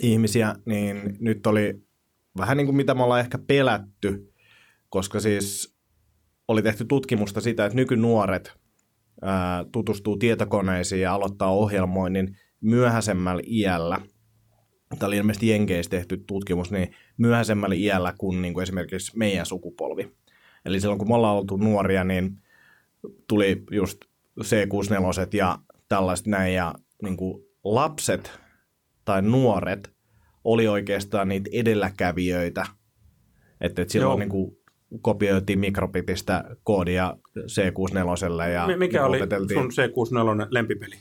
ihmisiä, 0.00 0.54
niin 0.66 1.16
nyt 1.20 1.46
oli 1.46 1.82
vähän 2.38 2.56
niin 2.56 2.66
kuin 2.66 2.76
mitä 2.76 2.94
me 2.94 3.02
ollaan 3.02 3.20
ehkä 3.20 3.38
pelätty, 3.38 4.32
koska 4.88 5.20
siis 5.20 5.76
oli 6.48 6.62
tehty 6.62 6.84
tutkimusta 6.84 7.40
sitä, 7.40 7.64
että 7.64 7.76
nykynuoret 7.76 8.52
ää, 9.22 9.64
tutustuu 9.72 10.16
tietokoneisiin 10.16 11.00
ja 11.00 11.14
aloittaa 11.14 11.50
ohjelmoinnin 11.50 12.36
myöhäisemmällä 12.60 13.42
iällä. 13.46 14.00
Tämä 14.98 15.06
oli 15.06 15.16
ilmeisesti 15.16 15.48
Jenkeissä 15.48 15.90
tehty 15.90 16.24
tutkimus, 16.26 16.70
niin 16.70 16.94
myöhäisemmällä 17.16 17.74
iällä 17.74 18.14
kuin, 18.18 18.42
niin 18.42 18.54
kuin 18.54 18.62
esimerkiksi 18.62 19.18
meidän 19.18 19.46
sukupolvi. 19.46 20.12
Eli 20.64 20.80
silloin 20.80 20.98
kun 20.98 21.08
me 21.08 21.14
ollaan 21.14 21.36
oltu 21.36 21.56
nuoria, 21.56 22.04
niin 22.04 22.38
tuli 23.28 23.62
just 23.70 24.04
C64 24.40 25.28
ja 25.32 25.58
tällaiset 25.88 26.26
näin, 26.26 26.54
ja 26.54 26.74
niin 27.02 27.16
kuin 27.16 27.44
lapset 27.64 28.40
tai 29.04 29.22
nuoret 29.22 29.94
oli 30.44 30.68
oikeastaan 30.68 31.28
niitä 31.28 31.50
edelläkävijöitä, 31.52 32.66
että 33.60 33.82
et 33.82 33.90
silloin 33.90 34.10
Joo. 34.10 34.18
niin 34.18 34.28
kuin 34.28 34.56
kopioitiin 35.00 35.58
mikrobitistä 35.58 36.44
koodia 36.62 37.16
C64 37.38 38.48
ja 38.48 38.66
Mi- 38.66 38.76
Mikä 38.76 39.06
oli 39.06 39.18
sun 39.18 39.70
C64 39.70 40.46
lempipeli? 40.50 40.96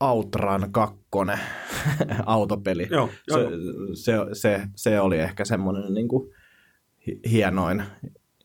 Outran 0.00 0.72
kakkonen 0.72 1.38
autopeli. 2.26 2.88
Joo, 2.90 3.08
joo, 3.28 3.38
se, 3.38 3.46
se, 3.94 4.12
se, 4.32 4.62
se, 4.76 5.00
oli 5.00 5.18
ehkä 5.18 5.44
semmoinen 5.44 5.94
niin 5.94 6.08
kuin 6.08 6.34
hienoin. 7.30 7.82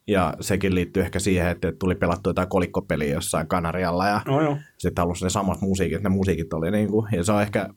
Ja 0.08 0.34
sekin 0.42 0.76
liittyy 0.76 1.04
ehkä 1.04 1.20
siihen, 1.20 1.48
että 1.48 1.72
tuli 1.80 1.96
pelattua 1.96 2.30
jotain 2.30 2.50
kolikkopeliä 2.50 3.14
jossain 3.14 3.48
Kanarialla 3.48 4.08
ja 4.08 4.22
No 4.26 4.58
sitten 4.78 5.02
halusi 5.02 5.24
ne 5.24 5.30
samat 5.30 5.62
musiikit, 5.62 6.04
ne 6.04 6.10
musiikit 6.10 6.54
oli 6.54 6.72
niin 6.72 6.88
kuin, 6.88 7.08
ja 7.12 7.24
se 7.24 7.32
on 7.32 7.42
ehkä, 7.42 7.70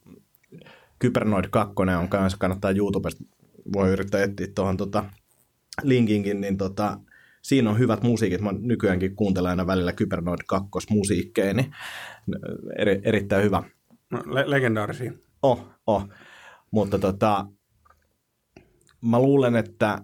Kybernoid 0.99 1.45
2 1.51 1.75
on 2.01 2.09
kanssa, 2.09 2.39
kannattaa 2.39 2.71
YouTubesta, 2.71 3.25
voi 3.73 3.91
yrittää 3.91 4.23
etsiä 4.23 4.47
tuohon 4.55 4.77
tota, 4.77 5.05
linkinkin, 5.83 6.41
niin 6.41 6.57
tota, 6.57 7.01
siinä 7.43 7.71
on 7.71 7.79
hyvät 7.79 8.03
musiikit, 8.03 8.41
mä 8.41 8.53
nykyäänkin 8.53 9.17
kuuntelen 9.17 9.51
aina 9.51 9.67
välillä 9.67 9.93
Kybernoid 9.93 10.41
2 10.47 10.69
musiikkeja, 10.91 11.55
niin 11.55 11.75
eri, 12.79 13.01
erittäin 13.05 13.45
hyvä. 13.45 13.63
No, 14.11 14.23
le- 14.27 14.51
legendaarisia. 14.51 15.13
Oh, 15.43 15.69
oh. 15.87 16.09
Mutta 16.71 16.99
tota, 16.99 17.47
mä 19.01 19.21
luulen, 19.21 19.57
että 19.57 20.03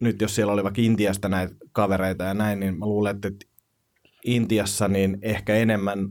nyt 0.00 0.20
jos 0.20 0.34
siellä 0.34 0.52
oli 0.52 0.64
vaikka 0.64 0.82
Intiasta 0.82 1.28
näitä 1.28 1.54
kavereita 1.72 2.24
ja 2.24 2.34
näin, 2.34 2.60
niin 2.60 2.78
mä 2.78 2.86
luulen, 2.86 3.16
että 3.16 3.46
Intiassa 4.24 4.88
niin 4.88 5.18
ehkä 5.22 5.54
enemmän 5.54 6.08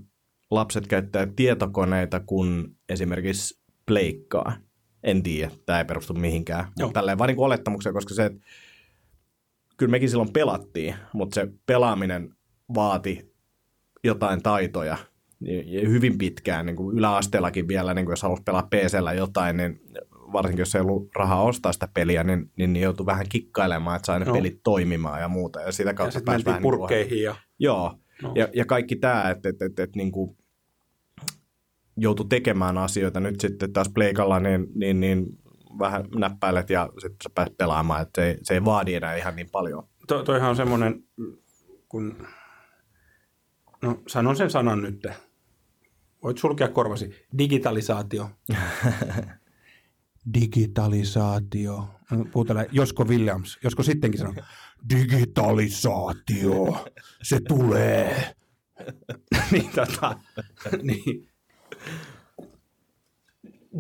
lapset 0.52 0.88
käyttää 0.88 1.28
tietokoneita 1.36 2.20
kuin 2.20 2.78
esimerkiksi 2.90 3.60
pleikkaa. 3.86 4.54
En 5.04 5.24
tiedä, 5.24 5.52
tämä 5.66 5.80
ei 5.80 5.86
perustu 5.86 6.14
mihinkään. 6.14 6.66
Mutta 6.80 6.94
tälleen 6.94 7.18
vaan 7.18 7.28
niin 7.28 7.40
olettamuksia, 7.40 7.94
koska 7.94 8.14
se, 8.14 8.26
että 8.26 8.40
kyllä 9.78 9.92
mekin 9.92 10.10
silloin 10.10 10.34
pelattiin, 10.34 10.96
mutta 11.14 11.36
se 11.36 11.48
pelaaminen 11.66 12.36
vaati 12.76 13.34
jotain 14.04 14.44
taitoja 14.44 14.98
ja 15.42 15.64
ja 15.66 15.90
hyvin 15.90 16.18
pitkään, 16.18 16.66
niin 16.66 16.76
kuin 16.76 16.98
yläasteellakin 16.98 17.68
vielä, 17.68 17.94
niin 17.94 18.06
kuin 18.06 18.12
jos 18.12 18.24
halusi 18.24 18.44
pelaa 18.44 18.68
PCllä 18.76 19.14
jotain, 19.14 19.58
niin 19.58 19.82
varsinkin 20.34 20.62
jos 20.62 20.76
ei 20.76 20.82
ollut 20.82 21.10
rahaa 21.16 21.42
ostaa 21.44 21.74
sitä 21.74 21.88
peliä, 21.94 22.24
niin, 22.24 22.52
niin, 22.58 22.74
niin 22.74 22.84
joutui 22.84 23.06
vähän 23.06 23.26
kikkailemaan, 23.30 23.96
että 23.96 24.06
sai 24.06 24.20
ne 24.20 24.26
Joo. 24.26 24.36
pelit 24.36 24.60
toimimaan 24.64 25.22
ja 25.22 25.28
muuta. 25.28 25.62
Ja 25.62 25.72
sitä 25.72 25.90
Ja 25.90 25.94
kautta 25.94 26.14
pääsi 26.14 26.26
mentiin 26.28 26.46
vähän 26.46 26.62
niin 26.62 26.70
kuin- 26.72 26.80
purkkeihin 26.80 27.22
ja 27.24 27.36
Joo, 27.60 27.94
No. 28.22 28.32
ja, 28.36 28.48
ja 28.54 28.66
kaikki 28.66 28.96
tämä, 28.96 29.30
että 29.30 29.50
et, 29.50 29.62
et, 29.62 29.80
et, 29.80 29.96
niin 29.96 30.12
kuin 30.12 30.38
joutui 31.98 32.26
tekemään 32.30 32.78
asioita. 32.78 33.20
Nyt 33.20 33.40
sitten 33.42 33.74
taas 33.74 33.90
pleikalla, 33.94 34.40
niin, 34.40 34.68
niin, 34.76 35.00
niin 35.00 35.26
vähän 35.80 36.06
näppäilet 36.16 36.70
ja 36.70 36.90
sitten 36.94 37.18
sä 37.24 37.30
pääset 37.36 37.58
pelaamaan, 37.58 38.02
että 38.02 38.22
se, 38.22 38.28
ei- 38.28 38.38
se 38.44 38.54
ei 38.54 38.66
vaadi 38.66 38.94
enää 38.96 39.16
ihan 39.16 39.36
niin 39.36 39.50
paljon. 39.52 39.88
to, 40.08 40.24
toihan 40.24 40.50
on 40.50 40.56
semmoinen, 40.56 41.04
kun, 41.90 42.28
no 43.82 44.02
sanon 44.08 44.36
sen 44.36 44.50
sanan 44.50 44.82
nyt. 44.82 45.08
Voit 46.24 46.38
sulkea 46.38 46.68
korvasi. 46.68 47.26
Digitalisaatio. 47.38 48.30
Digitalisaatio. 50.34 51.90
No, 52.12 52.26
Puhutaan 52.32 52.66
Josko 52.72 53.04
Williams. 53.04 53.58
Josko 53.64 53.84
sittenkin 53.84 54.20
sanoo, 54.20 54.34
digitalisaatio, 54.90 56.86
se 57.24 57.40
tulee. 57.48 58.36
niin, 59.52 59.70
tota, 59.76 60.20
niin. 60.84 61.30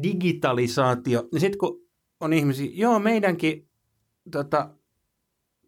Digitalisaatio. 0.04 1.28
Niin 1.32 1.40
sitten 1.40 1.58
kun 1.58 1.88
on 2.20 2.34
ihmisiä, 2.34 2.70
joo 2.74 3.00
meidänkin 3.00 3.70
tota, 4.32 4.70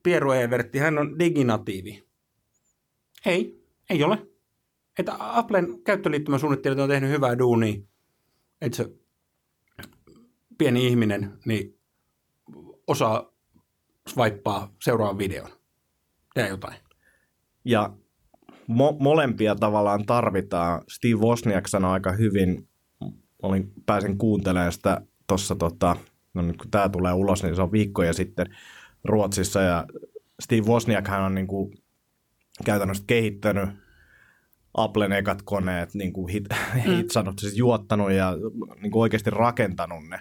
Pieru 0.04 0.32
Evertti, 0.32 0.80
hän 0.80 0.98
on 0.98 1.20
diginatiivi. 1.20 2.04
Ei, 3.26 3.64
ei 3.90 4.04
ole. 4.04 4.28
Että 5.00 5.16
Applen 5.20 5.84
käyttöliittymäsuunnittelijat 5.84 6.80
on 6.80 6.90
tehnyt 6.90 7.10
hyvää 7.10 7.38
duunia, 7.38 7.82
että 8.62 8.78
se 8.78 8.90
pieni 10.60 10.88
ihminen 10.88 11.38
niin 11.45 11.80
osaa 12.88 13.32
swipea 14.07 14.68
seuraavan 14.84 15.18
videon. 15.18 15.49
Tee 16.34 16.47
jotain. 16.47 16.78
Ja 17.66 17.93
mo- 18.72 18.97
molempia 18.99 19.55
tavallaan 19.55 20.05
tarvitaan. 20.05 20.82
Steve 20.89 21.16
Wozniak 21.16 21.68
sanoi 21.68 21.91
aika 21.91 22.12
hyvin, 22.12 22.68
olin, 23.41 23.74
pääsin 23.86 24.18
kuuntelemaan 24.18 24.72
sitä 24.72 25.01
tuossa, 25.28 25.55
tota, 25.55 25.95
no 26.34 26.41
nyt 26.41 26.57
kun 26.57 26.72
tämä 26.72 26.89
tulee 26.89 27.14
ulos, 27.14 27.43
niin 27.43 27.55
se 27.55 27.62
on 27.62 27.72
viikkoja 27.72 28.14
sitten 28.14 28.45
Ruotsissa, 29.03 29.62
ja 29.62 29.86
Steve 30.41 30.68
Wozniak 30.68 31.07
hän 31.07 31.22
on 31.22 31.36
niin 31.36 31.47
kuin 31.47 31.74
käytännössä 32.66 33.03
kehittänyt 33.07 33.70
Applen 34.74 35.12
ekat 35.12 35.41
koneet, 35.41 35.93
niin 35.93 36.14
kuin 36.14 36.32
hit, 36.32 36.45
hitsannut, 36.88 37.39
siis 37.39 37.57
juottanut 37.57 38.12
ja 38.12 38.34
niin 38.82 38.91
kuin 38.91 39.01
oikeasti 39.01 39.30
rakentanut 39.30 40.03
ne. 40.10 40.20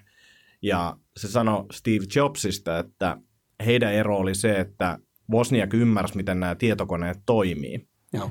Ja 0.63 0.97
se 1.17 1.29
sanoi 1.29 1.65
Steve 1.73 2.05
Jobsista, 2.17 2.79
että 2.79 3.19
heidän 3.67 3.93
ero 3.95 4.17
oli 4.17 4.35
se, 4.35 4.61
että 4.61 4.99
Wozniak 5.31 5.75
ymmärsi, 5.75 6.17
miten 6.17 6.41
nämä 6.41 6.55
tietokoneet 6.55 7.19
toimii. 7.27 7.89
Joo. 8.13 8.31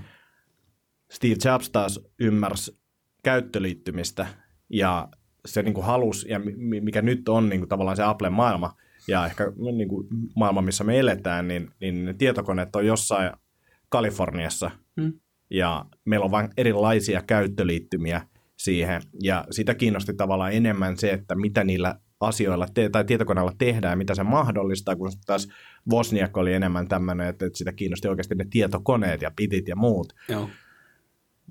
Steve 1.12 1.36
Jobs 1.46 1.70
taas 1.70 2.00
ymmärsi 2.20 2.80
käyttöliittymistä 3.24 4.28
ja 4.70 5.10
se 5.46 5.64
niin 5.64 5.74
kuin 5.74 5.86
halusi, 5.86 6.30
ja 6.30 6.40
mi- 6.40 6.82
mikä 6.82 7.02
nyt 7.02 7.30
on 7.30 7.50
niin 7.50 7.60
kuin 7.60 7.70
tavallaan 7.70 7.98
se 7.98 8.04
Applen 8.04 8.34
maailma, 8.34 8.74
ja 9.08 9.26
ehkä 9.26 9.52
niin 9.78 9.90
kuin 9.90 10.08
maailma, 10.36 10.62
missä 10.62 10.84
me 10.84 11.00
eletään, 11.00 11.48
niin, 11.48 11.72
niin 11.82 12.06
ne 12.06 12.14
tietokoneet 12.14 12.76
on 12.76 12.86
jossain 12.86 13.32
Kaliforniassa 13.90 14.72
Hmm. 15.02 15.14
ja 15.50 15.86
meillä 16.06 16.24
on 16.24 16.32
vain 16.32 16.50
erilaisia 16.58 17.22
käyttöliittymiä 17.22 18.28
siihen 18.58 19.02
ja 19.24 19.46
sitä 19.52 19.76
kiinnosti 19.76 20.14
tavallaan 20.14 20.54
enemmän 20.54 20.98
se, 20.98 21.12
että 21.12 21.36
mitä 21.36 21.64
niillä 21.64 22.00
asioilla 22.20 22.68
te- 22.74 22.90
tai 22.90 23.06
tietokoneella 23.06 23.54
tehdään 23.58 23.92
ja 23.92 23.98
mitä 23.98 24.16
se 24.16 24.24
mahdollistaa, 24.24 24.96
kun 24.96 25.12
taas 25.26 25.48
Wozniak 25.92 26.38
oli 26.38 26.54
enemmän 26.54 26.88
tämmöinen, 26.88 27.28
että, 27.28 27.46
että 27.46 27.58
sitä 27.58 27.74
kiinnosti 27.74 28.08
oikeasti 28.08 28.36
ne 28.36 28.46
tietokoneet 28.50 29.22
ja 29.22 29.32
pitit 29.36 29.68
ja 29.68 29.76
muut. 29.76 30.14
Joo. 30.30 30.50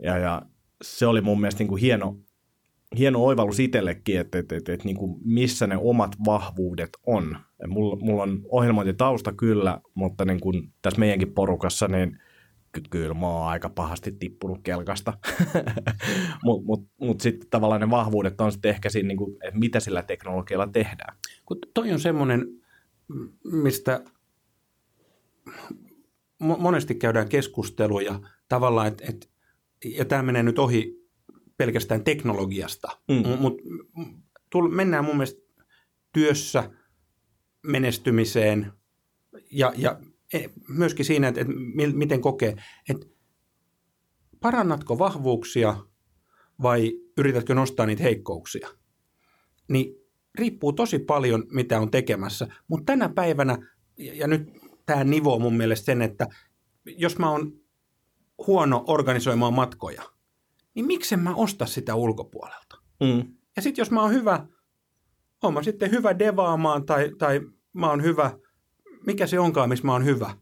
Ja, 0.02 0.18
ja 0.18 0.42
se 0.82 1.06
oli 1.06 1.20
mun 1.20 1.40
mielestä 1.40 1.60
niin 1.60 1.68
kuin 1.68 1.80
hieno, 1.80 2.16
hieno 2.98 3.24
oivallus 3.24 3.60
itsellekin, 3.60 4.20
että, 4.20 4.38
että, 4.38 4.56
että, 4.56 4.72
että 4.72 4.84
niin 4.84 4.96
kuin 4.96 5.20
missä 5.24 5.66
ne 5.66 5.76
omat 5.76 6.16
vahvuudet 6.26 6.90
on. 7.06 7.36
Ja 7.60 7.68
mulla, 7.68 7.96
mulla 7.96 8.22
on 8.22 8.40
ohjelmointitausta 8.48 9.32
kyllä, 9.32 9.80
mutta 9.94 10.24
niin 10.24 10.40
kuin 10.40 10.72
tässä 10.82 11.00
meidänkin 11.00 11.32
porukassa, 11.32 11.88
niin 11.88 12.18
kyllä 12.90 13.14
mä 13.14 13.26
oon 13.26 13.48
aika 13.48 13.68
pahasti 13.68 14.12
tippunut 14.12 14.60
kelkasta. 14.62 15.18
Mutta 16.44 16.66
mut, 16.68 16.88
mut 17.00 17.20
sitten 17.20 17.48
tavallaan 17.50 17.80
ne 17.80 17.90
vahvuudet 17.90 18.40
on 18.40 18.52
sitten 18.52 18.68
ehkä 18.68 18.90
siinä, 18.90 19.06
niin 19.08 19.18
kuin, 19.18 19.36
että 19.40 19.58
mitä 19.58 19.80
sillä 19.80 20.02
teknologialla 20.02 20.66
tehdään. 20.66 21.16
Kun 21.44 21.58
toi 21.74 21.92
on 21.92 22.00
semmoinen, 22.00 22.46
mistä 23.44 24.00
mo- 26.44 26.58
monesti 26.58 26.94
käydään 26.94 27.28
keskusteluja 27.28 28.20
tavallaan, 28.48 28.86
että 28.86 29.04
et, 29.08 29.30
ja 29.84 30.04
tämä 30.04 30.22
menee 30.22 30.42
nyt 30.42 30.58
ohi 30.58 31.06
pelkästään 31.56 32.04
teknologiasta, 32.04 32.88
Mm. 33.08 33.38
mutta 33.38 33.62
mennään 34.70 35.04
mun 35.04 35.16
mielestä 35.16 35.40
työssä 36.12 36.70
menestymiseen 37.66 38.72
ja, 39.50 39.72
ja 39.76 40.00
myöskin 40.68 41.04
siinä, 41.04 41.28
että, 41.28 41.40
että 41.40 41.52
mi- 41.74 41.92
miten 41.92 42.20
kokee, 42.20 42.56
että 42.90 43.06
parannatko 44.40 44.98
vahvuuksia 44.98 45.76
vai 46.62 46.92
yritätkö 47.18 47.54
nostaa 47.54 47.86
niitä 47.86 48.02
heikkouksia, 48.02 48.68
niin 49.68 49.94
riippuu 50.34 50.72
tosi 50.72 50.98
paljon, 50.98 51.44
mitä 51.52 51.80
on 51.80 51.90
tekemässä. 51.90 52.48
Mutta 52.68 52.84
tänä 52.92 53.08
päivänä, 53.08 53.58
ja 53.98 54.14
ja 54.14 54.26
nyt 54.26 54.48
tämä 54.86 55.04
nivoo 55.04 55.38
mun 55.38 55.56
mielestä 55.56 55.84
sen, 55.84 56.02
että 56.02 56.26
jos 56.84 57.18
mä 57.18 57.30
oon 57.30 57.52
huono 58.46 58.84
organisoimaan 58.86 59.54
matkoja, 59.54 60.02
niin 60.74 60.86
miksen 60.86 61.20
mä 61.20 61.34
osta 61.34 61.66
sitä 61.66 61.94
ulkopuolelta? 61.94 62.78
Mm. 63.00 63.34
Ja 63.56 63.62
sitten 63.62 63.82
jos 63.82 63.90
mä 63.90 64.02
oon 64.02 64.12
hyvä, 64.12 64.46
oon 65.42 65.54
mä 65.54 65.62
sitten 65.62 65.90
hyvä 65.90 66.18
devaamaan 66.18 66.86
tai, 66.86 67.10
tai 67.18 67.40
mä 67.72 67.90
oon 67.90 68.02
hyvä, 68.02 68.38
mikä 69.06 69.26
se 69.26 69.38
onkaan, 69.38 69.68
missä 69.68 69.86
mä 69.86 69.92
oon 69.92 70.04
hyvä, 70.04 70.36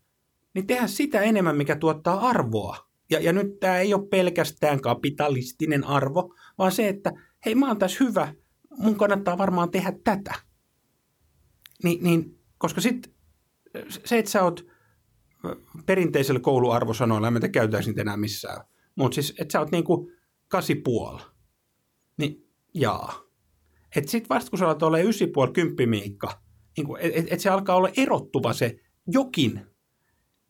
niin 0.55 0.67
tehdä 0.67 0.87
sitä 0.87 1.21
enemmän, 1.21 1.57
mikä 1.57 1.77
tuottaa 1.77 2.29
arvoa. 2.29 2.77
Ja, 3.11 3.21
ja 3.21 3.33
nyt 3.33 3.61
tämä 3.61 3.79
ei 3.79 3.95
ole 3.95 4.09
pelkästään 4.09 4.81
kapitalistinen 4.81 5.85
arvo, 5.85 6.35
vaan 6.59 6.73
se, 6.73 6.89
että 6.89 7.13
hei 7.47 7.55
mä 7.55 7.69
oon 7.69 7.79
tässä 7.79 8.05
hyvä, 8.05 8.35
mun 8.79 8.97
kannattaa 8.97 9.39
varmaan 9.39 9.71
tehdä 9.71 9.93
tätä. 10.05 10.35
Ni, 11.83 11.99
niin, 12.03 12.39
koska 12.59 12.81
sitten 12.81 13.15
se, 13.89 14.19
että 14.19 14.31
sä 14.31 14.43
oot 14.43 14.67
perinteisellä 15.87 16.41
kouluarvosanoilla, 16.41 17.27
en 17.27 17.33
mä 17.33 17.49
käytäisi 17.49 17.91
niitä 17.91 18.03
enää 18.03 18.17
missään, 18.17 18.65
mutta 18.97 19.15
siis, 19.15 19.35
että 19.39 19.53
sä 19.53 19.61
oot 19.61 19.71
niinku 19.71 20.11
kasi 20.49 20.75
puoli, 20.75 21.23
niin 22.19 22.49
jaa. 22.75 23.25
Että 23.97 24.11
sitten 24.11 24.29
vasta 24.29 24.51
kun 24.51 24.59
sä 24.59 24.65
alat 24.65 24.83
olla 24.83 24.99
ysi 24.99 25.27
puoli 25.27 25.53
kymppimiikka, 25.53 26.44
niin 26.77 26.87
että 27.01 27.21
et, 27.21 27.27
et 27.31 27.41
se 27.41 27.49
alkaa 27.51 27.77
olla 27.77 27.89
erottuva 27.97 28.53
se 28.53 28.77
jokin. 29.07 29.61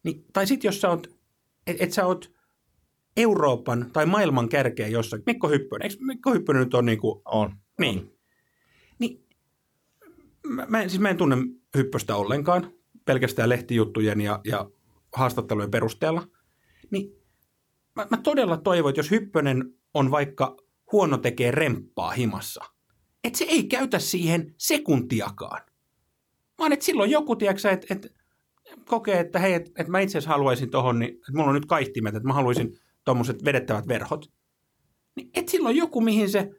Niin, 0.02 0.24
tai 0.32 0.46
sitten 0.46 0.68
jos 0.68 0.80
sä 0.80 0.90
oot, 0.90 1.06
että 1.66 1.84
et 1.84 1.92
sä 1.92 2.06
oot 2.06 2.32
Euroopan 3.16 3.90
tai 3.92 4.06
maailman 4.06 4.48
kärkeä 4.48 4.88
jossakin, 4.88 5.24
Mikko 5.26 5.48
Hyppönen, 5.48 5.90
eikö 5.90 6.04
Mikko 6.04 6.32
Hyppönen 6.34 6.62
nyt 6.62 6.74
on 6.74 6.86
niinku, 6.86 7.22
On. 7.24 7.56
niin. 7.80 8.10
Niin, 8.98 9.26
mä, 10.46 10.66
mä, 10.68 10.82
en, 10.82 10.90
siis 10.90 11.00
mä 11.00 11.10
en 11.10 11.16
tunne 11.16 11.36
Hyppöstä 11.76 12.16
ollenkaan, 12.16 12.72
pelkästään 13.04 13.48
lehtijuttujen 13.48 14.20
ja, 14.20 14.40
ja 14.44 14.70
haastattelujen 15.12 15.70
perusteella. 15.70 16.26
Niin 16.90 17.10
mä, 17.96 18.06
mä 18.10 18.16
todella 18.16 18.56
toivon, 18.56 18.90
että 18.90 18.98
jos 18.98 19.10
Hyppönen 19.10 19.74
on 19.94 20.10
vaikka 20.10 20.56
huono 20.92 21.18
tekee 21.18 21.50
remppaa 21.50 22.10
himassa, 22.10 22.64
että 23.24 23.38
se 23.38 23.44
ei 23.44 23.64
käytä 23.64 23.98
siihen 23.98 24.54
sekuntiakaan. 24.58 25.60
Vaan 26.58 26.72
että 26.72 26.84
silloin 26.84 27.10
joku, 27.10 27.36
tiedätkö, 27.36 27.70
että, 27.70 27.86
että 27.90 28.08
kokee, 28.84 29.20
että 29.20 29.38
hei, 29.38 29.54
että, 29.54 29.70
että 29.78 29.90
mä 29.90 30.00
itse 30.00 30.18
asiassa 30.18 30.30
haluaisin 30.30 30.70
tohon, 30.70 30.98
niin, 30.98 31.10
että 31.14 31.32
mulla 31.32 31.48
on 31.48 31.54
nyt 31.54 31.66
kaihtimet, 31.66 32.14
että 32.14 32.26
mä 32.26 32.34
haluaisin 32.34 32.78
tuommoiset 33.04 33.44
vedettävät 33.44 33.88
verhot. 33.88 34.32
Niin 35.16 35.30
et 35.34 35.48
silloin 35.48 35.76
joku, 35.76 36.00
mihin 36.00 36.30
se, 36.30 36.50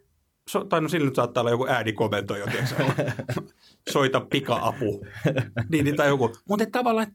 so, 0.49 0.63
tai 0.63 0.81
no 0.81 0.89
sillä 0.89 1.05
nyt 1.05 1.15
saattaa 1.15 1.41
olla 1.41 1.51
joku 1.51 1.67
äänikomento 1.67 2.37
jo, 2.37 2.47
tiedätkö, 2.47 2.83
soita 3.93 4.21
pika-apu, 4.21 5.05
niin, 5.69 5.85
niin, 5.85 5.95
tai 5.95 6.07
joku. 6.07 6.31
Mutta 6.49 6.65
tavallaan 6.71 7.07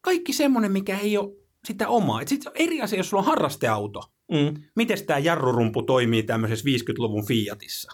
kaikki 0.00 0.32
semmoinen, 0.32 0.72
mikä 0.72 0.98
ei 0.98 1.18
ole 1.18 1.44
sitä 1.64 1.88
omaa. 1.88 2.20
Et 2.20 2.28
sit 2.28 2.46
on 2.46 2.52
eri 2.54 2.82
asia, 2.82 2.98
jos 2.98 3.10
sulla 3.10 3.20
on 3.20 3.26
harrasteauto. 3.26 4.00
Mm. 4.32 4.62
Miten 4.76 5.06
tämä 5.06 5.18
jarrurumpu 5.18 5.82
toimii 5.82 6.22
tämmöisessä 6.22 6.64
50-luvun 6.64 7.26
Fiatissa? 7.26 7.92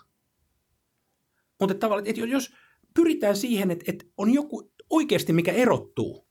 Mutta 1.61 1.75
tavallaan, 1.75 2.07
että 2.07 2.27
jos 2.27 2.55
pyritään 2.95 3.37
siihen, 3.37 3.71
että, 3.71 3.85
että 3.89 4.05
on 4.17 4.35
joku 4.35 4.71
oikeasti, 4.91 5.33
mikä 5.33 5.53
erottuu, 5.53 6.27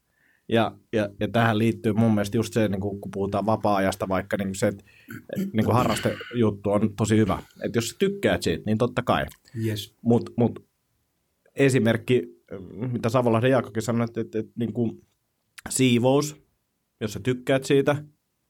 Ja, 0.49 0.77
ja, 0.93 1.09
ja 1.19 1.27
tähän 1.27 1.57
liittyy 1.57 1.93
mun 1.93 2.13
mielestä 2.13 2.37
just 2.37 2.53
se, 2.53 2.67
niin 2.67 2.81
kun 2.81 3.11
puhutaan 3.13 3.45
vapaa-ajasta 3.45 4.07
vaikka, 4.09 4.37
niin 4.37 4.55
se, 4.55 4.67
että 4.67 4.83
niin 5.53 5.65
kuin 5.65 5.75
harrastejuttu 5.75 6.69
on 6.71 6.95
tosi 6.95 7.17
hyvä. 7.17 7.43
Että 7.63 7.77
jos 7.77 7.89
sä 7.89 7.95
tykkäät 7.99 8.43
siitä, 8.43 8.63
niin 8.65 8.77
totta 8.77 9.01
kai. 9.01 9.25
yes. 9.65 9.95
Mutta 10.01 10.31
mut, 10.37 10.65
esimerkki, 11.55 12.23
mitä 12.91 13.09
Savolahden 13.09 13.51
Jaakokin 13.51 13.83
sanoi, 13.83 14.05
että, 14.05 14.21
että, 14.21 14.39
että 14.39 14.51
niin 14.55 14.73
kuin 14.73 15.01
siivous, 15.69 16.35
jos 17.01 17.13
sä 17.13 17.19
tykkäät 17.19 17.63
siitä 17.63 18.03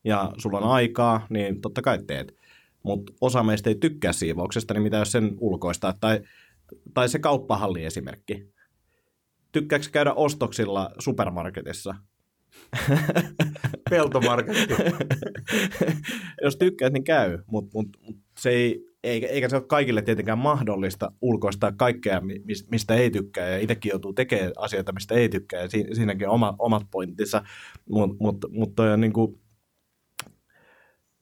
ja 0.04 0.34
sulla 0.38 0.58
on 0.58 0.72
aikaa, 0.72 1.28
niin 1.30 1.62
totta 1.62 1.82
kai 1.82 2.00
teet. 2.08 2.36
Mutta 2.84 3.14
osa 3.22 3.44
meistä 3.44 3.70
ei 3.70 3.76
tykkää 3.76 4.14
siivouksesta, 4.14 4.74
niin 4.74 4.84
mitä 4.84 4.98
jos 4.98 5.12
sen 5.12 5.36
ulkoistaa? 5.40 5.94
Tai, 6.00 6.22
tai 6.94 7.10
se 7.10 7.20
kauppahalli 7.20 7.86
esimerkki. 7.86 8.54
Tykkääkö 9.52 9.86
käydä 9.92 10.14
ostoksilla 10.14 10.92
supermarketissa? 11.00 11.96
Peltomarketti. 13.90 14.74
Jos 16.44 16.56
tykkäät, 16.56 16.94
niin 16.94 17.04
käy, 17.04 17.38
mutta 17.46 17.70
mut, 17.74 17.88
mut 18.02 18.18
se 18.40 18.50
ei, 18.50 18.90
eikä, 19.04 19.50
se 19.50 19.56
ole 19.56 19.64
kaikille 19.68 20.02
tietenkään 20.02 20.38
mahdollista 20.38 21.12
ulkoistaa 21.22 21.72
kaikkea, 21.72 22.22
mi- 22.22 22.42
mis- 22.46 22.68
mistä 22.72 22.96
ei 22.96 23.12
tykkää, 23.12 23.50
ja 23.50 23.60
itsekin 23.60 23.90
joutuu 23.90 24.14
tekemään 24.14 24.52
asioita, 24.58 24.92
mistä 24.92 25.16
ei 25.16 25.30
tykkää, 25.30 25.62
ja 25.62 25.70
si- 25.70 25.88
siinäkin 25.94 26.28
on 26.28 26.34
oma, 26.34 26.56
omat 26.60 26.84
pointtinsa, 26.92 27.44
mutta 27.90 28.18
mut, 28.20 28.46
mut 28.50 28.76
toi 28.76 28.94
on 28.94 29.02
niinku, 29.02 29.40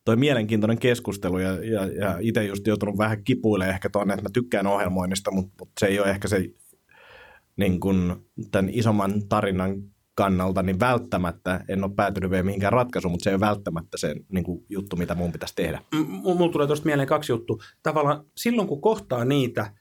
toi 0.07 0.15
mielenkiintoinen 0.15 0.79
keskustelu, 0.79 1.39
ja, 1.39 1.51
ja, 1.65 1.85
ja 1.85 2.17
itse 2.19 2.45
just 2.45 2.67
joutunut 2.67 2.97
vähän 2.97 3.23
kipuilemaan 3.23 3.73
ehkä 3.73 3.89
tuonne, 3.89 4.13
että 4.13 4.23
mä 4.23 4.29
tykkään 4.33 4.67
ohjelmoinnista, 4.67 5.31
mutta 5.31 5.53
mut 5.59 5.69
se 5.79 5.85
ei 5.85 5.99
ole 5.99 6.09
ehkä 6.09 6.27
se 6.27 6.49
niin 7.57 7.79
kun, 7.79 8.25
tämän 8.51 8.69
isomman 8.73 9.27
tarinan 9.29 9.75
kannalta, 10.15 10.63
niin 10.63 10.79
välttämättä 10.79 11.65
en 11.67 11.83
ole 11.83 11.91
päätynyt 11.95 12.31
vielä 12.31 12.43
mihinkään 12.43 12.73
ratkaisuun, 12.73 13.11
mutta 13.11 13.23
se 13.23 13.29
ei 13.29 13.33
ole 13.33 13.39
välttämättä 13.39 13.97
se 13.97 14.15
niin 14.31 14.43
kuin, 14.43 14.65
juttu, 14.69 14.95
mitä 14.95 15.15
mun 15.15 15.31
pitäisi 15.31 15.55
tehdä. 15.55 15.81
M- 15.95 16.11
Mulla 16.37 16.51
tulee 16.51 16.67
tuosta 16.67 16.85
mieleen 16.85 17.07
kaksi 17.07 17.31
juttua. 17.31 17.57
Tavallaan 17.83 18.25
silloin, 18.37 18.67
kun 18.67 18.81
kohtaa 18.81 19.25
niitä, 19.25 19.73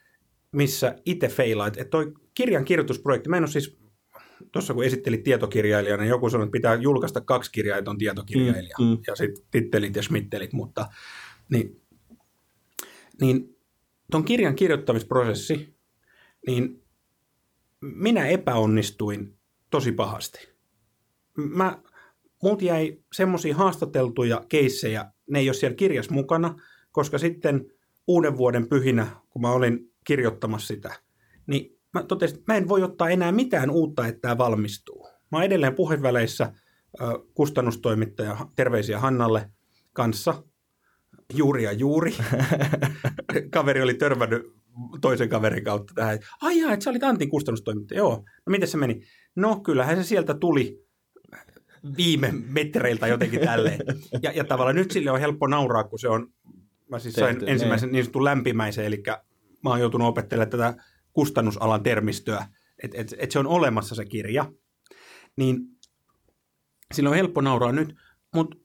missä 0.53 0.95
itse 1.05 1.29
feilaat, 1.29 1.77
että 1.77 1.91
toi 1.91 2.13
kirjan 2.35 2.65
kirjoitusprojekti, 2.65 3.29
mä 3.29 3.37
en 3.37 3.43
ole 3.43 3.51
siis, 3.51 3.77
tuossa 4.53 4.75
kun 4.75 4.85
esittelit 4.85 5.23
tietokirjailijana, 5.23 6.03
niin 6.03 6.11
joku 6.11 6.31
sanoi, 6.31 6.45
että 6.45 6.53
pitää 6.53 6.75
julkaista 6.75 7.21
kaksi 7.21 7.53
kirjaa, 7.53 7.79
että 7.79 7.91
on 7.91 7.99
tietokirjailija, 7.99 8.77
Mm, 8.79 8.85
mm. 8.85 8.99
ja 9.07 9.17
sitten 9.17 9.45
tittelit 9.51 9.97
ja 9.97 10.03
schmittelit, 10.03 10.53
mutta 10.53 10.89
niin, 11.51 11.81
niin 13.21 13.57
ton 14.11 14.25
kirjan 14.25 14.55
kirjoittamisprosessi, 14.57 15.77
niin 16.47 16.83
minä 17.81 18.27
epäonnistuin 18.27 19.39
tosi 19.71 19.93
pahasti. 19.93 20.49
Mä, 21.37 21.79
multa 22.43 22.65
jäi 22.65 22.99
semmoisia 23.13 23.55
haastateltuja 23.55 24.45
keissejä, 24.49 25.13
ne 25.31 25.39
ei 25.39 25.49
ole 25.49 25.55
siellä 25.55 25.77
kirjassa 25.77 26.13
mukana, 26.15 26.55
koska 26.93 27.19
sitten 27.19 27.71
uuden 28.07 28.37
vuoden 28.37 28.69
pyhinä, 28.69 29.07
kun 29.31 29.43
mä 29.43 29.51
olin 29.51 29.93
kirjoittamassa 30.05 30.67
sitä, 30.67 30.95
niin 31.47 31.76
mä 31.97 32.03
totesin, 32.03 32.39
että 32.39 32.53
mä 32.53 32.57
en 32.57 32.69
voi 32.69 32.83
ottaa 32.83 33.11
enää 33.11 33.33
mitään 33.33 33.71
uutta, 33.71 34.07
että 34.07 34.21
tämä 34.21 34.39
valmistuu. 34.39 35.09
Mä 35.33 35.39
oon 35.39 35.45
edelleen 35.45 35.75
puheväleissä 35.75 36.53
kustannustoimittaja, 37.35 38.37
terveisiä 38.57 39.01
Hannalle 39.01 39.51
kanssa, 39.93 40.43
juuri 41.35 41.65
ja 41.65 41.73
juuri. 41.73 42.17
Kaveri 43.55 43.83
oli 43.83 43.95
törmännyt 43.95 44.43
toisen 45.01 45.29
kaverin 45.29 45.65
kautta 45.65 45.95
tähän. 45.95 46.19
Ai 46.43 46.61
jaa, 46.61 46.73
että 46.73 46.85
sä 46.85 46.91
olit 46.91 47.03
Antin 47.03 47.31
kustannustoimittaja. 47.31 47.99
Joo. 47.99 48.25
No 48.47 48.51
miten 48.51 48.69
se 48.69 48.77
meni? 48.77 49.03
No 49.37 49.61
kyllähän 49.61 49.97
se 49.97 50.05
sieltä 50.05 50.35
tuli 50.35 50.87
viime 51.97 52.33
metreiltä 52.33 53.07
jotenkin 53.07 53.41
tälleen. 53.41 53.81
Ja, 54.23 54.33
ja 54.33 54.45
tavallaan 54.45 54.77
nyt 54.77 54.91
sille 54.91 55.11
on 55.11 55.21
helppo 55.21 55.47
nauraa, 55.47 55.85
kun 55.85 55.99
se 55.99 56.09
on, 56.09 56.29
mä 56.91 56.99
siis 56.99 57.15
sain 57.15 57.37
Tehty, 57.37 57.53
ensimmäisen 57.53 57.93
niin 57.93 58.05
sanotun 58.05 58.25
lämpimäisen, 58.25 58.85
eli 58.85 59.03
mä 59.65 59.71
oon 59.71 59.81
joutunut 59.81 60.09
opettelemaan 60.09 60.51
tätä 60.51 60.75
kustannusalan 61.17 61.83
termistöä, 61.83 62.49
että 62.83 63.01
et, 63.01 63.15
et 63.19 63.31
se 63.31 63.39
on 63.39 63.47
olemassa 63.47 63.95
se 63.95 64.05
kirja. 64.05 64.53
Niin 65.37 65.59
sillä 66.95 67.11
on 67.11 67.17
helppo 67.17 67.41
nauraa 67.41 67.73
nyt, 67.73 67.95
mutta 68.35 68.57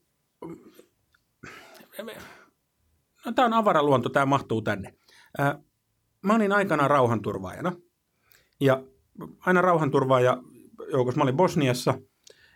no, 3.25 3.31
tämä 3.35 3.45
on 3.45 3.53
avaraluonto, 3.53 4.09
tämä 4.09 4.25
mahtuu 4.25 4.61
tänne. 4.61 4.93
Ää, 5.37 5.59
mä 6.21 6.35
olin 6.35 6.51
aikanaan 6.51 6.89
rauhanturvaajana, 6.89 7.71
ja 8.59 8.83
aina 9.39 9.61
rauhanturvaaja 9.61 10.37
joukossa, 10.91 11.17
mä 11.17 11.23
olin 11.23 11.37
Bosniassa, 11.37 11.93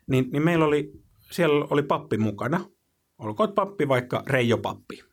niin, 0.08 0.30
niin 0.32 0.44
meillä 0.44 0.66
oli, 0.66 0.92
siellä 1.32 1.68
oli 1.70 1.84
pappi 1.84 2.18
mukana. 2.18 2.66
Olkoon 3.18 3.54
pappi 3.54 3.88
vaikka 3.88 4.24
Reijo 4.28 4.58
Pappi. 4.58 5.04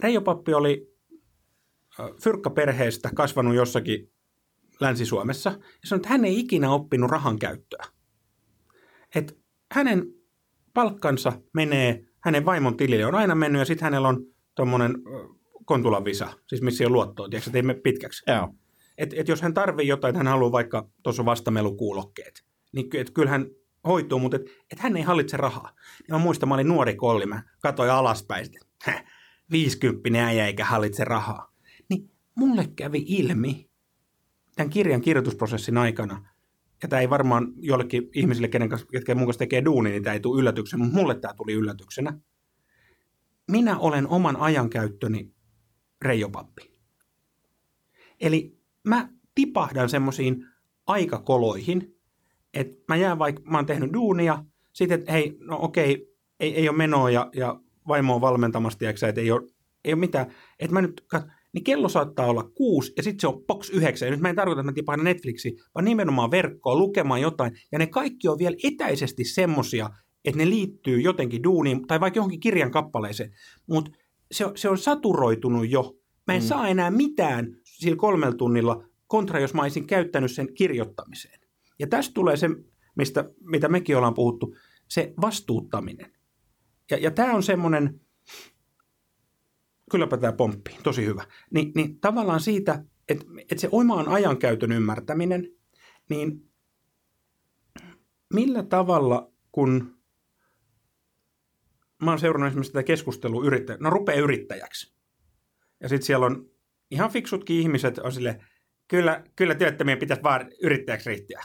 Reijo 0.00 0.20
Pappi 0.20 0.54
oli 0.54 0.91
fyrkkaperheestä 2.22 3.10
kasvanut 3.14 3.54
jossakin 3.54 4.12
Länsi-Suomessa 4.80 5.50
ja 5.50 5.58
sanoi, 5.84 5.98
että 5.98 6.08
hän 6.08 6.24
ei 6.24 6.38
ikinä 6.38 6.70
oppinut 6.70 7.10
rahan 7.10 7.38
käyttöä. 7.38 7.84
Et 9.14 9.38
hänen 9.72 10.06
palkkansa 10.74 11.32
menee 11.54 12.04
hänen 12.20 12.44
vaimon 12.44 12.76
tilille, 12.76 13.06
on 13.06 13.14
aina 13.14 13.34
mennyt 13.34 13.58
ja 13.58 13.64
sitten 13.64 13.84
hänellä 13.84 14.08
on 14.08 14.26
tuommoinen 14.54 14.94
Kontulan 15.64 16.04
visa, 16.04 16.32
siis 16.46 16.62
missä 16.62 16.84
ei 16.84 16.86
ole 16.86 16.92
luottoa, 16.92 17.28
tiedätkö, 17.28 17.50
että 17.50 17.58
ei 17.58 17.62
mene 17.62 17.80
pitkäksi. 17.80 18.22
Joo. 18.26 18.54
Et, 18.98 19.14
et 19.16 19.28
jos 19.28 19.42
hän 19.42 19.54
tarvii 19.54 19.88
jotain, 19.88 20.16
hän 20.16 20.26
haluaa 20.26 20.52
vaikka 20.52 20.88
tuossa 21.02 21.24
vastamelukuulokkeet, 21.24 22.44
niin 22.72 22.90
ky, 22.90 23.00
et 23.00 23.10
kyllä 23.10 23.30
hän 23.30 23.46
hoituu, 23.86 24.18
mutta 24.18 24.36
et, 24.36 24.42
et 24.72 24.78
hän 24.78 24.96
ei 24.96 25.02
hallitse 25.02 25.36
rahaa. 25.36 25.72
Ja 26.08 26.14
mä 26.14 26.18
muistan, 26.18 26.48
mä 26.48 26.54
olin 26.54 26.68
nuori 26.68 26.94
kolli, 26.94 27.26
mä 27.26 27.42
katsoin 27.62 27.90
alaspäin, 27.90 28.44
että 28.44 28.58
häh, 28.82 29.04
50 29.50 30.26
äijä 30.26 30.46
eikä 30.46 30.64
hallitse 30.64 31.04
rahaa. 31.04 31.51
Mulle 32.34 32.68
kävi 32.76 33.04
ilmi 33.08 33.70
tämän 34.56 34.70
kirjan 34.70 35.00
kirjoitusprosessin 35.00 35.78
aikana, 35.78 36.28
ja 36.82 36.88
tämä 36.88 37.00
ei 37.00 37.10
varmaan 37.10 37.52
jollekin 37.56 38.10
ihmisille, 38.14 38.48
kenen 38.48 38.68
kanssa, 38.68 38.86
ketkä 38.86 39.14
mun 39.14 39.26
kanssa 39.26 39.38
tekee 39.38 39.64
duuni, 39.64 39.90
niin 39.90 40.02
tämä 40.02 40.14
ei 40.14 40.20
tule 40.20 40.40
yllätyksenä, 40.40 40.84
mutta 40.84 40.98
mulle 40.98 41.14
tämä 41.14 41.34
tuli 41.34 41.52
yllätyksenä. 41.52 42.18
Minä 43.50 43.78
olen 43.78 44.08
oman 44.08 44.36
ajankäyttöni 44.36 45.32
reijopappi. 46.02 46.72
Eli 48.20 48.58
mä 48.84 49.08
tipahdan 49.34 49.88
semmoisiin 49.88 50.46
aikakoloihin, 50.86 51.96
että 52.54 52.84
mä 52.88 52.96
jään 52.96 53.18
vaikka, 53.18 53.42
mä 53.50 53.58
oon 53.58 53.66
tehnyt 53.66 53.92
duunia, 53.92 54.44
sitten 54.72 55.00
että 55.00 55.12
hei, 55.12 55.36
no 55.40 55.58
okei, 55.62 56.16
ei, 56.40 56.54
ei 56.56 56.68
ole 56.68 56.76
menoa 56.76 57.10
ja, 57.10 57.30
ja 57.34 57.60
vaimo 57.88 58.14
on 58.14 58.20
valmentamassa, 58.20 58.78
tiedätkö, 58.78 59.08
että 59.08 59.20
ei 59.20 59.30
ole, 59.30 59.42
ei 59.84 59.92
ole 59.92 60.00
mitään. 60.00 60.26
Että 60.58 60.74
mä 60.74 60.82
nyt, 60.82 61.06
niin 61.52 61.64
kello 61.64 61.88
saattaa 61.88 62.26
olla 62.26 62.50
kuusi 62.54 62.92
ja 62.96 63.02
sitten 63.02 63.20
se 63.20 63.26
on 63.26 63.44
box 63.46 63.70
yhdeksän. 63.70 64.06
Ja 64.06 64.10
nyt 64.10 64.20
mä 64.20 64.28
en 64.28 64.36
tarkoita, 64.36 64.60
että 64.60 64.70
mä 64.70 64.74
tipahdan 64.74 65.04
Netflixiin, 65.04 65.58
vaan 65.74 65.84
nimenomaan 65.84 66.30
verkkoon 66.30 66.78
lukemaan 66.78 67.20
jotain. 67.20 67.52
Ja 67.72 67.78
ne 67.78 67.86
kaikki 67.86 68.28
on 68.28 68.38
vielä 68.38 68.56
etäisesti 68.64 69.24
semmosia, 69.24 69.90
että 70.24 70.38
ne 70.38 70.50
liittyy 70.50 71.00
jotenkin 71.00 71.42
duuniin 71.42 71.86
tai 71.86 72.00
vaikka 72.00 72.18
johonkin 72.18 72.40
kirjan 72.40 72.70
kappaleeseen. 72.70 73.30
Mutta 73.66 73.90
se, 74.32 74.46
on- 74.46 74.56
se 74.56 74.68
on 74.68 74.78
saturoitunut 74.78 75.70
jo. 75.70 75.96
Mä 76.26 76.34
en 76.34 76.42
mm. 76.42 76.46
saa 76.46 76.68
enää 76.68 76.90
mitään 76.90 77.56
sillä 77.64 77.96
kolmella 77.96 78.36
tunnilla 78.36 78.84
kontra, 79.06 79.40
jos 79.40 79.54
mä 79.54 79.62
olisin 79.62 79.86
käyttänyt 79.86 80.32
sen 80.32 80.54
kirjoittamiseen. 80.54 81.40
Ja 81.78 81.86
tästä 81.86 82.14
tulee 82.14 82.36
se, 82.36 82.48
mistä, 82.96 83.24
mitä 83.40 83.68
mekin 83.68 83.96
ollaan 83.96 84.14
puhuttu, 84.14 84.56
se 84.88 85.14
vastuuttaminen. 85.20 86.12
Ja, 86.90 86.96
ja 86.98 87.10
tämä 87.10 87.34
on 87.34 87.42
semmoinen, 87.42 88.00
kylläpä 89.92 90.16
tämä 90.16 90.32
pomppii, 90.32 90.78
tosi 90.82 91.06
hyvä. 91.06 91.24
Ni, 91.50 91.72
niin 91.74 92.00
tavallaan 92.00 92.40
siitä, 92.40 92.84
että, 93.08 93.24
että 93.38 93.60
se 93.60 93.68
omaan 93.72 94.08
ajankäytön 94.08 94.72
ymmärtäminen, 94.72 95.48
niin 96.10 96.50
millä 98.34 98.62
tavalla, 98.62 99.32
kun 99.52 99.96
mä 102.02 102.10
oon 102.10 102.18
seurannut 102.18 102.48
esimerkiksi 102.48 102.72
tätä 102.72 102.82
keskustelua 102.82 103.44
yrittäjä, 103.44 103.78
no 103.80 103.90
rupee 103.90 104.16
yrittäjäksi. 104.16 104.94
Ja 105.80 105.88
sitten 105.88 106.06
siellä 106.06 106.26
on 106.26 106.50
ihan 106.90 107.10
fiksutkin 107.10 107.56
ihmiset 107.56 107.98
on 107.98 108.12
sille, 108.12 108.44
kyllä, 108.88 109.24
kyllä 109.36 109.54
työttömien 109.54 109.98
pitäisi 109.98 110.22
vaan 110.22 110.50
yrittäjäksi 110.62 111.10
riittää. 111.10 111.42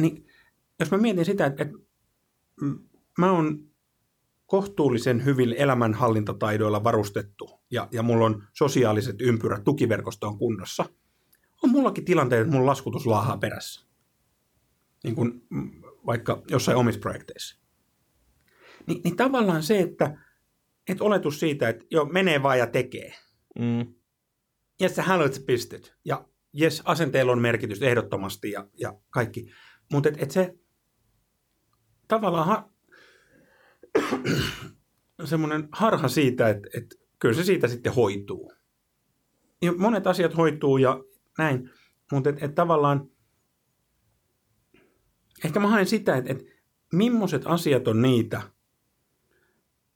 niin 0.00 0.26
jos 0.80 0.90
mä 0.90 0.98
mietin 0.98 1.24
sitä, 1.24 1.46
että, 1.46 1.62
että 1.62 1.78
mä 3.18 3.32
oon 3.32 3.75
kohtuullisen 4.46 5.24
hyvin 5.24 5.54
elämänhallintataidoilla 5.58 6.84
varustettu 6.84 7.60
ja, 7.70 7.88
ja 7.92 8.02
mulla 8.02 8.26
on 8.26 8.42
sosiaaliset 8.52 9.20
ympyrät, 9.20 9.64
tukiverkosto 9.64 10.28
on 10.28 10.38
kunnossa, 10.38 10.84
on 11.62 11.70
mullakin 11.70 12.04
tilanteet, 12.04 12.42
että 12.42 12.56
mun 12.56 12.66
laskutus 12.66 13.06
laahaa 13.06 13.38
perässä. 13.38 13.86
Niin 15.04 15.14
kuin 15.14 15.46
mm, 15.50 15.82
vaikka 16.06 16.42
jossain 16.50 16.78
omissa 16.78 17.00
projekteissa. 17.00 17.60
Ni, 18.86 19.00
niin 19.04 19.16
tavallaan 19.16 19.62
se, 19.62 19.80
että, 19.80 20.18
että 20.88 21.04
oletus 21.04 21.40
siitä, 21.40 21.68
että 21.68 21.84
joo, 21.90 22.04
menee 22.04 22.42
vaan 22.42 22.58
ja 22.58 22.66
tekee. 22.66 23.14
Mm. 23.58 23.94
Ja 24.80 24.88
sä 24.88 25.02
haluat 25.02 25.34
sä 25.34 25.40
pystyt. 25.46 25.96
Ja 26.04 26.28
jes, 26.52 26.82
asenteella 26.84 27.32
on 27.32 27.40
merkitys 27.40 27.82
ehdottomasti 27.82 28.50
ja, 28.50 28.68
ja 28.80 28.94
kaikki. 29.10 29.50
Mutta 29.92 30.08
et, 30.08 30.22
et 30.22 30.30
se 30.30 30.54
tavallaan 32.08 32.70
semmoinen 35.24 35.68
harha 35.72 36.08
siitä, 36.08 36.48
että 36.48 36.68
et, 36.74 36.94
kyllä 37.18 37.34
se 37.34 37.44
siitä 37.44 37.68
sitten 37.68 37.94
hoituu. 37.94 38.52
Ja 39.62 39.72
monet 39.72 40.06
asiat 40.06 40.36
hoituu 40.36 40.76
ja 40.78 41.04
näin, 41.38 41.70
mutta 42.12 42.30
et, 42.30 42.42
et 42.42 42.54
tavallaan 42.54 43.10
ehkä 45.44 45.60
mä 45.60 45.68
haen 45.68 45.86
sitä, 45.86 46.16
että 46.16 46.32
et, 46.32 46.44
millaiset 46.92 47.42
asiat 47.44 47.88
on 47.88 48.02
niitä, 48.02 48.42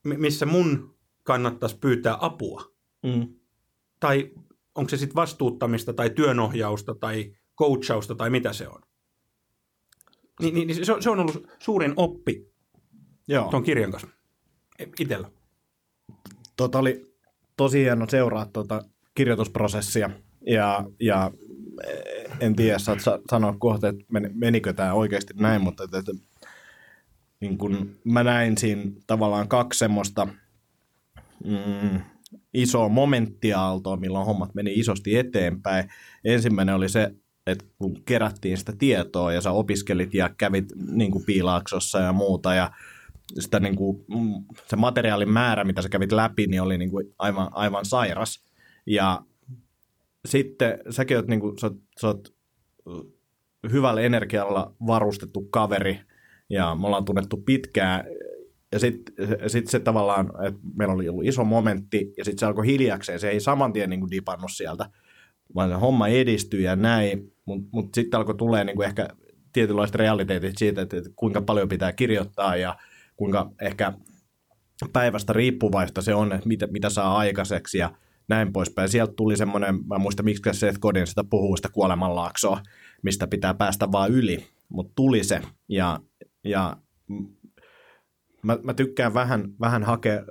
mi- 0.04 0.16
missä 0.16 0.46
mun 0.46 0.96
kannattaisi 1.22 1.78
pyytää 1.78 2.16
apua 2.20 2.70
Mm. 3.02 3.34
tai 4.00 4.30
onko 4.74 4.88
se 4.88 4.96
sitten 4.96 5.14
vastuuttamista 5.14 5.92
tai 5.92 6.10
työnohjausta 6.10 6.94
tai 6.94 7.32
coachausta 7.58 8.14
tai 8.14 8.30
mitä 8.30 8.52
se 8.52 8.68
on. 8.68 8.80
Niin, 10.40 10.54
niin 10.54 10.66
niin 10.68 10.86
se, 10.86 10.92
on- 10.92 11.02
se 11.02 11.10
on 11.10 11.20
ollut 11.20 11.46
suurin 11.58 11.92
oppi 11.96 12.49
Joo. 13.30 13.50
tuon 13.50 13.62
kirjan 13.62 13.90
kanssa 13.90 14.08
itsellä. 15.00 15.30
tota 16.56 16.78
oli 16.78 17.14
tosi 17.56 17.78
hieno 17.78 18.06
seuraa 18.08 18.46
tuota 18.46 18.82
kirjoitusprosessia 19.14 20.10
ja, 20.46 20.84
ja 21.00 21.30
eh, 21.86 22.30
en 22.40 22.56
tiedä, 22.56 22.78
saat 22.78 23.00
sa- 23.00 23.20
sanoa 23.30 23.54
kohta, 23.58 23.88
että 23.88 24.04
men- 24.12 24.30
menikö 24.34 24.72
tämä 24.72 24.92
oikeasti 24.92 25.34
näin, 25.36 25.62
mutta 25.62 25.84
että, 25.84 25.98
että, 25.98 26.12
niin 27.40 27.58
kun 27.58 27.96
mä 28.04 28.22
näin 28.24 28.58
siinä 28.58 28.82
tavallaan 29.06 29.48
kaksi 29.48 29.78
semmoista 29.78 30.28
mm, 31.44 32.00
isoa 32.54 32.88
momenttiaaltoa, 32.88 33.96
milloin 33.96 34.26
hommat 34.26 34.54
meni 34.54 34.72
isosti 34.74 35.16
eteenpäin. 35.18 35.90
Ensimmäinen 36.24 36.74
oli 36.74 36.88
se, 36.88 37.10
että 37.46 37.64
kun 37.78 38.02
kerättiin 38.04 38.58
sitä 38.58 38.72
tietoa 38.78 39.32
ja 39.32 39.40
sä 39.40 39.50
opiskelit 39.50 40.14
ja 40.14 40.28
kävit 40.38 40.64
niin 40.90 41.10
kuin 41.10 41.24
piilaaksossa 41.24 41.98
ja 41.98 42.12
muuta 42.12 42.54
ja 42.54 42.70
sitä 43.38 43.60
niin 43.60 43.76
kuin, 43.76 44.04
mm, 44.08 44.44
se 44.66 44.76
materiaalin 44.76 45.30
määrä, 45.30 45.64
mitä 45.64 45.82
sä 45.82 45.88
kävit 45.88 46.12
läpi, 46.12 46.46
niin 46.46 46.62
oli 46.62 46.78
niin 46.78 46.90
kuin 46.90 47.14
aivan, 47.18 47.48
aivan 47.52 47.84
sairas. 47.84 48.44
Ja 48.86 49.22
sitten 50.28 50.78
säkin 50.90 51.16
oot, 51.16 51.26
niin 51.26 51.40
kuin, 51.40 51.58
sä, 51.58 51.66
oot, 51.66 51.76
sä 52.00 52.06
oot 52.06 52.34
hyvällä 53.72 54.00
energialla 54.00 54.74
varustettu 54.86 55.42
kaveri 55.42 56.00
ja 56.50 56.74
me 56.74 56.86
ollaan 56.86 57.04
tunnettu 57.04 57.36
pitkään. 57.36 58.04
Ja 58.72 58.78
sitten 58.78 59.14
sit 59.46 59.66
se 59.66 59.80
tavallaan, 59.80 60.32
että 60.46 60.60
meillä 60.76 60.94
oli 60.94 61.08
ollut 61.08 61.26
iso 61.26 61.44
momentti 61.44 62.12
ja 62.18 62.24
sitten 62.24 62.38
se 62.38 62.46
alkoi 62.46 62.66
hiljakseen. 62.66 63.20
Se 63.20 63.30
ei 63.30 63.40
saman 63.40 63.72
tien 63.72 63.90
niin 63.90 64.00
kuin 64.00 64.10
dipannut 64.10 64.50
sieltä, 64.52 64.90
vaan 65.54 65.70
se 65.70 65.74
homma 65.74 66.08
edistyi 66.08 66.62
ja 66.62 66.76
näin. 66.76 67.32
Mutta 67.44 67.68
mut 67.72 67.94
sitten 67.94 68.18
alkoi 68.18 68.34
tulee 68.34 68.64
niin 68.64 68.76
kuin 68.76 68.86
ehkä 68.86 69.08
tietynlaiset 69.52 69.96
realiteetit 69.96 70.58
siitä, 70.58 70.82
että, 70.82 70.96
että 70.96 71.10
kuinka 71.16 71.42
paljon 71.42 71.68
pitää 71.68 71.92
kirjoittaa 71.92 72.56
ja 72.56 72.76
kuinka 73.20 73.50
ehkä 73.60 73.92
päivästä 74.92 75.32
riippuvaista 75.32 76.02
se 76.02 76.14
on, 76.14 76.32
että 76.32 76.48
mitä, 76.48 76.66
mitä 76.66 76.90
saa 76.90 77.16
aikaiseksi 77.16 77.78
ja 77.78 77.92
näin 78.28 78.52
poispäin. 78.52 78.88
Sieltä 78.88 79.12
tuli 79.16 79.36
semmoinen, 79.36 79.86
mä 79.86 79.94
en 79.94 80.00
muista 80.00 80.22
miksi 80.22 80.42
Seth 80.52 80.78
Godin 80.78 81.06
sitä 81.06 81.24
puhuu, 81.24 81.56
sitä 81.56 81.68
kuolemanlaaksoa, 81.68 82.60
mistä 83.02 83.26
pitää 83.26 83.54
päästä 83.54 83.92
vaan 83.92 84.10
yli, 84.10 84.46
mutta 84.68 84.92
tuli 84.96 85.24
se. 85.24 85.40
Ja, 85.68 86.00
ja 86.44 86.76
mm, 87.08 87.26
mä, 88.42 88.58
mä 88.62 88.74
tykkään 88.74 89.14
vähän, 89.14 89.44
vähän 89.60 89.82
hakea 89.82 90.22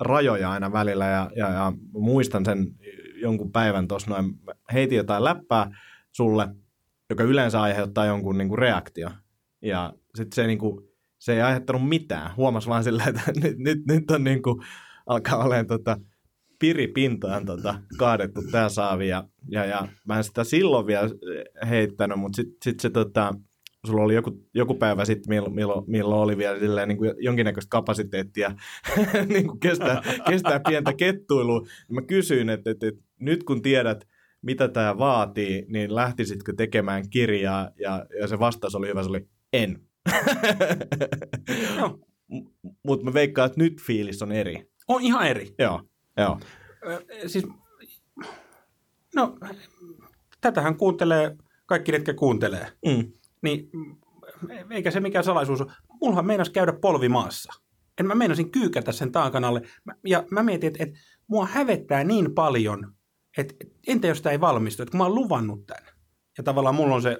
rajoja 0.00 0.50
aina 0.50 0.72
välillä 0.72 1.06
ja, 1.06 1.30
ja, 1.36 1.48
ja 1.48 1.72
muistan 1.92 2.44
sen 2.44 2.66
jonkun 3.14 3.52
päivän 3.52 3.88
tuossa 3.88 4.10
noin, 4.10 4.34
heitin 4.72 4.96
jotain 4.96 5.24
läppää 5.24 5.70
sulle, 6.12 6.48
joka 7.10 7.24
yleensä 7.24 7.62
aiheuttaa 7.62 8.06
jonkun 8.06 8.38
niin 8.38 8.48
kuin 8.48 8.58
reaktio. 8.58 9.10
Ja 9.62 9.92
sitten 10.14 10.34
se, 10.34 10.46
niin 10.46 10.58
kuin, 10.58 10.87
se 11.18 11.34
ei 11.34 11.40
aiheuttanut 11.40 11.88
mitään. 11.88 12.36
Huomas 12.36 12.68
vaan 12.68 12.84
silleen, 12.84 13.08
että 13.08 13.32
nyt, 13.42 13.58
nyt, 13.58 13.78
nyt 13.86 14.10
on 14.10 14.24
niin 14.24 14.42
kuin, 14.42 14.62
alkaa 15.06 15.44
olemaan 15.44 15.66
tota, 15.66 15.96
piripintaan 16.58 17.46
tota, 17.46 17.80
kaadettu 17.98 18.42
tämä 18.50 18.68
saavi. 18.68 19.08
Ja, 19.08 19.24
ja, 19.48 19.64
ja 19.64 19.88
mä 20.06 20.16
en 20.16 20.24
sitä 20.24 20.44
silloin 20.44 20.86
vielä 20.86 21.10
heittänyt, 21.68 22.18
mutta 22.18 22.36
sitten 22.36 22.56
sit 22.62 22.80
se 22.80 22.90
tota, 22.90 23.34
sulla 23.86 24.02
oli 24.02 24.14
joku, 24.14 24.44
joku 24.54 24.74
päivä 24.74 25.04
sitten, 25.04 25.28
milloin, 25.28 25.54
milloin, 25.54 25.84
milloin 25.86 26.20
oli 26.20 26.36
vielä 26.36 26.58
silleen, 26.58 26.88
niin 26.88 26.98
kuin 26.98 27.14
jonkinnäköistä 27.18 27.70
kapasiteettia 27.70 28.54
niin 29.32 29.46
kuin 29.46 29.60
kestää, 29.60 30.02
kestää 30.28 30.60
pientä 30.68 30.92
kettuilua. 30.92 31.66
Mä 31.90 32.02
kysyin, 32.02 32.50
että, 32.50 32.70
että, 32.70 32.88
että 32.88 33.02
nyt 33.20 33.44
kun 33.44 33.62
tiedät, 33.62 34.08
mitä 34.42 34.68
tämä 34.68 34.98
vaatii, 34.98 35.66
niin 35.68 35.94
lähtisitkö 35.94 36.52
tekemään 36.56 37.10
kirjaa? 37.10 37.70
Ja, 37.80 38.06
ja 38.20 38.28
se 38.28 38.38
vastaus 38.38 38.74
oli 38.74 38.88
hyvä, 38.88 39.02
se 39.02 39.08
oli 39.08 39.28
en. 39.52 39.87
No. 41.80 41.98
Mutta 42.86 43.04
mä 43.04 43.14
veikkaan, 43.14 43.46
että 43.46 43.60
nyt 43.60 43.82
fiilis 43.82 44.22
on 44.22 44.32
eri. 44.32 44.70
On 44.88 45.02
ihan 45.02 45.28
eri. 45.28 45.54
Joo, 45.58 45.82
joo. 46.16 46.40
Ö, 46.86 47.28
siis, 47.28 47.46
no, 49.14 49.38
tätähän 50.40 50.76
kuuntelee 50.76 51.36
kaikki, 51.66 51.92
ketkä 51.92 52.14
kuuntelee. 52.14 52.72
Mm. 52.86 53.12
Niin 53.42 53.70
eikä 54.70 54.90
se 54.90 55.00
mikään 55.00 55.24
salaisuus 55.24 55.60
ole. 55.60 55.72
Mullahan 56.00 56.26
meinas 56.26 56.50
käydä 56.50 56.72
polvimaassa. 56.72 57.52
En 58.00 58.06
mä 58.06 58.14
meinasin 58.14 58.50
kyykätä 58.50 58.92
sen 58.92 59.12
taakan 59.12 59.44
alle. 59.44 59.62
Ja 60.06 60.24
mä 60.30 60.42
mietin, 60.42 60.66
että, 60.66 60.82
että 60.82 60.98
mua 61.26 61.46
hävettää 61.46 62.04
niin 62.04 62.34
paljon, 62.34 62.92
että 63.38 63.54
entä 63.86 64.06
jos 64.06 64.22
tämä 64.22 64.32
ei 64.32 64.40
valmistu, 64.40 64.82
että 64.82 64.90
kun 64.90 64.98
mä 64.98 65.04
oon 65.04 65.14
luvannut 65.14 65.66
tämän. 65.66 65.92
Ja 66.38 66.44
tavallaan 66.44 66.74
mulla 66.74 66.94
on 66.94 67.02
se 67.02 67.18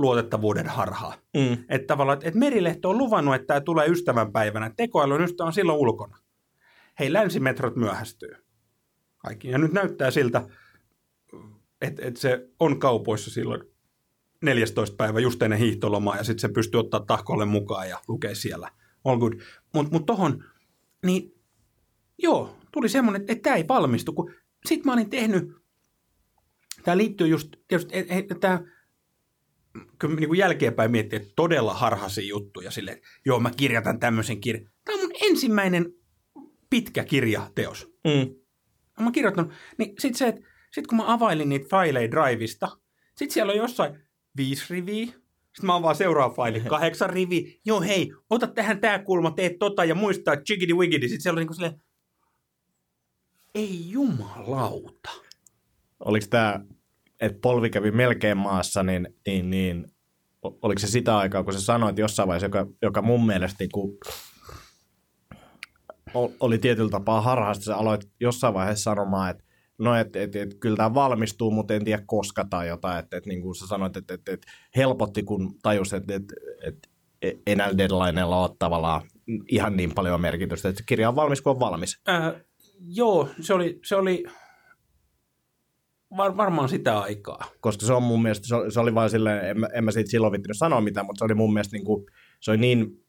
luotettavuuden 0.00 0.66
harha. 0.66 1.14
Mm. 1.36 1.64
Että 1.68 1.86
tavallaan, 1.86 2.18
että 2.22 2.38
Merilehto 2.38 2.90
on 2.90 2.98
luvannut, 2.98 3.34
että 3.34 3.46
tämä 3.46 3.60
tulee 3.60 3.86
ystävänpäivänä. 3.86 4.70
Tekoälyn 4.76 5.20
ystävä 5.20 5.46
on 5.46 5.52
silloin 5.52 5.78
ulkona. 5.78 6.18
Hei, 6.98 7.12
länsimetrot 7.12 7.76
myöhästyy. 7.76 8.36
Kaikki. 9.18 9.48
Ja 9.48 9.58
nyt 9.58 9.72
näyttää 9.72 10.10
siltä, 10.10 10.48
että, 11.80 12.06
että 12.06 12.20
se 12.20 12.48
on 12.60 12.78
kaupoissa 12.78 13.30
silloin 13.30 13.62
14. 14.42 14.96
päivä 14.96 15.20
just 15.20 15.42
ennen 15.42 15.58
hiihtolomaa 15.58 16.16
ja 16.16 16.24
sitten 16.24 16.40
se 16.40 16.48
pystyy 16.54 16.80
ottaa 16.80 17.00
tahkolle 17.00 17.44
mukaan 17.44 17.88
ja 17.88 17.98
lukee 18.08 18.34
siellä. 18.34 18.70
All 19.04 19.18
good. 19.18 19.32
Mutta 19.74 19.92
mut 19.92 20.06
tohon, 20.06 20.44
niin 21.06 21.34
joo, 22.18 22.56
tuli 22.72 22.88
semmoinen, 22.88 23.22
että, 23.28 23.42
tämä 23.42 23.56
ei 23.56 23.68
valmistu, 23.68 24.12
kun 24.12 24.34
sitten 24.66 24.86
mä 24.86 24.92
olin 24.92 25.10
tehnyt, 25.10 25.56
tämä 26.84 26.96
liittyy 26.96 27.26
just, 27.26 27.56
tietysti, 27.68 27.94
tämä, 28.40 28.60
kyllä 29.98 30.16
niin 30.16 30.28
kuin 30.28 30.38
jälkeenpäin 30.38 30.90
miettii, 30.90 31.16
että 31.16 31.32
todella 31.36 31.74
harhaisia 31.74 32.28
juttuja 32.28 32.70
silleen, 32.70 32.96
että 32.96 33.08
joo, 33.26 33.40
mä 33.40 33.50
kirjoitan 33.56 34.00
tämmöisen 34.00 34.40
kirjan. 34.40 34.70
Tämä 34.84 34.94
on 34.94 35.00
mun 35.00 35.16
ensimmäinen 35.20 35.92
pitkä 36.70 37.04
kirjateos. 37.04 37.86
Mm. 38.04 38.34
Mä 38.98 39.06
oon 39.06 39.12
kirjoittanut, 39.12 39.52
niin 39.78 39.94
sitten 39.98 40.18
se, 40.18 40.28
että 40.28 40.40
sit 40.72 40.86
kun 40.86 40.98
mä 40.98 41.12
availin 41.12 41.48
niitä 41.48 41.68
faileja 41.70 42.10
Driveista, 42.10 42.68
sitten 43.16 43.30
siellä 43.30 43.52
on 43.52 43.58
jossain 43.58 44.00
viisi 44.36 44.64
riviä. 44.70 45.06
Sitten 45.06 45.66
mä 45.66 45.74
avaan 45.74 45.96
seuraava 45.96 46.34
faili, 46.34 46.60
kahdeksan 46.60 47.10
rivi. 47.10 47.60
Joo 47.64 47.80
hei, 47.80 48.12
ota 48.30 48.46
tähän 48.46 48.80
tää 48.80 48.98
kulma, 48.98 49.30
teet 49.30 49.58
tota 49.58 49.84
ja 49.84 49.94
muistaa 49.94 50.36
chickity 50.36 50.74
wiggity. 50.74 51.08
Sitten 51.08 51.22
siellä 51.22 51.40
on 51.40 51.46
niin 51.46 51.54
silleen, 51.54 51.82
ei 53.54 53.90
jumalauta. 53.90 55.10
Oliko 56.00 56.26
tämä, 56.30 56.60
että 57.20 57.38
polvi 57.42 57.70
kävi 57.70 57.90
melkein 57.90 58.36
maassa, 58.36 58.82
niin, 58.82 59.08
niin, 59.26 59.50
niin 59.50 59.86
oliko 60.42 60.78
se 60.78 60.86
sitä 60.86 61.18
aikaa, 61.18 61.44
kun 61.44 61.52
sä 61.52 61.60
sanoit 61.60 61.98
jossain 61.98 62.26
vaiheessa, 62.26 62.46
joka, 62.46 62.66
joka 62.82 63.02
mun 63.02 63.26
mielestä 63.26 63.64
niin 63.64 63.98
oli 66.40 66.58
tietyllä 66.58 66.90
tapaa 66.90 67.20
harhaista, 67.20 67.64
sä 67.64 67.76
aloit 67.76 68.08
jossain 68.20 68.54
vaiheessa 68.54 68.82
sanomaan, 68.82 69.30
että 69.30 69.44
no 69.78 69.94
et, 69.94 70.16
et, 70.16 70.36
et, 70.36 70.54
kyllä 70.60 70.76
tämä 70.76 70.94
valmistuu, 70.94 71.50
mutta 71.50 71.74
en 71.74 71.84
tiedä 71.84 72.02
koska 72.06 72.44
tai 72.50 72.68
jotain, 72.68 72.98
että 72.98 73.16
et, 73.16 73.26
niin 73.26 73.42
kuin 73.42 73.54
sä 73.54 73.66
sanoit, 73.66 73.96
että 73.96 74.14
et, 74.14 74.28
et, 74.28 74.42
helpotti, 74.76 75.22
kun 75.22 75.54
tajus, 75.62 75.92
että 75.92 76.14
et, 76.14 76.22
et, 76.64 76.90
ei 77.46 77.56
näillä 77.56 77.78
deadlineilla 77.78 78.42
ole 78.42 78.50
tavallaan 78.58 79.02
ihan 79.48 79.76
niin 79.76 79.94
paljon 79.94 80.20
merkitystä, 80.20 80.68
että 80.68 80.82
kirja 80.86 81.08
on 81.08 81.16
valmis, 81.16 81.40
kun 81.40 81.50
on 81.50 81.60
valmis. 81.60 82.00
Äh, 82.08 82.32
joo, 82.78 83.28
se 83.40 83.54
oli, 83.54 83.80
se 83.84 83.96
oli 83.96 84.24
var, 86.16 86.36
varmaan 86.36 86.68
sitä 86.68 86.98
aikaa. 86.98 87.44
Koska 87.60 87.86
se 87.86 87.92
on 87.92 88.02
mun 88.02 88.22
mielestä, 88.22 88.48
se, 88.48 88.54
se 88.68 88.80
oli 88.80 88.94
vain 88.94 89.10
silleen, 89.10 89.44
en, 89.44 89.56
en 89.74 89.84
mä 89.84 89.90
siitä 89.90 90.10
silloin 90.10 90.32
vittinyt 90.32 90.58
sanoa 90.58 90.80
mitään, 90.80 91.06
mutta 91.06 91.18
se 91.18 91.24
oli 91.24 91.34
mun 91.34 91.52
mielestä 91.52 91.76
niin 91.76 91.84
kuin, 91.84 92.06
se 92.40 92.50
oli 92.50 92.58
niin 92.58 93.04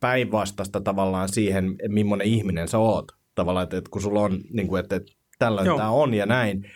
päinvastasta 0.00 0.80
tavallaan 0.80 1.28
siihen, 1.28 1.76
millainen 1.88 2.26
ihminen 2.26 2.68
sä 2.68 2.78
oot. 2.78 3.12
Tavallaan, 3.34 3.64
että, 3.64 3.76
että 3.76 3.90
kun 3.90 4.02
sulla 4.02 4.20
on, 4.20 4.40
niin 4.50 4.68
kuin, 4.68 4.80
että, 4.80 4.96
että 4.96 5.12
tällöin 5.38 5.66
tämä 5.66 5.90
on 5.90 6.14
ja 6.14 6.26
näin. 6.26 6.70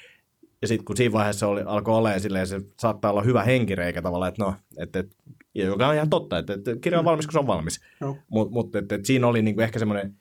Ja 0.62 0.68
sitten 0.68 0.84
kun 0.84 0.96
siinä 0.96 1.12
vaiheessa 1.12 1.48
oli, 1.48 1.62
alkoi 1.66 1.94
olemaan 1.94 2.20
silleen, 2.20 2.46
se 2.46 2.60
saattaa 2.80 3.10
olla 3.10 3.22
hyvä 3.22 3.42
henkireikä 3.42 4.02
tavallaan, 4.02 4.28
että 4.28 4.44
no, 4.44 4.54
että, 4.78 4.98
että 4.98 5.16
joka 5.54 5.88
on 5.88 5.94
ihan 5.94 6.10
totta, 6.10 6.38
että, 6.38 6.52
että 6.52 6.76
kirja 6.80 6.98
on 6.98 7.04
valmis, 7.04 7.26
kun 7.26 7.32
se 7.32 7.38
on 7.38 7.46
valmis. 7.46 7.80
Mutta 8.28 8.52
mut, 8.52 8.70
siinä 9.02 9.26
oli 9.26 9.42
niin 9.42 9.54
kuin 9.54 9.64
ehkä 9.64 9.78
semmoinen, 9.78 10.16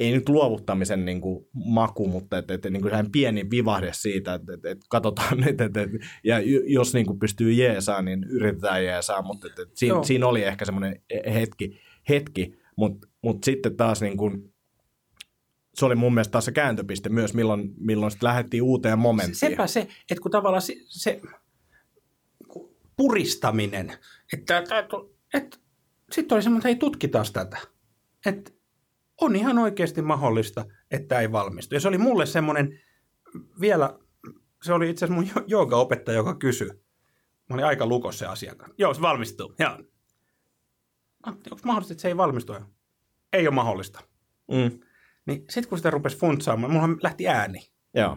ei 0.00 0.12
nyt 0.12 0.28
luovuttamisen 0.28 1.04
niin 1.04 1.20
kuin 1.20 1.46
maku, 1.52 2.08
mutta 2.08 2.38
että, 2.38 2.54
että 2.54 2.70
niin 2.70 2.82
kuin 2.82 3.10
pieni 3.12 3.50
vivahde 3.50 3.90
siitä, 3.92 4.34
että, 4.34 4.54
että, 4.54 4.70
että 4.70 4.86
katsotaan 4.88 5.40
nyt, 5.46 5.60
että, 5.60 5.82
että 5.82 5.98
ja 6.24 6.36
jos 6.66 6.94
niin 6.94 7.06
kuin 7.06 7.18
pystyy 7.18 7.52
jeesaa, 7.52 8.02
niin 8.02 8.24
yritetään 8.24 8.84
jeesaa, 8.84 9.22
mutta 9.22 9.46
että, 9.46 9.62
että 9.62 9.74
siinä, 9.78 10.02
siinä, 10.02 10.26
oli 10.26 10.42
ehkä 10.42 10.64
semmoinen 10.64 11.02
hetki, 11.32 11.80
hetki 12.08 12.60
mutta 12.76 13.08
mut 13.22 13.44
sitten 13.44 13.76
taas 13.76 14.00
niin 14.00 14.16
kuin, 14.16 14.54
se 15.74 15.86
oli 15.86 15.94
mun 15.94 16.14
mielestä 16.14 16.32
taas 16.32 16.44
se 16.44 16.52
kääntöpiste 16.52 17.08
myös, 17.08 17.34
milloin, 17.34 17.74
milloin 17.78 18.10
sitten 18.10 18.26
lähdettiin 18.26 18.62
uuteen 18.62 18.98
momenttiin. 18.98 19.36
Sepä 19.36 19.66
se, 19.66 19.80
että 19.80 20.22
kun 20.22 20.30
tavallaan 20.30 20.62
se, 20.62 20.74
se 20.86 21.20
puristaminen, 22.96 23.92
että, 24.32 24.58
että, 24.58 24.78
että 25.34 25.58
sitten 26.12 26.36
oli 26.36 26.42
semmoinen, 26.42 26.58
että 26.58 26.68
ei 26.68 26.76
tutkitaan 26.76 27.26
tätä. 27.32 27.58
Että 28.26 28.50
on 29.20 29.36
ihan 29.36 29.58
oikeasti 29.58 30.02
mahdollista, 30.02 30.64
että 30.90 31.20
ei 31.20 31.32
valmistu. 31.32 31.74
Ja 31.74 31.80
se 31.80 31.88
oli 31.88 31.98
mulle 31.98 32.26
semmoinen 32.26 32.80
vielä, 33.60 33.98
se 34.62 34.72
oli 34.72 34.90
itse 34.90 35.04
asiassa 35.04 35.38
mun 35.38 35.44
joogaopettaja, 35.46 36.16
joka 36.16 36.34
kysyi. 36.34 36.68
Mä 37.48 37.54
olin 37.54 37.64
aika 37.64 37.86
lukossa 37.86 38.18
se 38.18 38.26
asiakas. 38.26 38.70
Joo, 38.78 38.94
se 38.94 39.00
valmistuu. 39.00 39.54
Joo. 39.58 39.78
Onko 41.26 41.58
mahdollista, 41.64 41.92
että 41.92 42.02
se 42.02 42.08
ei 42.08 42.16
valmistu? 42.16 42.56
Ei 43.32 43.46
ole 43.48 43.54
mahdollista. 43.54 44.00
Mm. 44.50 44.80
Niin 45.26 45.44
sitten 45.50 45.68
kun 45.68 45.78
sitä 45.78 45.90
rupesi 45.90 46.18
funtsaamaan, 46.18 46.72
mulla 46.72 46.88
lähti 47.02 47.28
ääni. 47.28 47.70
Joo. 47.94 48.16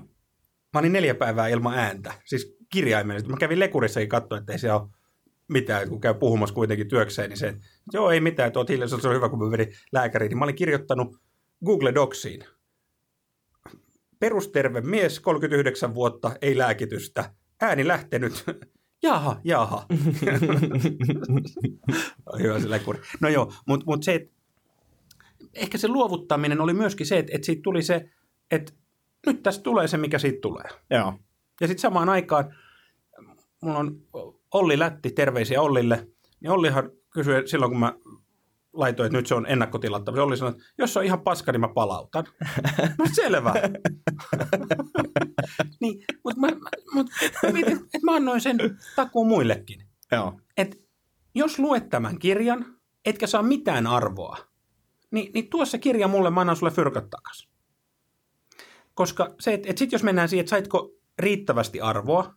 Mä 0.74 0.80
olin 0.80 0.94
neljä 0.94 1.16
päivää 1.16 1.48
ilman 1.48 1.78
ääntä, 1.78 2.14
siis 2.26 2.58
kirjaimellisesti. 2.72 3.32
Mä 3.32 3.38
kävin 3.38 3.60
lekurissakin 3.60 4.10
katsoa, 4.10 4.38
että 4.38 4.52
ei 4.52 4.60
se 4.60 4.74
ole 4.74 4.90
mitään, 5.50 5.90
kun 5.90 6.02
käy 6.02 6.14
puhumassa 6.14 6.56
kuitenkin 6.56 6.88
työkseen, 6.88 7.30
niin 7.30 7.38
se, 7.38 7.48
että 7.48 7.62
joo, 7.94 8.12
ei 8.12 8.22
mitään, 8.22 8.52
oot 8.56 8.70
hiljaisesti, 8.70 9.02
se 9.02 9.08
on 9.08 9.16
hyvä, 9.16 9.30
kun 9.30 9.40
mä 9.40 9.52
vedin 9.52 9.74
lääkäriin. 9.92 10.30
Niin 10.30 10.38
mä 10.38 10.46
olin 10.46 10.56
kirjoittanut 10.56 11.18
Google 11.66 11.94
Docsiin. 11.94 12.44
Perusterve 14.20 14.82
mies, 14.82 15.20
39 15.20 15.96
vuotta, 15.96 16.32
ei 16.42 16.58
lääkitystä. 16.58 17.34
Ääni 17.62 17.88
lähtenyt. 17.88 18.44
jaha, 19.04 19.42
jaha. 19.44 19.86
hyvä 22.44 22.60
se 22.60 22.70
lekuri. 22.70 23.00
No 23.22 23.30
joo, 23.30 23.54
mutta 23.68 23.86
mut 23.88 24.04
se, 24.04 24.14
että 24.14 24.34
ehkä 25.54 25.78
se 25.78 25.88
luovuttaminen 25.88 26.62
oli 26.62 26.74
myöskin 26.74 27.08
se, 27.08 27.18
että, 27.18 27.32
että 27.36 27.46
siitä 27.46 27.62
tuli 27.62 27.84
se, 27.84 28.10
että 28.52 28.74
nyt 29.28 29.44
tästä 29.44 29.64
tulee 29.64 29.88
se, 29.88 29.98
mikä 29.98 30.20
siitä 30.20 30.42
tulee. 30.42 30.70
Joo. 30.90 31.14
Ja 31.62 31.68
sitten 31.68 31.82
samaan 31.82 32.10
aikaan, 32.10 32.56
mulla 33.62 33.80
on 33.80 34.02
Olli 34.54 34.80
Lätti, 34.80 35.12
terveisiä 35.12 35.62
Ollille, 35.62 36.08
niin 36.40 36.52
Ollihan 36.52 36.92
kysyi 37.10 37.48
silloin, 37.48 37.72
kun 37.72 37.80
mä 37.80 37.94
laitoin, 38.74 39.08
että 39.08 39.18
nyt 39.18 39.28
se 39.28 39.36
on 39.36 39.46
ennakkotilattava. 39.46 40.18
Se 40.18 40.22
Olli 40.22 40.38
sanoi, 40.38 40.52
että 40.52 40.64
jos 40.78 40.94
se 40.94 41.00
on 41.00 41.06
ihan 41.06 41.22
paska, 41.22 41.52
niin 41.52 41.62
mä 41.62 41.68
palautan. 41.68 42.26
no 43.00 43.06
selvä. 43.14 43.54
niin, 45.82 46.06
mutta 46.24 46.40
mä, 46.40 46.48
mä, 46.48 46.70
mut, 46.94 47.08
mä 47.44 47.50
mietin, 47.50 47.78
että 47.78 48.00
mä 48.04 48.16
annoin 48.16 48.42
sen 48.42 48.58
takuun 48.96 49.28
muillekin. 49.28 49.88
Joo. 50.12 50.40
Et 50.58 50.84
jos 51.36 51.60
luet 51.60 51.90
tämän 51.90 52.20
kirjan, 52.20 52.66
etkä 53.06 53.28
saa 53.28 53.44
mitään 53.44 53.88
arvoa, 53.88 54.38
niin, 55.12 55.32
niin 55.34 55.50
tuossa 55.50 55.78
kirja 55.78 56.08
mulle, 56.08 56.30
mä 56.30 56.42
annan 56.42 56.56
sulle 56.56 56.72
fyrkat 56.72 57.10
takas. 57.10 57.50
Koska 58.94 59.36
se, 59.40 59.54
että, 59.54 59.70
että 59.70 59.80
sitten 59.80 59.98
jos 59.98 60.04
mennään 60.04 60.30
siihen, 60.30 60.42
että 60.42 60.50
saitko 60.50 60.92
riittävästi 61.20 61.82
arvoa, 61.82 62.36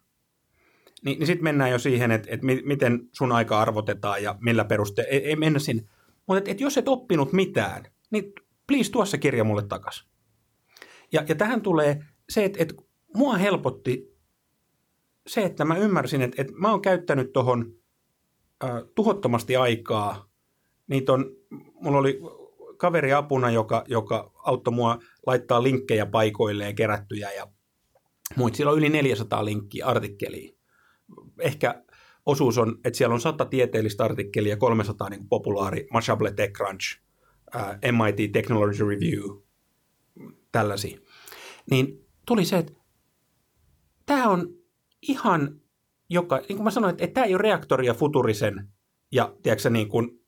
niin, 1.06 1.18
niin 1.18 1.26
sitten 1.26 1.44
mennään 1.44 1.70
jo 1.70 1.78
siihen, 1.78 2.10
että, 2.10 2.28
että 2.30 2.46
miten 2.64 3.08
sun 3.12 3.32
aika 3.32 3.60
arvotetaan 3.60 4.22
ja 4.22 4.38
millä 4.40 4.64
perusteella, 4.64 5.10
ei, 5.10 5.28
ei 5.28 5.36
mennä 5.36 5.58
sinne. 5.58 5.82
Mutta 6.26 6.38
että, 6.38 6.50
että 6.50 6.62
jos 6.62 6.78
et 6.78 6.88
oppinut 6.88 7.32
mitään, 7.32 7.84
niin 8.10 8.32
please 8.66 8.90
tuo 8.90 9.04
se 9.04 9.18
kirja 9.18 9.44
mulle 9.44 9.62
takaisin. 9.62 10.08
Ja, 11.12 11.24
ja 11.28 11.34
tähän 11.34 11.62
tulee 11.62 12.04
se, 12.28 12.44
että, 12.44 12.62
että 12.62 12.74
mua 13.14 13.36
helpotti 13.36 14.16
se, 15.26 15.44
että 15.44 15.64
mä 15.64 15.76
ymmärsin, 15.76 16.22
että, 16.22 16.42
että 16.42 16.54
mä 16.56 16.70
oon 16.70 16.82
käyttänyt 16.82 17.32
tuohon 17.32 17.74
äh, 18.64 18.70
tuhottomasti 18.94 19.56
aikaa. 19.56 20.28
Niitä 20.86 21.12
on, 21.12 21.30
mulla 21.74 21.98
oli 21.98 22.20
kaveri 22.76 23.12
apuna, 23.12 23.50
joka, 23.50 23.84
joka 23.88 24.32
auttoi 24.34 24.74
mua 24.74 24.98
laittaa 25.26 25.62
linkkejä 25.62 26.06
paikoilleen 26.06 26.74
kerättyjä 26.74 27.32
ja 27.32 27.46
muita. 28.36 28.56
Siellä 28.56 28.72
on 28.72 28.78
yli 28.78 28.88
400 28.88 29.44
linkkiä 29.44 29.86
artikkeliin. 29.86 30.55
Ehkä 31.40 31.82
osuus 32.26 32.58
on, 32.58 32.78
että 32.84 32.96
siellä 32.96 33.14
on 33.14 33.20
100 33.20 33.44
tieteellistä 33.44 34.04
artikkelia 34.04 34.52
ja 34.52 34.56
300 34.56 35.08
niin 35.08 35.28
populaari, 35.28 35.86
Mashable 35.92 36.32
TechCrunch, 36.32 37.00
MIT 37.92 38.32
Technology 38.32 38.88
Review, 38.88 39.38
tällaisia. 40.52 40.98
Niin 41.70 42.06
tuli 42.26 42.44
se, 42.44 42.58
että 42.58 42.72
tämä 44.06 44.28
on 44.28 44.54
ihan 45.02 45.60
joka, 46.08 46.36
niin 46.36 46.56
kuin 46.56 46.64
mä 46.64 46.70
sanoin, 46.70 46.90
että, 46.90 47.04
että 47.04 47.14
tämä 47.14 47.24
ei 47.24 47.34
ole 47.34 47.42
reaktoria 47.42 47.94
futurisen 47.94 48.68
ja 49.12 49.34
tiedätkö, 49.42 49.70
niin 49.70 49.88
kuin, 49.88 50.20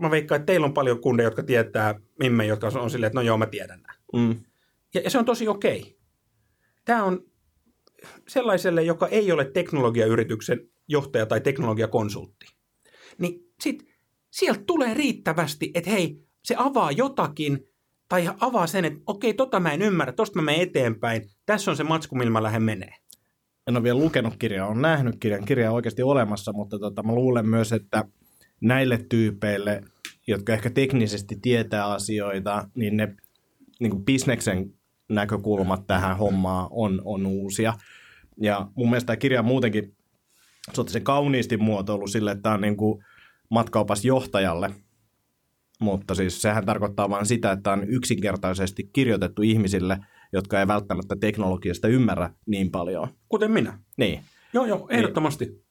mä 0.00 0.10
veikkaan, 0.10 0.40
että 0.40 0.46
teillä 0.46 0.64
on 0.64 0.74
paljon 0.74 1.00
kundeja, 1.00 1.26
jotka 1.26 1.42
tietää 1.42 2.00
mimme, 2.18 2.46
jotka 2.46 2.66
on 2.66 2.90
silleen, 2.90 3.06
että 3.06 3.18
no 3.18 3.22
joo, 3.22 3.38
mä 3.38 3.46
tiedän 3.46 3.82
nämä. 3.82 3.94
Mm. 4.12 4.40
Ja, 4.94 5.00
ja 5.00 5.10
se 5.10 5.18
on 5.18 5.24
tosi 5.24 5.48
okei. 5.48 5.98
Tämä 6.84 7.04
on 7.04 7.24
sellaiselle, 8.28 8.82
joka 8.82 9.08
ei 9.08 9.32
ole 9.32 9.44
teknologiayrityksen 9.44 10.60
johtaja 10.88 11.26
tai 11.26 11.40
teknologiakonsultti. 11.40 12.46
Niin 13.18 13.52
sit 13.60 13.86
sieltä 14.30 14.62
tulee 14.66 14.94
riittävästi, 14.94 15.70
että 15.74 15.90
hei, 15.90 16.26
se 16.44 16.54
avaa 16.58 16.92
jotakin 16.92 17.68
tai 18.08 18.30
avaa 18.40 18.66
sen, 18.66 18.84
että 18.84 19.00
okei, 19.06 19.34
tota 19.34 19.60
mä 19.60 19.72
en 19.72 19.82
ymmärrä, 19.82 20.12
tosta 20.12 20.38
mä 20.38 20.42
menen 20.42 20.60
eteenpäin, 20.60 21.30
tässä 21.46 21.70
on 21.70 21.76
se 21.76 21.84
matsku, 21.84 22.16
millä 22.16 22.30
mä 22.30 22.42
lähden 22.42 22.62
menee. 22.62 22.92
En 23.66 23.76
ole 23.76 23.82
vielä 23.82 23.98
lukenut 23.98 24.36
kirjaa, 24.38 24.68
on 24.68 24.82
nähnyt 24.82 25.16
kirjan, 25.20 25.44
kirja 25.44 25.70
on 25.70 25.74
oikeasti 25.74 26.02
olemassa, 26.02 26.52
mutta 26.52 26.78
tota, 26.78 27.02
mä 27.02 27.14
luulen 27.14 27.48
myös, 27.48 27.72
että 27.72 28.04
näille 28.60 28.98
tyypeille, 29.08 29.82
jotka 30.26 30.52
ehkä 30.52 30.70
teknisesti 30.70 31.38
tietää 31.42 31.86
asioita, 31.86 32.68
niin 32.74 32.96
ne 32.96 33.14
niin 33.80 33.90
kuin 33.90 34.04
bisneksen 34.04 34.74
näkökulmat 35.08 35.86
tähän 35.86 36.16
hommaan 36.16 36.68
on, 36.70 37.02
on 37.04 37.26
uusia. 37.26 37.74
Ja 38.40 38.68
mun 38.74 38.90
mielestä 38.90 39.06
tämä 39.06 39.16
kirja 39.16 39.40
on 39.40 39.46
muutenkin 39.46 39.96
se 40.86 41.00
kauniisti 41.00 41.56
muotoilu 41.56 42.06
sille, 42.06 42.30
että 42.30 42.42
tämä 42.42 42.54
on 42.54 42.60
niin 42.60 42.76
kuin 42.76 43.04
matkaupas 43.50 44.04
johtajalle, 44.04 44.70
mutta 45.80 46.14
siis 46.14 46.42
sehän 46.42 46.66
tarkoittaa 46.66 47.10
vain 47.10 47.26
sitä, 47.26 47.52
että 47.52 47.72
on 47.72 47.84
yksinkertaisesti 47.88 48.90
kirjoitettu 48.92 49.42
ihmisille, 49.42 49.98
jotka 50.32 50.60
ei 50.60 50.66
välttämättä 50.66 51.16
teknologiasta 51.20 51.88
ymmärrä 51.88 52.30
niin 52.46 52.70
paljon. 52.70 53.08
Kuten 53.28 53.50
minä. 53.50 53.78
Niin. 53.96 54.20
Joo, 54.52 54.66
joo, 54.66 54.86
ehdottomasti. 54.90 55.66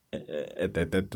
Et, 0.55 0.77
et, 0.77 0.95
et, 0.95 1.07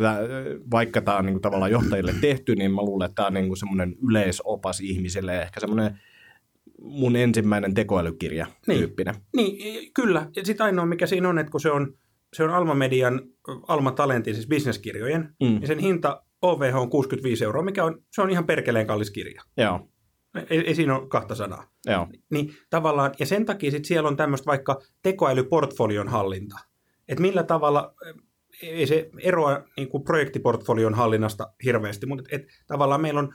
vaikka 0.71 1.01
tämä 1.01 1.17
on 1.17 1.25
niin 1.25 1.33
kuin 1.33 1.41
tavallaan 1.41 1.71
johtajille 1.71 2.13
tehty, 2.21 2.55
niin 2.55 2.71
mä 2.71 2.81
luulen, 2.81 3.05
että 3.05 3.15
tämä 3.15 3.27
on 3.27 3.33
niin 3.33 3.47
kuin 3.47 3.57
semmoinen 3.57 3.95
yleisopas 4.09 4.79
ihmisille, 4.79 5.41
ehkä 5.41 5.59
semmoinen 5.59 5.99
mun 6.81 7.15
ensimmäinen 7.15 7.73
tekoälykirja 7.73 8.47
Niin. 8.67 8.79
tyyppinen. 8.79 9.15
Niin, 9.35 9.91
kyllä. 9.93 10.27
Ja 10.35 10.45
sitten 10.45 10.65
ainoa, 10.65 10.85
mikä 10.85 11.05
siinä 11.07 11.29
on, 11.29 11.39
että 11.39 11.51
kun 11.51 11.61
se 11.61 11.71
on, 11.71 11.93
se 12.33 12.43
on 12.43 12.49
Alma 12.49 12.73
Median, 12.73 13.21
Alma 13.67 13.91
Talentin, 13.91 14.33
siis 14.35 14.47
bisneskirjojen, 14.47 15.21
Mm. 15.21 15.45
niin 15.47 15.67
sen 15.67 15.79
hinta 15.79 16.23
OVH 16.41 16.75
on 16.75 16.89
65 16.89 17.43
euroa, 17.43 17.63
mikä 17.63 17.83
on, 17.85 18.03
se 18.11 18.21
on 18.21 18.29
ihan 18.29 18.45
perkeleen 18.45 18.87
kallis 18.87 19.11
kirja. 19.11 19.41
Joo, 19.57 19.89
Ei, 20.49 20.59
ei 20.67 20.75
siinä 20.75 20.95
ole 20.97 21.07
kahta 21.07 21.35
sanaa. 21.35 21.67
joo. 21.85 22.07
Niin 22.31 22.53
tavallaan, 22.69 23.11
ja 23.19 23.25
sen 23.25 23.45
takia 23.45 23.71
sit 23.71 23.85
siellä 23.85 24.07
on 24.09 24.17
tämmöistä 24.17 24.45
vaikka 24.45 24.81
tekoälyportfolion 25.01 26.07
hallinta. 26.07 26.55
Että 27.07 27.21
millä 27.21 27.43
tavalla, 27.43 27.93
ei 28.63 28.87
se 28.87 29.09
eroa 29.21 29.63
niin 29.77 29.89
kuin 29.89 30.03
projektiportfolion 30.03 30.93
hallinnasta 30.93 31.53
hirveästi, 31.63 32.05
mutta 32.05 32.23
et, 32.31 32.41
et, 32.41 32.47
tavallaan 32.67 33.01
meillä 33.01 33.19
on 33.19 33.33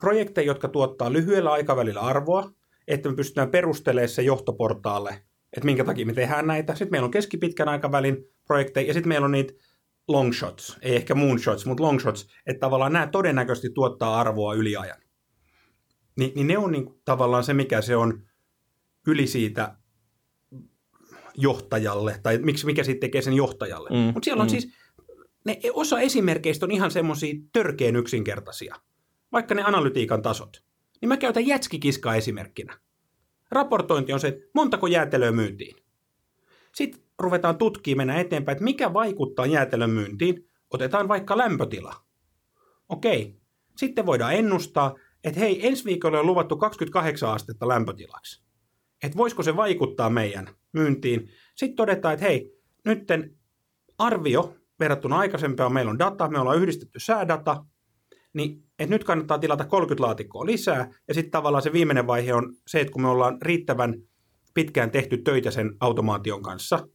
projekteja, 0.00 0.46
jotka 0.46 0.68
tuottaa 0.68 1.12
lyhyellä 1.12 1.52
aikavälillä 1.52 2.00
arvoa, 2.00 2.50
että 2.88 3.08
me 3.08 3.14
pystytään 3.16 3.50
perustelemaan 3.50 4.08
se 4.08 4.22
johtoportaalle, 4.22 5.10
että 5.52 5.64
minkä 5.64 5.84
takia 5.84 6.06
me 6.06 6.12
tehdään 6.12 6.46
näitä. 6.46 6.74
Sitten 6.74 6.90
meillä 6.90 7.04
on 7.04 7.10
keskipitkän 7.10 7.68
aikavälin 7.68 8.16
projekteja, 8.46 8.86
ja 8.86 8.94
sitten 8.94 9.08
meillä 9.08 9.24
on 9.24 9.32
niitä 9.32 9.54
long 10.08 10.32
shots, 10.32 10.78
ei 10.82 10.96
ehkä 10.96 11.14
moonshots, 11.14 11.66
mutta 11.66 11.82
long 11.82 12.00
shots, 12.00 12.28
että 12.46 12.60
tavallaan 12.60 12.92
nämä 12.92 13.06
todennäköisesti 13.06 13.70
tuottaa 13.70 14.20
arvoa 14.20 14.54
yli 14.54 14.76
ajan. 14.76 14.98
Ni, 16.18 16.32
niin 16.34 16.46
ne 16.46 16.58
on 16.58 16.72
niin, 16.72 17.00
tavallaan 17.04 17.44
se, 17.44 17.54
mikä 17.54 17.80
se 17.80 17.96
on 17.96 18.22
yli 19.06 19.26
siitä 19.26 19.76
johtajalle, 21.34 22.20
tai 22.22 22.38
miksi, 22.38 22.66
mikä 22.66 22.84
siitä 22.84 23.00
tekee 23.00 23.22
sen 23.22 23.34
johtajalle. 23.34 23.90
Mm, 23.90 23.96
Mutta 23.96 24.24
siellä 24.24 24.40
on 24.40 24.46
mm. 24.46 24.50
siis, 24.50 24.68
ne 25.44 25.60
osa 25.72 26.00
esimerkkeistä 26.00 26.66
on 26.66 26.70
ihan 26.70 26.90
semmoisia 26.90 27.34
törkeen 27.52 27.96
yksinkertaisia, 27.96 28.74
vaikka 29.32 29.54
ne 29.54 29.62
analytiikan 29.62 30.22
tasot. 30.22 30.62
Niin 31.02 31.08
mä 31.08 31.16
käytän 31.16 31.46
jätskikiskaa 31.46 32.14
esimerkkinä. 32.14 32.78
Raportointi 33.50 34.12
on 34.12 34.20
se, 34.20 34.28
että 34.28 34.50
montako 34.54 34.86
jäätelöä 34.86 35.32
myytiin. 35.32 35.76
Sitten 36.74 37.02
ruvetaan 37.18 37.58
tutkimaan, 37.58 38.06
mennä 38.06 38.20
eteenpäin, 38.20 38.56
että 38.56 38.64
mikä 38.64 38.92
vaikuttaa 38.92 39.46
jäätelön 39.46 39.90
myyntiin. 39.90 40.48
Otetaan 40.70 41.08
vaikka 41.08 41.38
lämpötila. 41.38 41.94
Okei. 42.88 43.36
Sitten 43.76 44.06
voidaan 44.06 44.34
ennustaa, 44.34 44.94
että 45.24 45.40
hei, 45.40 45.66
ensi 45.66 45.84
viikolla 45.84 46.20
on 46.20 46.26
luvattu 46.26 46.56
28 46.56 47.30
astetta 47.30 47.68
lämpötilaksi. 47.68 48.42
Että 49.02 49.18
voisiko 49.18 49.42
se 49.42 49.56
vaikuttaa 49.56 50.10
meidän 50.10 50.48
myyntiin. 50.72 51.30
Sitten 51.54 51.76
todetaan, 51.76 52.14
että 52.14 52.26
hei, 52.26 52.52
nytten 52.84 53.36
arvio 53.98 54.56
verrattuna 54.80 55.18
aikaisempaan, 55.18 55.72
meillä 55.72 55.90
on 55.90 55.98
data, 55.98 56.28
me 56.28 56.38
ollaan 56.38 56.58
yhdistetty 56.58 57.00
säädata, 57.00 57.64
niin 58.32 58.64
että 58.78 58.94
nyt 58.94 59.04
kannattaa 59.04 59.38
tilata 59.38 59.64
30 59.64 60.06
laatikkoa 60.06 60.46
lisää, 60.46 60.90
ja 61.08 61.14
sitten 61.14 61.30
tavallaan 61.30 61.62
se 61.62 61.72
viimeinen 61.72 62.06
vaihe 62.06 62.34
on 62.34 62.54
se, 62.66 62.80
että 62.80 62.92
kun 62.92 63.02
me 63.02 63.08
ollaan 63.08 63.42
riittävän 63.42 63.94
pitkään 64.54 64.90
tehty 64.90 65.16
töitä 65.16 65.50
sen 65.50 65.76
automaation 65.80 66.42
kanssa, 66.42 66.88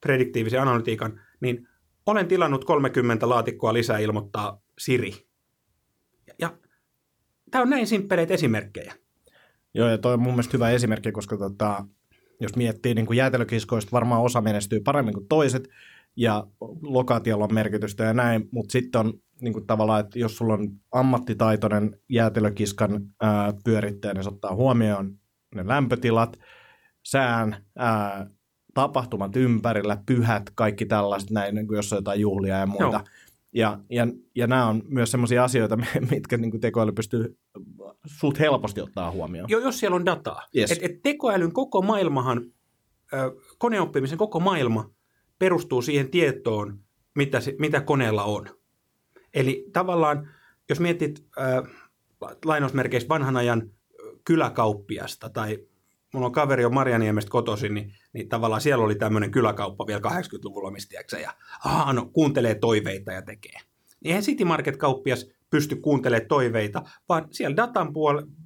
prediktiivisen 0.00 0.62
analytiikan, 0.62 1.20
niin 1.40 1.68
olen 2.06 2.28
tilannut 2.28 2.64
30 2.64 3.28
laatikkoa 3.28 3.72
lisää, 3.72 3.98
ilmoittaa 3.98 4.62
Siri. 4.78 5.12
Ja, 6.26 6.34
ja 6.38 6.56
tämä 7.50 7.62
on 7.62 7.70
näin 7.70 7.86
simppeleitä 7.86 8.34
esimerkkejä. 8.34 8.94
Joo, 9.74 9.88
ja 9.88 9.98
toi 9.98 10.14
on 10.14 10.20
mun 10.20 10.32
mielestä 10.32 10.56
hyvä 10.56 10.70
esimerkki, 10.70 11.12
koska 11.12 11.36
tota, 11.36 11.84
jos 12.40 12.56
miettii 12.56 12.94
niin 12.94 13.06
kuin 13.06 13.16
jäätelökiskoista, 13.16 13.92
varmaan 13.92 14.22
osa 14.22 14.40
menestyy 14.40 14.80
paremmin 14.80 15.14
kuin 15.14 15.28
toiset, 15.28 15.68
ja 16.16 16.46
lokaatiolla 16.82 17.44
on 17.44 17.54
merkitystä 17.54 18.04
ja 18.04 18.14
näin, 18.14 18.48
mutta 18.50 18.72
sitten 18.72 19.00
on 19.00 19.14
niin 19.40 19.52
kuin 19.52 19.66
tavallaan, 19.66 20.00
että 20.00 20.18
jos 20.18 20.36
sulla 20.36 20.54
on 20.54 20.68
ammattitaitoinen 20.92 22.00
jäätelökiskan 22.08 23.00
ää, 23.22 23.52
pyörittäjä, 23.64 24.14
niin 24.14 24.24
se 24.24 24.28
ottaa 24.28 24.54
huomioon 24.54 25.18
ne 25.54 25.68
lämpötilat, 25.68 26.38
sään, 27.02 27.64
ää, 27.76 28.30
tapahtumat 28.74 29.36
ympärillä, 29.36 30.02
pyhät, 30.06 30.42
kaikki 30.54 30.86
tällaiset 30.86 31.30
näin, 31.30 31.54
niin 31.54 31.66
kuin 31.66 31.76
jos 31.76 31.92
on 31.92 31.96
jotain 31.96 32.20
juhlia 32.20 32.58
ja 32.58 32.66
muuta. 32.66 32.84
Joo. 32.84 33.02
Ja, 33.52 33.78
ja, 33.90 34.06
ja 34.34 34.46
nämä 34.46 34.66
on 34.66 34.82
myös 34.88 35.10
sellaisia 35.10 35.44
asioita, 35.44 35.78
mitkä 36.10 36.36
niin 36.36 36.50
kuin 36.50 36.60
tekoäly 36.60 36.92
pystyy 36.92 37.38
suht 38.06 38.38
helposti 38.38 38.80
ottaa 38.80 39.10
huomioon. 39.10 39.50
Jo, 39.50 39.58
jos 39.58 39.78
siellä 39.78 39.96
on 39.96 40.06
dataa. 40.06 40.42
Yes. 40.56 40.72
Et, 40.72 40.78
et 40.82 41.02
tekoälyn 41.02 41.52
koko 41.52 41.82
maailmahan, 41.82 42.42
koneoppimisen 43.58 44.18
koko 44.18 44.40
maailma 44.40 44.90
perustuu 45.38 45.82
siihen 45.82 46.10
tietoon, 46.10 46.78
mitä, 47.14 47.40
se, 47.40 47.54
mitä 47.58 47.80
koneella 47.80 48.24
on. 48.24 48.46
Eli 49.34 49.66
tavallaan, 49.72 50.28
jos 50.68 50.80
mietit 50.80 51.24
ö, 51.38 51.62
lainausmerkeissä 52.44 53.08
vanhan 53.08 53.36
ajan 53.36 53.62
ö, 53.62 54.16
kyläkauppiasta 54.24 55.30
tai 55.30 55.58
mulla 56.14 56.26
on 56.26 56.32
kaveri 56.32 56.64
on 56.64 56.74
Marjaniemestä 56.74 57.30
kotoisin, 57.30 57.74
niin, 57.74 57.94
niin 58.12 58.28
tavallaan 58.28 58.60
siellä 58.60 58.84
oli 58.84 58.94
tämmöinen 58.94 59.30
kyläkauppa 59.30 59.86
vielä 59.86 60.00
80-luvulla, 60.00 60.70
mistä 60.70 61.04
ja 61.20 61.32
aha, 61.64 61.92
no, 61.92 62.10
kuuntelee 62.12 62.54
toiveita 62.54 63.12
ja 63.12 63.22
tekee. 63.22 63.52
Niin 64.00 64.06
eihän 64.06 64.22
City 64.22 64.44
Market-kauppias 64.44 65.26
pysty 65.50 65.76
kuuntelemaan 65.76 66.28
toiveita, 66.28 66.82
vaan 67.08 67.28
siellä 67.30 67.56
datan 67.56 67.92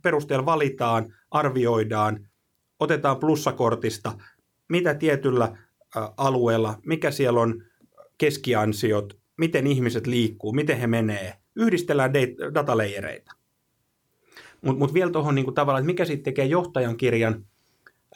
perusteella 0.02 0.46
valitaan, 0.46 1.14
arvioidaan, 1.30 2.28
otetaan 2.80 3.18
plussakortista, 3.18 4.12
mitä 4.68 4.94
tietyllä 4.94 5.44
ä, 5.44 6.12
alueella, 6.16 6.78
mikä 6.86 7.10
siellä 7.10 7.40
on 7.40 7.64
keskiansiot, 8.18 9.21
miten 9.42 9.66
ihmiset 9.66 10.06
liikkuu, 10.06 10.52
miten 10.52 10.78
he 10.78 10.86
menee, 10.86 11.34
yhdistellään 11.56 12.12
dataleijereitä. 12.54 13.32
Mutta 14.62 14.78
mut 14.78 14.94
vielä 14.94 15.10
tuohon 15.10 15.34
niinku 15.34 15.52
tavallaan, 15.52 15.82
että 15.82 15.86
mikä 15.92 16.04
sitten 16.04 16.24
tekee 16.24 16.44
johtajan 16.44 16.96
kirjan. 16.96 17.46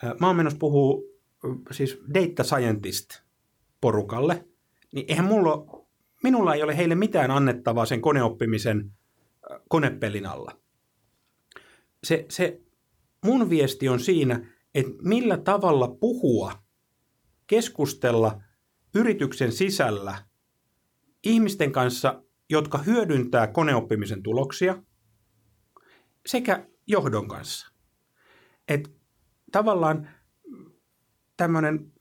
Ä, 0.05 0.15
Mä 0.21 0.27
oon 0.27 0.37
menossa 0.37 0.59
puhua 0.59 1.03
ö, 1.45 1.49
siis 1.71 1.99
data 2.15 2.45
scientist 2.45 3.09
porukalle, 3.81 4.45
niin 4.93 5.07
eihän 5.09 5.27
mulla 5.27 5.83
minulla 6.23 6.55
ei 6.55 6.63
ole 6.63 6.77
heille 6.77 6.95
mitään 6.95 7.31
annettavaa 7.31 7.87
sen 7.87 8.01
koneoppimisen 8.01 8.93
ö, 9.51 9.61
konepelin 9.69 10.27
alla. 10.27 10.59
se, 12.05 12.27
se 12.29 12.61
mun 13.25 13.51
viesti 13.51 13.89
on 13.89 14.01
siinä, 14.01 14.53
että 14.75 14.93
millä 15.03 15.37
tavalla 15.37 15.89
puhua, 15.89 16.53
keskustella 17.47 18.41
yrityksen 18.95 19.53
sisällä 19.53 20.26
ihmisten 21.25 21.73
kanssa, 21.73 22.23
jotka 22.51 22.79
hyödyntää 22.79 23.47
koneoppimisen 23.47 24.23
tuloksia, 24.23 24.83
sekä 26.27 26.69
johdon 26.87 27.29
kanssa. 27.29 27.73
Et 28.69 28.97
tavallaan 29.53 30.09
tämmöinen 31.37 31.93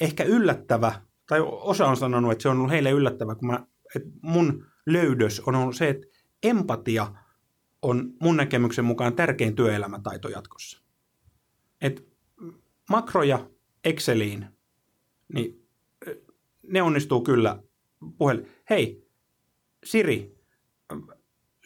ehkä 0.00 0.24
yllättävä, 0.24 1.02
tai 1.26 1.40
osa 1.40 1.86
on 1.86 1.96
sanonut, 1.96 2.32
että 2.32 2.42
se 2.42 2.48
on 2.48 2.56
ollut 2.56 2.70
heille 2.70 2.90
yllättävä, 2.90 3.34
kun 3.34 3.48
mä, 3.48 3.66
että 3.96 4.08
mun 4.22 4.66
löydös 4.86 5.40
on 5.40 5.54
ollut 5.54 5.76
se, 5.76 5.88
että 5.88 6.06
empatia 6.42 7.14
on 7.82 8.12
mun 8.20 8.36
näkemyksen 8.36 8.84
mukaan 8.84 9.16
tärkein 9.16 9.54
työelämätaito 9.54 10.28
jatkossa. 10.28 10.82
Et 11.80 12.08
makroja 12.90 13.50
Exceliin, 13.84 14.46
niin 15.34 15.68
ne 16.62 16.82
onnistuu 16.82 17.20
kyllä 17.20 17.62
puhel. 18.18 18.42
Hei, 18.70 19.08
Siri, 19.84 20.38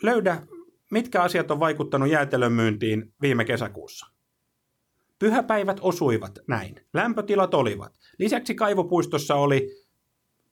löydä, 0.02 0.42
mitkä 0.90 1.22
asiat 1.22 1.50
on 1.50 1.60
vaikuttanut 1.60 2.08
jäätelön 2.08 2.52
myyntiin 2.52 3.14
viime 3.22 3.44
kesäkuussa. 3.44 4.06
Pyhäpäivät 5.18 5.76
osuivat 5.80 6.38
näin. 6.46 6.86
Lämpötilat 6.94 7.54
olivat. 7.54 7.92
Lisäksi 8.18 8.54
kaivopuistossa 8.54 9.34
oli 9.34 9.82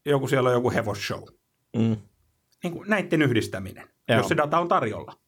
joku 0.04 0.28
siellä 0.28 0.50
joku 0.50 0.70
hevosshow. 0.70 1.22
Mm. 1.76 1.96
Niin 2.62 2.72
kuin 2.72 2.90
näiden 2.90 3.22
yhdistäminen, 3.22 3.88
Joo. 4.08 4.18
jos 4.18 4.28
se 4.28 4.36
data 4.36 4.58
on 4.58 4.68
tarjolla. 4.68 5.20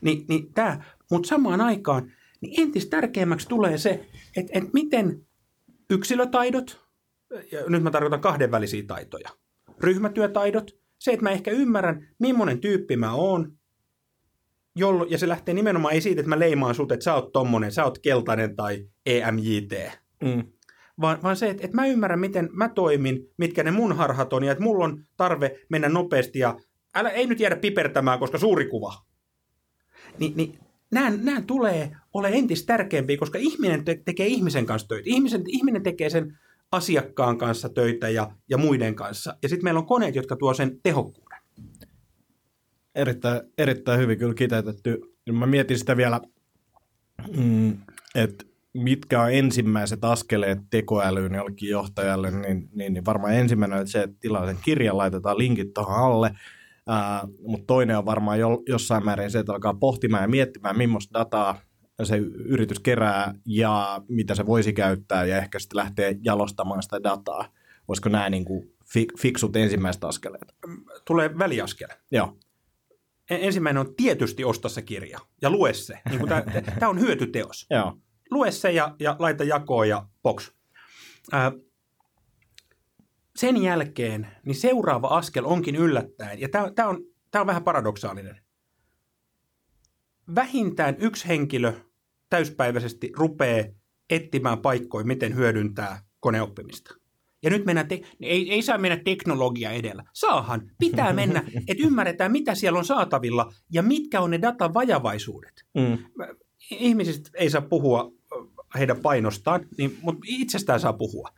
Ni, 0.00 0.24
niin 0.28 0.52
tämä, 0.52 0.84
mutta 1.10 1.28
samaan 1.28 1.60
aikaan 1.60 2.12
niin 2.40 2.60
entistä 2.62 2.90
tärkeämmäksi 2.90 3.48
tulee 3.48 3.78
se, 3.78 3.90
että, 4.36 4.58
että 4.58 4.70
miten 4.72 5.26
yksilötaidot, 5.90 6.80
ja 7.52 7.60
nyt 7.68 7.82
mä 7.82 7.90
tarkoitan 7.90 8.20
kahdenvälisiä 8.20 8.82
taitoja, 8.86 9.30
ryhmätyötaidot, 9.80 10.70
se, 10.98 11.10
että 11.10 11.22
mä 11.22 11.30
ehkä 11.30 11.50
ymmärrän, 11.50 12.08
millainen 12.18 12.60
tyyppi 12.60 12.96
mä 12.96 13.14
oon, 13.14 13.52
jollo, 14.76 15.04
ja 15.04 15.18
se 15.18 15.28
lähtee 15.28 15.54
nimenomaan 15.54 15.94
ei 15.94 16.00
siitä, 16.00 16.20
että 16.20 16.28
mä 16.28 16.38
leimaan 16.38 16.74
sut, 16.74 16.92
että 16.92 17.04
sä 17.04 17.14
oot 17.14 17.32
tommonen, 17.32 17.72
sä 17.72 17.84
oot 17.84 17.98
keltainen 17.98 18.56
tai 18.56 18.86
EMJT, 19.06 19.72
mm. 20.22 20.44
vaan, 21.00 21.22
vaan 21.22 21.36
se, 21.36 21.50
että, 21.50 21.64
että 21.64 21.76
mä 21.76 21.86
ymmärrän, 21.86 22.20
miten 22.20 22.48
mä 22.52 22.68
toimin, 22.68 23.30
mitkä 23.36 23.62
ne 23.62 23.70
mun 23.70 23.96
harhat 23.96 24.32
on, 24.32 24.44
ja 24.44 24.52
että 24.52 24.64
mulla 24.64 24.84
on 24.84 25.04
tarve 25.16 25.60
mennä 25.68 25.88
nopeasti, 25.88 26.38
ja 26.38 26.56
älä, 26.94 27.10
ei 27.10 27.26
nyt 27.26 27.40
jäädä 27.40 27.56
pipertämään, 27.56 28.18
koska 28.18 28.38
suuri 28.38 28.66
kuva. 28.66 28.94
Ni, 30.18 30.32
niin 30.36 30.58
nämä, 30.90 31.10
nämä 31.10 31.42
tulee 31.42 31.96
ole 32.14 32.28
entistä 32.32 32.66
tärkeämpiä, 32.66 33.16
koska 33.16 33.38
ihminen 33.38 33.84
te- 33.84 34.02
tekee 34.04 34.26
ihmisen 34.26 34.66
kanssa 34.66 34.88
töitä. 34.88 35.10
Ihmisen, 35.10 35.42
ihminen 35.46 35.82
tekee 35.82 36.10
sen 36.10 36.38
asiakkaan 36.72 37.38
kanssa 37.38 37.68
töitä 37.68 38.08
ja, 38.08 38.30
ja 38.50 38.58
muiden 38.58 38.94
kanssa. 38.94 39.36
Ja 39.42 39.48
sitten 39.48 39.64
meillä 39.64 39.80
on 39.80 39.86
koneet, 39.86 40.14
jotka 40.14 40.36
tuo 40.36 40.54
sen 40.54 40.80
tehokkuuden. 40.82 41.38
Erittäin, 42.94 43.40
erittäin 43.58 44.00
hyvin 44.00 44.18
kyllä 44.18 44.34
kiteytetty. 44.34 45.00
Mä 45.32 45.46
mietin 45.46 45.78
sitä 45.78 45.96
vielä, 45.96 46.20
mm, 47.36 47.78
että 48.14 48.44
mitkä 48.74 49.22
on 49.22 49.32
ensimmäiset 49.32 50.04
askeleet 50.04 50.58
tekoälyyn 50.70 51.34
jollekin 51.34 51.68
johtajalle, 51.68 52.30
niin, 52.30 52.68
niin, 52.74 52.92
niin 52.92 53.04
varmaan 53.04 53.34
ensimmäinen 53.34 53.78
on 53.78 53.88
se, 53.88 54.02
että 54.02 54.16
tilaa 54.20 54.46
sen 54.46 54.58
kirjan, 54.64 54.98
laitetaan 54.98 55.38
linkit 55.38 55.74
tuohon 55.74 55.96
alle, 55.96 56.30
mutta 57.42 57.66
toinen 57.66 57.98
on 57.98 58.06
varmaan 58.06 58.38
jo, 58.38 58.62
jossain 58.68 59.04
määrin 59.04 59.30
se, 59.30 59.38
että 59.38 59.52
alkaa 59.52 59.74
pohtimaan 59.74 60.22
ja 60.22 60.28
miettimään, 60.28 60.78
millaista 60.78 61.18
dataa 61.18 61.58
se 62.04 62.16
yritys 62.44 62.78
kerää 62.78 63.34
ja 63.46 64.02
mitä 64.08 64.34
se 64.34 64.46
voisi 64.46 64.72
käyttää 64.72 65.24
ja 65.24 65.36
ehkä 65.36 65.58
sitten 65.58 65.76
lähtee 65.76 66.16
jalostamaan 66.22 66.82
sitä 66.82 67.02
dataa. 67.02 67.52
Voisiko 67.88 68.08
nämä 68.08 68.30
niin 68.30 68.44
kuin 68.44 68.74
fiksut 69.18 69.56
ensimmäiset 69.56 70.04
askeleet? 70.04 70.54
Tulee 71.04 71.38
väliaskel. 71.38 71.88
Joo. 72.10 72.38
Ensimmäinen 73.30 73.80
on 73.80 73.94
tietysti 73.96 74.44
osta 74.44 74.68
se 74.68 74.82
kirja 74.82 75.18
ja 75.42 75.50
lue 75.50 75.72
se. 75.72 75.98
Niin 76.10 76.28
Tämä 76.78 76.90
on 76.94 77.00
hyötyteos. 77.00 77.66
Joo. 77.70 77.98
Lue 78.30 78.50
se 78.50 78.72
ja, 78.72 78.96
ja 79.00 79.16
laita 79.18 79.44
jakoon 79.44 79.88
ja 79.88 80.06
box. 80.22 80.50
Äh, 81.34 81.52
sen 83.36 83.62
jälkeen 83.62 84.26
niin 84.44 84.54
seuraava 84.54 85.08
askel 85.08 85.44
onkin 85.44 85.76
yllättäen, 85.76 86.40
ja 86.40 86.48
tämä 86.48 86.88
on, 86.88 87.00
on 87.34 87.46
vähän 87.46 87.64
paradoksaalinen. 87.64 88.40
Vähintään 90.34 90.96
yksi 90.98 91.28
henkilö 91.28 91.72
täyspäiväisesti 92.30 93.12
rupeaa 93.16 93.64
etsimään 94.10 94.58
paikkoja, 94.58 95.06
miten 95.06 95.36
hyödyntää 95.36 96.02
koneoppimista. 96.20 96.94
Ja 97.42 97.50
nyt 97.50 97.66
mennään, 97.66 97.88
te- 97.88 98.02
ei, 98.20 98.52
ei 98.52 98.62
saa 98.62 98.78
mennä 98.78 98.96
teknologia 99.04 99.70
edellä. 99.70 100.04
Saahan, 100.12 100.70
pitää 100.78 101.12
mennä, 101.12 101.44
että 101.68 101.84
ymmärretään, 101.86 102.32
mitä 102.32 102.54
siellä 102.54 102.78
on 102.78 102.84
saatavilla 102.84 103.52
ja 103.72 103.82
mitkä 103.82 104.20
on 104.20 104.30
ne 104.30 104.42
datan 104.42 104.74
vajavaisuudet. 104.74 105.64
Mm. 105.74 105.98
Ihmisistä 106.70 107.30
ei 107.34 107.50
saa 107.50 107.60
puhua 107.60 108.12
heidän 108.78 108.96
painostaan, 108.96 109.66
niin, 109.78 109.98
mutta 110.02 110.20
itsestään 110.26 110.80
saa 110.80 110.92
puhua. 110.92 111.28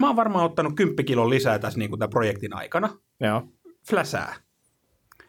Mä 0.00 0.06
oon 0.06 0.16
varmaan 0.16 0.44
ottanut 0.44 0.76
10 0.76 1.04
kilon 1.04 1.30
lisää 1.30 1.58
tässä 1.58 1.78
niin 1.78 1.90
kuin 1.90 1.98
tämän 1.98 2.10
projektin 2.10 2.56
aikana. 2.56 2.98
Joo. 3.20 3.48
Fläsää. 3.88 4.34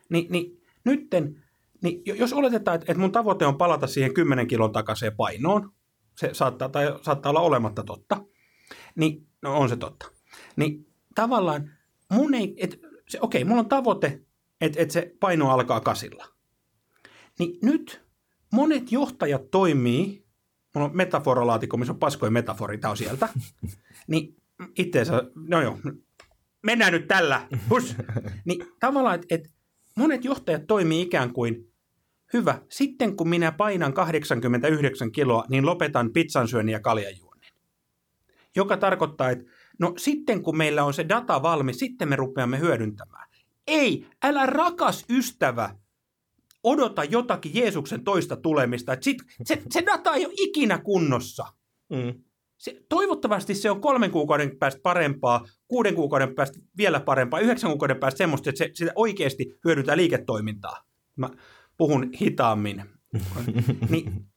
Ni, 0.09 0.27
niin 0.29 0.61
nytten, 0.85 1.43
niin 1.85 2.01
jos 2.05 2.33
oletetaan, 2.33 2.75
että 2.75 2.97
mun 2.97 3.11
tavoite 3.11 3.45
on 3.45 3.57
palata 3.57 3.87
siihen 3.87 4.13
10 4.13 4.47
kilon 4.47 4.71
takaisin 4.71 5.15
painoon, 5.15 5.71
se 6.17 6.29
saattaa, 6.33 6.69
tai 6.69 6.99
saattaa 7.01 7.29
olla 7.29 7.39
olematta 7.39 7.83
totta, 7.83 8.25
niin 8.95 9.27
no 9.41 9.57
on 9.57 9.69
se 9.69 9.75
totta. 9.75 10.11
Niin 10.55 10.87
tavallaan 11.15 11.71
mun 12.11 12.33
ei, 12.33 12.55
et, 12.57 12.79
se, 13.09 13.17
okei, 13.21 13.43
mulla 13.43 13.59
on 13.59 13.69
tavoite, 13.69 14.21
että 14.61 14.81
et 14.81 14.91
se 14.91 15.15
paino 15.19 15.51
alkaa 15.51 15.79
kasilla. 15.79 16.25
Niin 17.39 17.59
nyt 17.61 18.05
monet 18.53 18.91
johtajat 18.91 19.51
toimii, 19.51 20.25
mulla 20.75 20.87
on 20.87 20.97
metaforalaatikko, 20.97 21.77
missä 21.77 21.93
on 21.93 21.99
paskoja 21.99 22.31
metafori, 22.31 22.77
tämä 22.77 22.91
on 22.91 22.97
sieltä, 22.97 23.29
niin 24.07 24.35
itteensä, 24.77 25.23
no 25.35 25.61
joo, 25.61 25.79
mennään 26.63 26.93
nyt 26.93 27.07
tällä, 27.07 27.47
hus. 27.69 27.95
Niin 28.45 28.67
tavallaan, 28.79 29.15
että 29.15 29.35
et 29.35 29.51
monet 29.97 30.25
johtajat 30.25 30.67
toimii 30.67 31.01
ikään 31.01 31.33
kuin, 31.33 31.74
hyvä, 32.35 32.61
sitten 32.69 33.15
kun 33.15 33.29
minä 33.29 33.51
painan 33.51 33.93
89 33.93 35.11
kiloa, 35.11 35.45
niin 35.49 35.65
lopetan 35.65 36.13
pizzan 36.13 36.47
syönnin 36.47 36.73
ja 36.73 36.79
kaljanjuonnin. 36.79 37.53
Joka 38.55 38.77
tarkoittaa, 38.77 39.29
että 39.29 39.45
no 39.79 39.93
sitten 39.97 40.43
kun 40.43 40.57
meillä 40.57 40.83
on 40.83 40.93
se 40.93 41.09
data 41.09 41.41
valmis, 41.41 41.79
sitten 41.79 42.09
me 42.09 42.15
rupeamme 42.15 42.59
hyödyntämään. 42.59 43.29
Ei, 43.67 44.07
älä 44.23 44.45
rakas 44.45 45.05
ystävä, 45.09 45.75
odota 46.63 47.03
jotakin 47.03 47.55
Jeesuksen 47.55 48.03
toista 48.03 48.35
tulemista. 48.35 48.97
Sit, 49.01 49.17
se, 49.43 49.61
se 49.71 49.83
data 49.85 50.13
ei 50.13 50.25
ole 50.25 50.33
ikinä 50.37 50.77
kunnossa. 50.77 51.45
Mm. 51.89 52.23
Se, 52.57 52.81
toivottavasti 52.89 53.55
se 53.55 53.71
on 53.71 53.81
kolmen 53.81 54.11
kuukauden 54.11 54.57
päästä 54.57 54.81
parempaa, 54.83 55.45
kuuden 55.67 55.95
kuukauden 55.95 56.35
päästä 56.35 56.59
vielä 56.77 56.99
parempaa, 56.99 57.39
yhdeksän 57.39 57.69
kuukauden 57.69 57.99
päästä 57.99 58.17
semmoista, 58.17 58.49
että 58.49 58.57
se, 58.57 58.69
sitä 58.73 58.91
oikeasti 58.95 59.59
hyödyntää 59.65 59.97
liiketoimintaa. 59.97 60.83
Mä 61.15 61.29
puhun 61.77 62.09
hitaammin. 62.21 62.85
niin, 63.89 64.27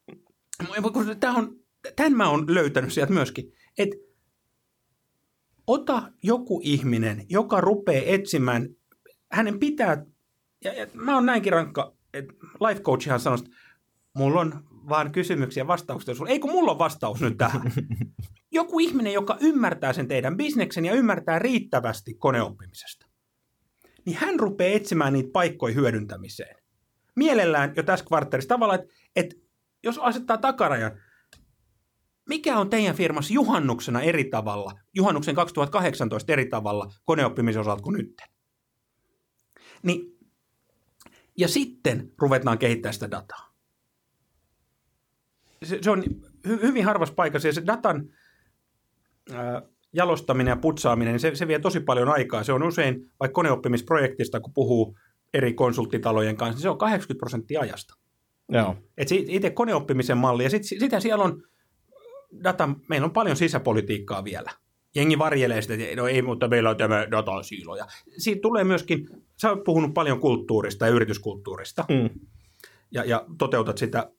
tämä 1.19 1.37
on, 1.37 1.55
tämän 1.95 2.13
mä 2.13 2.29
oon 2.29 2.53
löytänyt 2.53 2.93
sieltä 2.93 3.13
myöskin, 3.13 3.51
että 3.77 3.95
ota 5.67 6.11
joku 6.23 6.61
ihminen, 6.63 7.25
joka 7.29 7.61
rupeaa 7.61 8.03
etsimään, 8.05 8.69
hänen 9.31 9.59
pitää, 9.59 10.05
ja, 10.63 10.73
ja 10.73 10.87
mä 10.93 11.15
oon 11.15 11.25
näinkin 11.25 11.53
rankka, 11.53 11.95
että 12.13 12.33
life 12.67 12.81
coachihan 12.81 13.19
sanoo, 13.19 13.39
että 13.39 13.57
mulla 14.13 14.41
on 14.41 14.63
vaan 14.89 15.11
kysymyksiä 15.11 15.61
ja 15.61 15.67
vastauksia 15.67 16.15
sulle. 16.15 16.31
Ei 16.31 16.39
kun 16.39 16.51
mulla 16.51 16.71
on 16.71 16.79
vastaus 16.79 17.21
nyt 17.21 17.37
tähän. 17.37 17.61
Joku 18.51 18.79
ihminen, 18.79 19.13
joka 19.13 19.37
ymmärtää 19.41 19.93
sen 19.93 20.07
teidän 20.07 20.37
bisneksen 20.37 20.85
ja 20.85 20.93
ymmärtää 20.93 21.39
riittävästi 21.39 22.13
koneoppimisesta, 22.13 23.07
niin 24.05 24.17
hän 24.17 24.39
rupeaa 24.39 24.75
etsimään 24.75 25.13
niitä 25.13 25.29
paikkoja 25.33 25.73
hyödyntämiseen. 25.73 26.58
Mielellään 27.19 27.73
jo 27.75 27.83
tässä 27.83 28.05
kvartterissa 28.05 28.49
tavallaan, 28.49 28.79
että, 28.79 28.93
että 29.15 29.35
jos 29.83 29.97
asettaa 29.97 30.37
takarajan, 30.37 30.91
mikä 32.29 32.57
on 32.57 32.69
teidän 32.69 32.95
firmassa 32.95 33.33
juhannuksena 33.33 34.01
eri 34.01 34.23
tavalla, 34.23 34.71
juhannuksen 34.95 35.35
2018 35.35 36.33
eri 36.33 36.45
tavalla 36.45 36.91
koneoppimisen 37.05 37.61
osalta 37.61 37.83
kuin 37.83 37.97
nyt? 37.97 38.21
Niin, 39.83 40.01
ja 41.37 41.47
sitten 41.47 42.11
ruvetaan 42.21 42.57
kehittämään 42.57 42.93
sitä 42.93 43.11
dataa 43.11 43.49
se, 45.63 45.79
se 45.81 45.91
on 45.91 46.03
hy, 46.47 46.59
hyvin 46.61 46.85
harvassa 46.85 47.15
paikassa 47.15 47.47
ja 47.47 47.53
se 47.53 47.65
datan 47.65 48.09
ää, 49.33 49.61
jalostaminen 49.93 50.51
ja 50.51 50.57
putsaaminen, 50.57 51.11
niin 51.11 51.19
se, 51.19 51.35
se 51.35 51.47
vie 51.47 51.59
tosi 51.59 51.79
paljon 51.79 52.09
aikaa. 52.09 52.43
Se 52.43 52.53
on 52.53 52.63
usein, 52.63 53.11
vaikka 53.19 53.33
koneoppimisprojektista, 53.33 54.39
kun 54.39 54.53
puhuu 54.53 54.97
eri 55.33 55.53
konsulttitalojen 55.53 56.37
kanssa, 56.37 56.55
niin 56.55 56.61
se 56.61 56.69
on 56.69 56.77
80 56.77 57.19
prosenttia 57.19 57.61
ajasta. 57.61 57.93
Joo. 58.51 58.75
Et 58.97 59.11
itse 59.11 59.49
koneoppimisen 59.49 60.17
malli, 60.17 60.43
ja 60.43 60.49
sitten 60.49 60.79
sitä 60.79 60.99
siellä 60.99 61.23
on 61.23 61.43
data, 62.43 62.69
meillä 62.89 63.05
on 63.05 63.11
paljon 63.11 63.35
sisäpolitiikkaa 63.37 64.23
vielä. 64.23 64.51
Jengi 64.95 65.17
varjelee 65.17 65.61
sitä, 65.61 65.73
että 65.73 65.95
no 65.95 66.07
ei, 66.07 66.21
mutta 66.21 66.47
meillä 66.47 66.69
on 66.69 66.77
tämä 66.77 67.07
datasiilo. 67.11 67.75
Ja 67.75 67.87
siitä 68.17 68.41
tulee 68.41 68.63
myöskin, 68.63 69.07
sä 69.41 69.49
oot 69.49 69.63
puhunut 69.63 69.93
paljon 69.93 70.19
kulttuurista 70.19 70.85
ja 70.85 70.91
yrityskulttuurista, 70.91 71.85
Mm. 71.89 72.09
ja, 72.91 73.03
ja 73.05 73.25
toteutat 73.37 73.77
sitä 73.77 74.11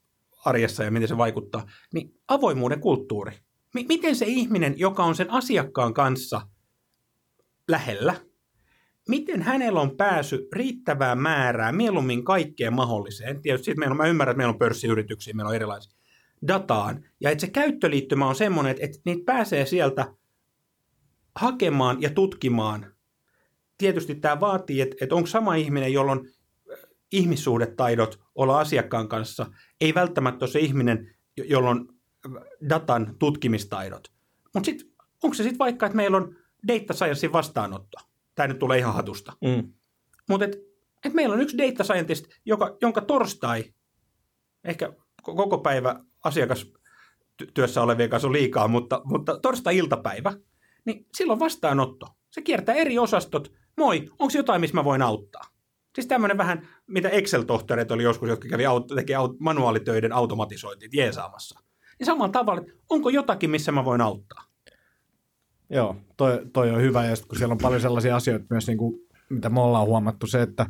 arjessa 0.45 0.85
ja 0.85 0.91
miten 0.91 1.09
se 1.09 1.17
vaikuttaa, 1.17 1.67
niin 1.95 2.15
avoimuuden 2.29 2.81
kulttuuri. 2.81 3.33
M- 3.75 3.87
miten 3.89 4.17
se 4.17 4.27
ihminen, 4.27 4.79
joka 4.79 5.05
on 5.05 5.15
sen 5.15 5.31
asiakkaan 5.31 5.95
kanssa 5.95 6.41
lähellä, 7.69 8.15
miten 9.09 9.42
hänellä 9.42 9.80
on 9.80 9.96
pääsy 9.96 10.48
riittävää 10.53 11.14
määrää, 11.14 11.72
mieluummin 11.72 12.24
kaikkeen 12.24 12.72
mahdolliseen. 12.72 13.42
Tietysti 13.42 13.64
sit 13.64 13.78
meillä 13.78 13.92
on, 13.92 13.96
mä 13.96 14.07
ymmärrän, 14.07 14.32
että 14.32 14.36
meillä 14.38 14.53
on 14.53 14.59
pörssiyrityksiä, 14.59 15.34
meillä 15.34 15.48
on 15.48 15.55
erilaisia 15.55 15.92
dataan, 16.48 17.05
ja 17.20 17.30
että 17.30 17.40
se 17.40 17.51
käyttöliittymä 17.51 18.28
on 18.28 18.34
semmoinen, 18.34 18.70
että, 18.70 18.84
että 18.84 18.98
niitä 19.05 19.22
pääsee 19.24 19.66
sieltä 19.66 20.14
hakemaan 21.36 22.03
ja 22.03 22.11
tutkimaan. 22.11 22.94
Tietysti 23.78 24.14
tämä 24.14 24.40
vaatii, 24.40 24.80
että, 24.80 24.96
että 25.01 25.14
onko 25.14 25.26
sama 25.26 25.55
ihminen, 25.55 25.92
jolla 25.92 26.12
on 26.12 26.28
ihmissuhdetaidot 27.12 28.20
olla 28.34 28.61
asiakkaan 28.61 29.09
kanssa, 29.09 29.46
ei 29.80 29.94
välttämättä 29.94 30.44
ole 30.44 30.51
se 30.51 30.61
ihminen, 30.61 31.14
jo- 31.36 31.44
jolla 31.44 31.70
on 31.70 31.88
datan 32.68 33.16
tutkimistaidot. 33.18 34.12
Mutta 34.55 34.66
sitten 34.66 34.90
onko 35.22 35.34
se 35.34 35.42
sitten 35.42 35.59
vaikka, 35.59 35.86
että 35.86 35.96
meillä 35.96 36.16
on 36.16 36.36
data 36.68 36.94
sciencein 36.94 37.32
vastaanotto. 37.32 38.10
Tämä 38.41 38.49
nyt 38.49 38.59
tulee 38.59 38.78
ihan 38.78 38.95
hatusta. 38.95 39.32
Mm. 39.41 39.72
Mutta 40.28 40.45
et, 40.45 40.57
et 41.05 41.14
meillä 41.14 41.34
on 41.34 41.41
yksi 41.41 41.59
data 41.59 41.84
scientist, 41.84 42.24
joka, 42.45 42.76
jonka 42.82 43.01
torstai, 43.01 43.64
ehkä 44.64 44.86
ko- 45.22 45.36
koko 45.36 45.59
päivä 45.59 46.01
asiakastyössä 46.24 47.82
olevien 47.82 48.11
kanssa 48.11 48.28
on 48.28 48.32
liikaa, 48.32 48.68
mutta, 48.68 49.01
mutta 49.05 49.38
torstai-iltapäivä, 49.41 50.32
niin 50.84 51.07
silloin 51.16 51.38
vastaanotto. 51.38 52.07
Se 52.30 52.43
kiertää 52.43 52.74
eri 52.74 52.99
osastot. 52.99 53.53
Moi, 53.76 54.09
onko 54.18 54.32
jotain, 54.36 54.61
missä 54.61 54.74
mä 54.74 54.84
voin 54.84 55.03
auttaa? 55.03 55.45
Siis 55.95 56.07
tämmöinen 56.07 56.38
vähän, 56.38 56.68
mitä 56.86 57.09
Excel-tohtoreita 57.09 57.95
oli 57.95 58.03
joskus, 58.03 58.28
jotka 58.28 58.49
kävi 58.49 58.64
aut- 58.64 58.95
teki 58.95 59.12
aut- 59.12 59.36
manuaalitöiden 59.38 60.12
automatisointit 60.12 60.95
jeesaamassa. 60.95 61.61
Niin 61.99 62.07
samalla 62.07 62.32
tavalla, 62.32 62.61
että 62.61 62.72
onko 62.91 63.11
jotakin, 63.11 63.51
missä 63.51 63.72
mä 63.72 63.84
voin 63.84 64.01
auttaa? 64.01 64.49
Joo, 65.71 65.97
toi, 66.16 66.47
toi 66.53 66.71
on 66.71 66.81
hyvä. 66.81 67.07
Ja 67.07 67.16
sit 67.16 67.27
kun 67.27 67.39
siellä 67.39 67.53
on 67.53 67.59
paljon 67.59 67.81
sellaisia 67.81 68.16
asioita 68.16 68.47
myös, 68.51 68.66
niin 68.66 68.79
kuin, 68.79 69.01
mitä 69.29 69.51
me 69.51 69.61
ollaan 69.61 69.87
huomattu, 69.87 70.27
se, 70.27 70.43
että 70.43 70.66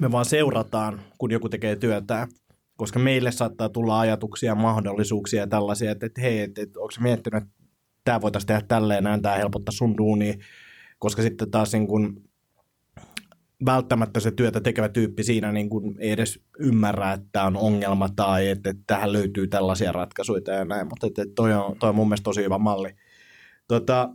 me 0.00 0.12
vaan 0.12 0.24
seurataan, 0.24 1.00
kun 1.18 1.30
joku 1.30 1.48
tekee 1.48 1.76
työtään. 1.76 2.28
Koska 2.76 2.98
meille 2.98 3.32
saattaa 3.32 3.68
tulla 3.68 4.00
ajatuksia, 4.00 4.54
mahdollisuuksia 4.54 5.40
ja 5.40 5.46
tällaisia, 5.46 5.90
että, 5.90 6.06
että 6.06 6.20
hei, 6.20 6.40
että, 6.40 6.62
että 6.62 6.80
onko 6.80 6.90
se 6.90 7.00
miettinyt, 7.00 7.42
että 7.42 7.54
tämä 8.04 8.20
voitaisiin 8.20 8.46
tehdä 8.46 8.62
tälleen, 8.68 9.04
näin 9.04 9.22
tämä 9.22 9.34
helpottaa 9.36 9.72
sun 9.72 9.96
duunia. 9.96 10.34
Koska 10.98 11.22
sitten 11.22 11.50
taas 11.50 11.72
niin 11.72 11.86
kuin, 11.86 12.26
välttämättä 13.64 14.20
se 14.20 14.30
työtä 14.30 14.60
tekevä 14.60 14.88
tyyppi 14.88 15.22
siinä 15.22 15.52
niin 15.52 15.68
kuin 15.68 15.96
ei 15.98 16.10
edes 16.10 16.40
ymmärrä, 16.58 17.12
että 17.12 17.26
tämä 17.32 17.46
on 17.46 17.56
ongelma 17.56 18.08
tai 18.16 18.48
että, 18.48 18.70
että 18.70 18.82
tähän 18.86 19.12
löytyy 19.12 19.46
tällaisia 19.46 19.92
ratkaisuja 19.92 20.54
ja 20.54 20.64
näin. 20.64 20.86
Mutta 20.88 21.06
että, 21.06 21.22
että 21.22 21.34
toi, 21.34 21.52
on, 21.52 21.76
toi 21.78 21.88
on 21.88 21.94
mun 21.94 22.08
mielestä 22.08 22.24
tosi 22.24 22.42
hyvä 22.42 22.58
malli. 22.58 22.94
Tota, 23.68 24.08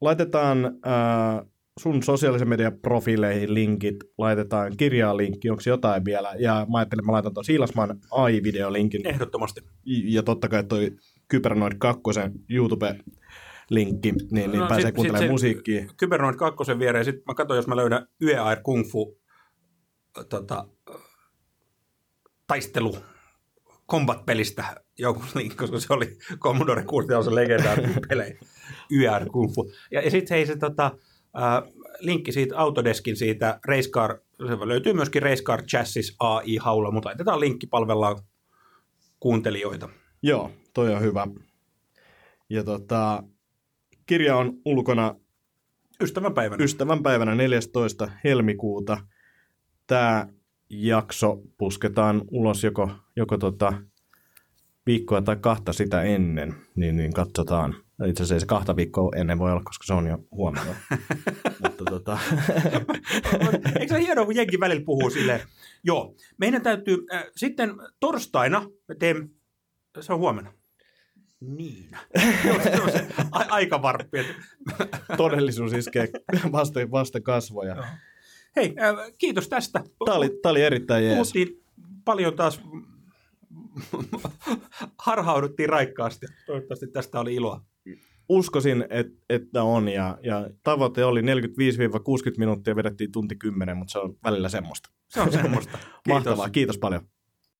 laitetaan 0.00 0.64
äh, 0.66 1.46
sun 1.80 2.02
sosiaalisen 2.02 2.48
median 2.48 2.78
profiileihin 2.78 3.54
linkit, 3.54 3.96
laitetaan 4.18 4.76
kirjaa 4.76 5.16
linkki, 5.16 5.50
onko 5.50 5.62
jotain 5.66 6.04
vielä, 6.04 6.34
ja 6.38 6.66
mä 6.72 6.78
ajattelin, 6.78 7.00
että 7.00 7.06
mä 7.06 7.12
laitan 7.12 7.34
tuon 7.34 7.44
Siilasmaan 7.44 7.98
AI-videolinkin, 8.10 9.06
Ehdottomasti. 9.06 9.60
ja 9.86 10.22
totta 10.22 10.48
kai 10.48 10.64
toi 10.64 10.90
Kybernoid 11.28 11.72
2 11.78 12.02
linkki, 13.70 14.12
niin, 14.12 14.50
niin 14.50 14.60
No, 14.60 14.66
pääsee 14.68 14.86
sit- 14.86 14.94
kuuntelemaan 14.94 15.22
sit 15.24 15.30
musiikkia. 15.30 15.86
Kybernoid 15.96 16.34
2 16.34 16.78
viereen, 16.78 17.04
sitten 17.04 17.22
mä 17.26 17.34
katson, 17.34 17.56
jos 17.56 17.66
mä 17.66 17.76
löydän 17.76 18.06
Yö 18.22 18.56
Kung 18.62 18.84
Fu 18.92 19.20
tota, 20.28 20.68
taistelu 22.46 22.96
combat-pelistä 23.90 24.83
joku 24.98 25.22
koska 25.56 25.80
se 25.80 25.92
oli 25.92 26.16
Commodore 26.38 26.84
64 26.84 27.34
legendaarinen 27.34 27.94
pelejä. 28.08 28.38
YR 28.90 29.30
Kung 29.32 29.54
Fu. 29.54 29.72
Ja, 29.90 30.00
ja 30.00 30.10
sitten 30.10 30.34
hei 30.34 30.46
se 30.46 30.56
tota, 30.56 30.90
äh, 31.36 31.72
linkki 32.00 32.32
siitä 32.32 32.58
Autodeskin 32.58 33.16
siitä 33.16 33.60
Racecar, 33.64 34.18
se 34.38 34.68
löytyy 34.68 34.92
myöskin 34.92 35.22
Racecar 35.22 35.62
Chassis 35.62 36.16
AI-haulla, 36.18 36.90
mutta 36.90 37.08
laitetaan 37.08 37.40
linkki, 37.40 37.66
palvellaan 37.66 38.16
kuuntelijoita. 39.20 39.88
Joo, 40.22 40.50
toi 40.74 40.94
on 40.94 41.00
hyvä. 41.00 41.26
Ja 42.50 42.64
tota, 42.64 43.22
kirja 44.06 44.36
on 44.36 44.52
ulkona 44.64 45.14
Ystävänpäivänä. 46.00 46.64
ystävänpäivänä 46.64 47.34
14. 47.34 48.10
helmikuuta. 48.24 48.96
Tämä 49.86 50.28
jakso 50.70 51.42
pusketaan 51.58 52.22
ulos 52.30 52.64
joko, 52.64 52.90
joko 53.16 53.38
tota 53.38 53.72
viikkoa 54.86 55.22
tai 55.22 55.36
kahta 55.40 55.72
sitä 55.72 56.02
ennen, 56.02 56.54
niin, 56.76 56.96
niin 56.96 57.12
katsotaan. 57.12 57.74
Itse 58.06 58.22
asiassa 58.22 58.34
ei 58.34 58.40
se 58.40 58.46
kahta 58.46 58.76
viikkoa 58.76 59.12
ennen 59.16 59.38
voi 59.38 59.50
olla, 59.52 59.62
koska 59.64 59.84
se 59.86 59.94
on 59.94 60.06
jo 60.06 60.18
huomenna. 60.30 60.74
Mutta 61.62 61.84
tota, 61.84 62.18
Eikö 63.80 63.88
se 63.88 63.94
ole 63.94 64.02
hienoa, 64.06 64.24
kun 64.24 64.36
jenkin 64.36 64.60
välillä 64.60 64.84
puhuu 64.84 65.10
silleen? 65.10 65.40
Joo, 65.84 66.14
meidän 66.38 66.62
täytyy, 66.62 67.06
äh, 67.14 67.24
sitten 67.36 67.70
torstaina 68.00 68.66
me 68.88 68.94
teemme, 68.94 69.28
se 70.00 70.12
on 70.12 70.18
huomenna. 70.18 70.52
Niin. 71.40 71.90
Se 72.62 72.80
on 72.82 72.90
se 72.92 73.06
a- 73.32 73.44
aikavarppi. 73.48 74.18
että- 74.18 74.34
todellisuus 75.16 75.72
iskee 75.72 76.08
vasten, 76.52 76.90
vasten 76.90 77.22
kasvoja. 77.22 77.84
Hei, 78.56 78.74
äh, 78.82 79.12
kiitos 79.18 79.48
tästä. 79.48 79.82
Tämä 80.04 80.16
oli, 80.16 80.30
tää 80.42 80.50
oli 80.50 80.62
erittäin 80.62 81.04
jees. 81.04 81.14
Puhuttiin 81.16 81.62
paljon 82.04 82.36
taas, 82.36 82.60
harhauduttiin 85.06 85.68
raikkaasti. 85.68 86.26
Toivottavasti 86.46 86.86
tästä 86.86 87.20
oli 87.20 87.34
iloa. 87.34 87.60
Uskoisin, 88.28 88.86
et, 88.90 89.06
että 89.28 89.62
on, 89.62 89.88
ja, 89.88 90.18
ja 90.22 90.50
tavoite 90.62 91.04
oli 91.04 91.20
45-60 91.20 91.24
minuuttia, 92.38 92.76
vedettiin 92.76 93.12
tunti 93.12 93.36
10, 93.36 93.76
mutta 93.76 93.92
se 93.92 93.98
on 93.98 94.14
välillä 94.24 94.48
semmoista. 94.48 94.90
Se 95.08 95.20
on 95.20 95.32
semmoista. 95.32 95.78
Kiitos. 95.78 96.08
Mahtavaa, 96.08 96.50
kiitos 96.50 96.78
paljon. 96.78 97.08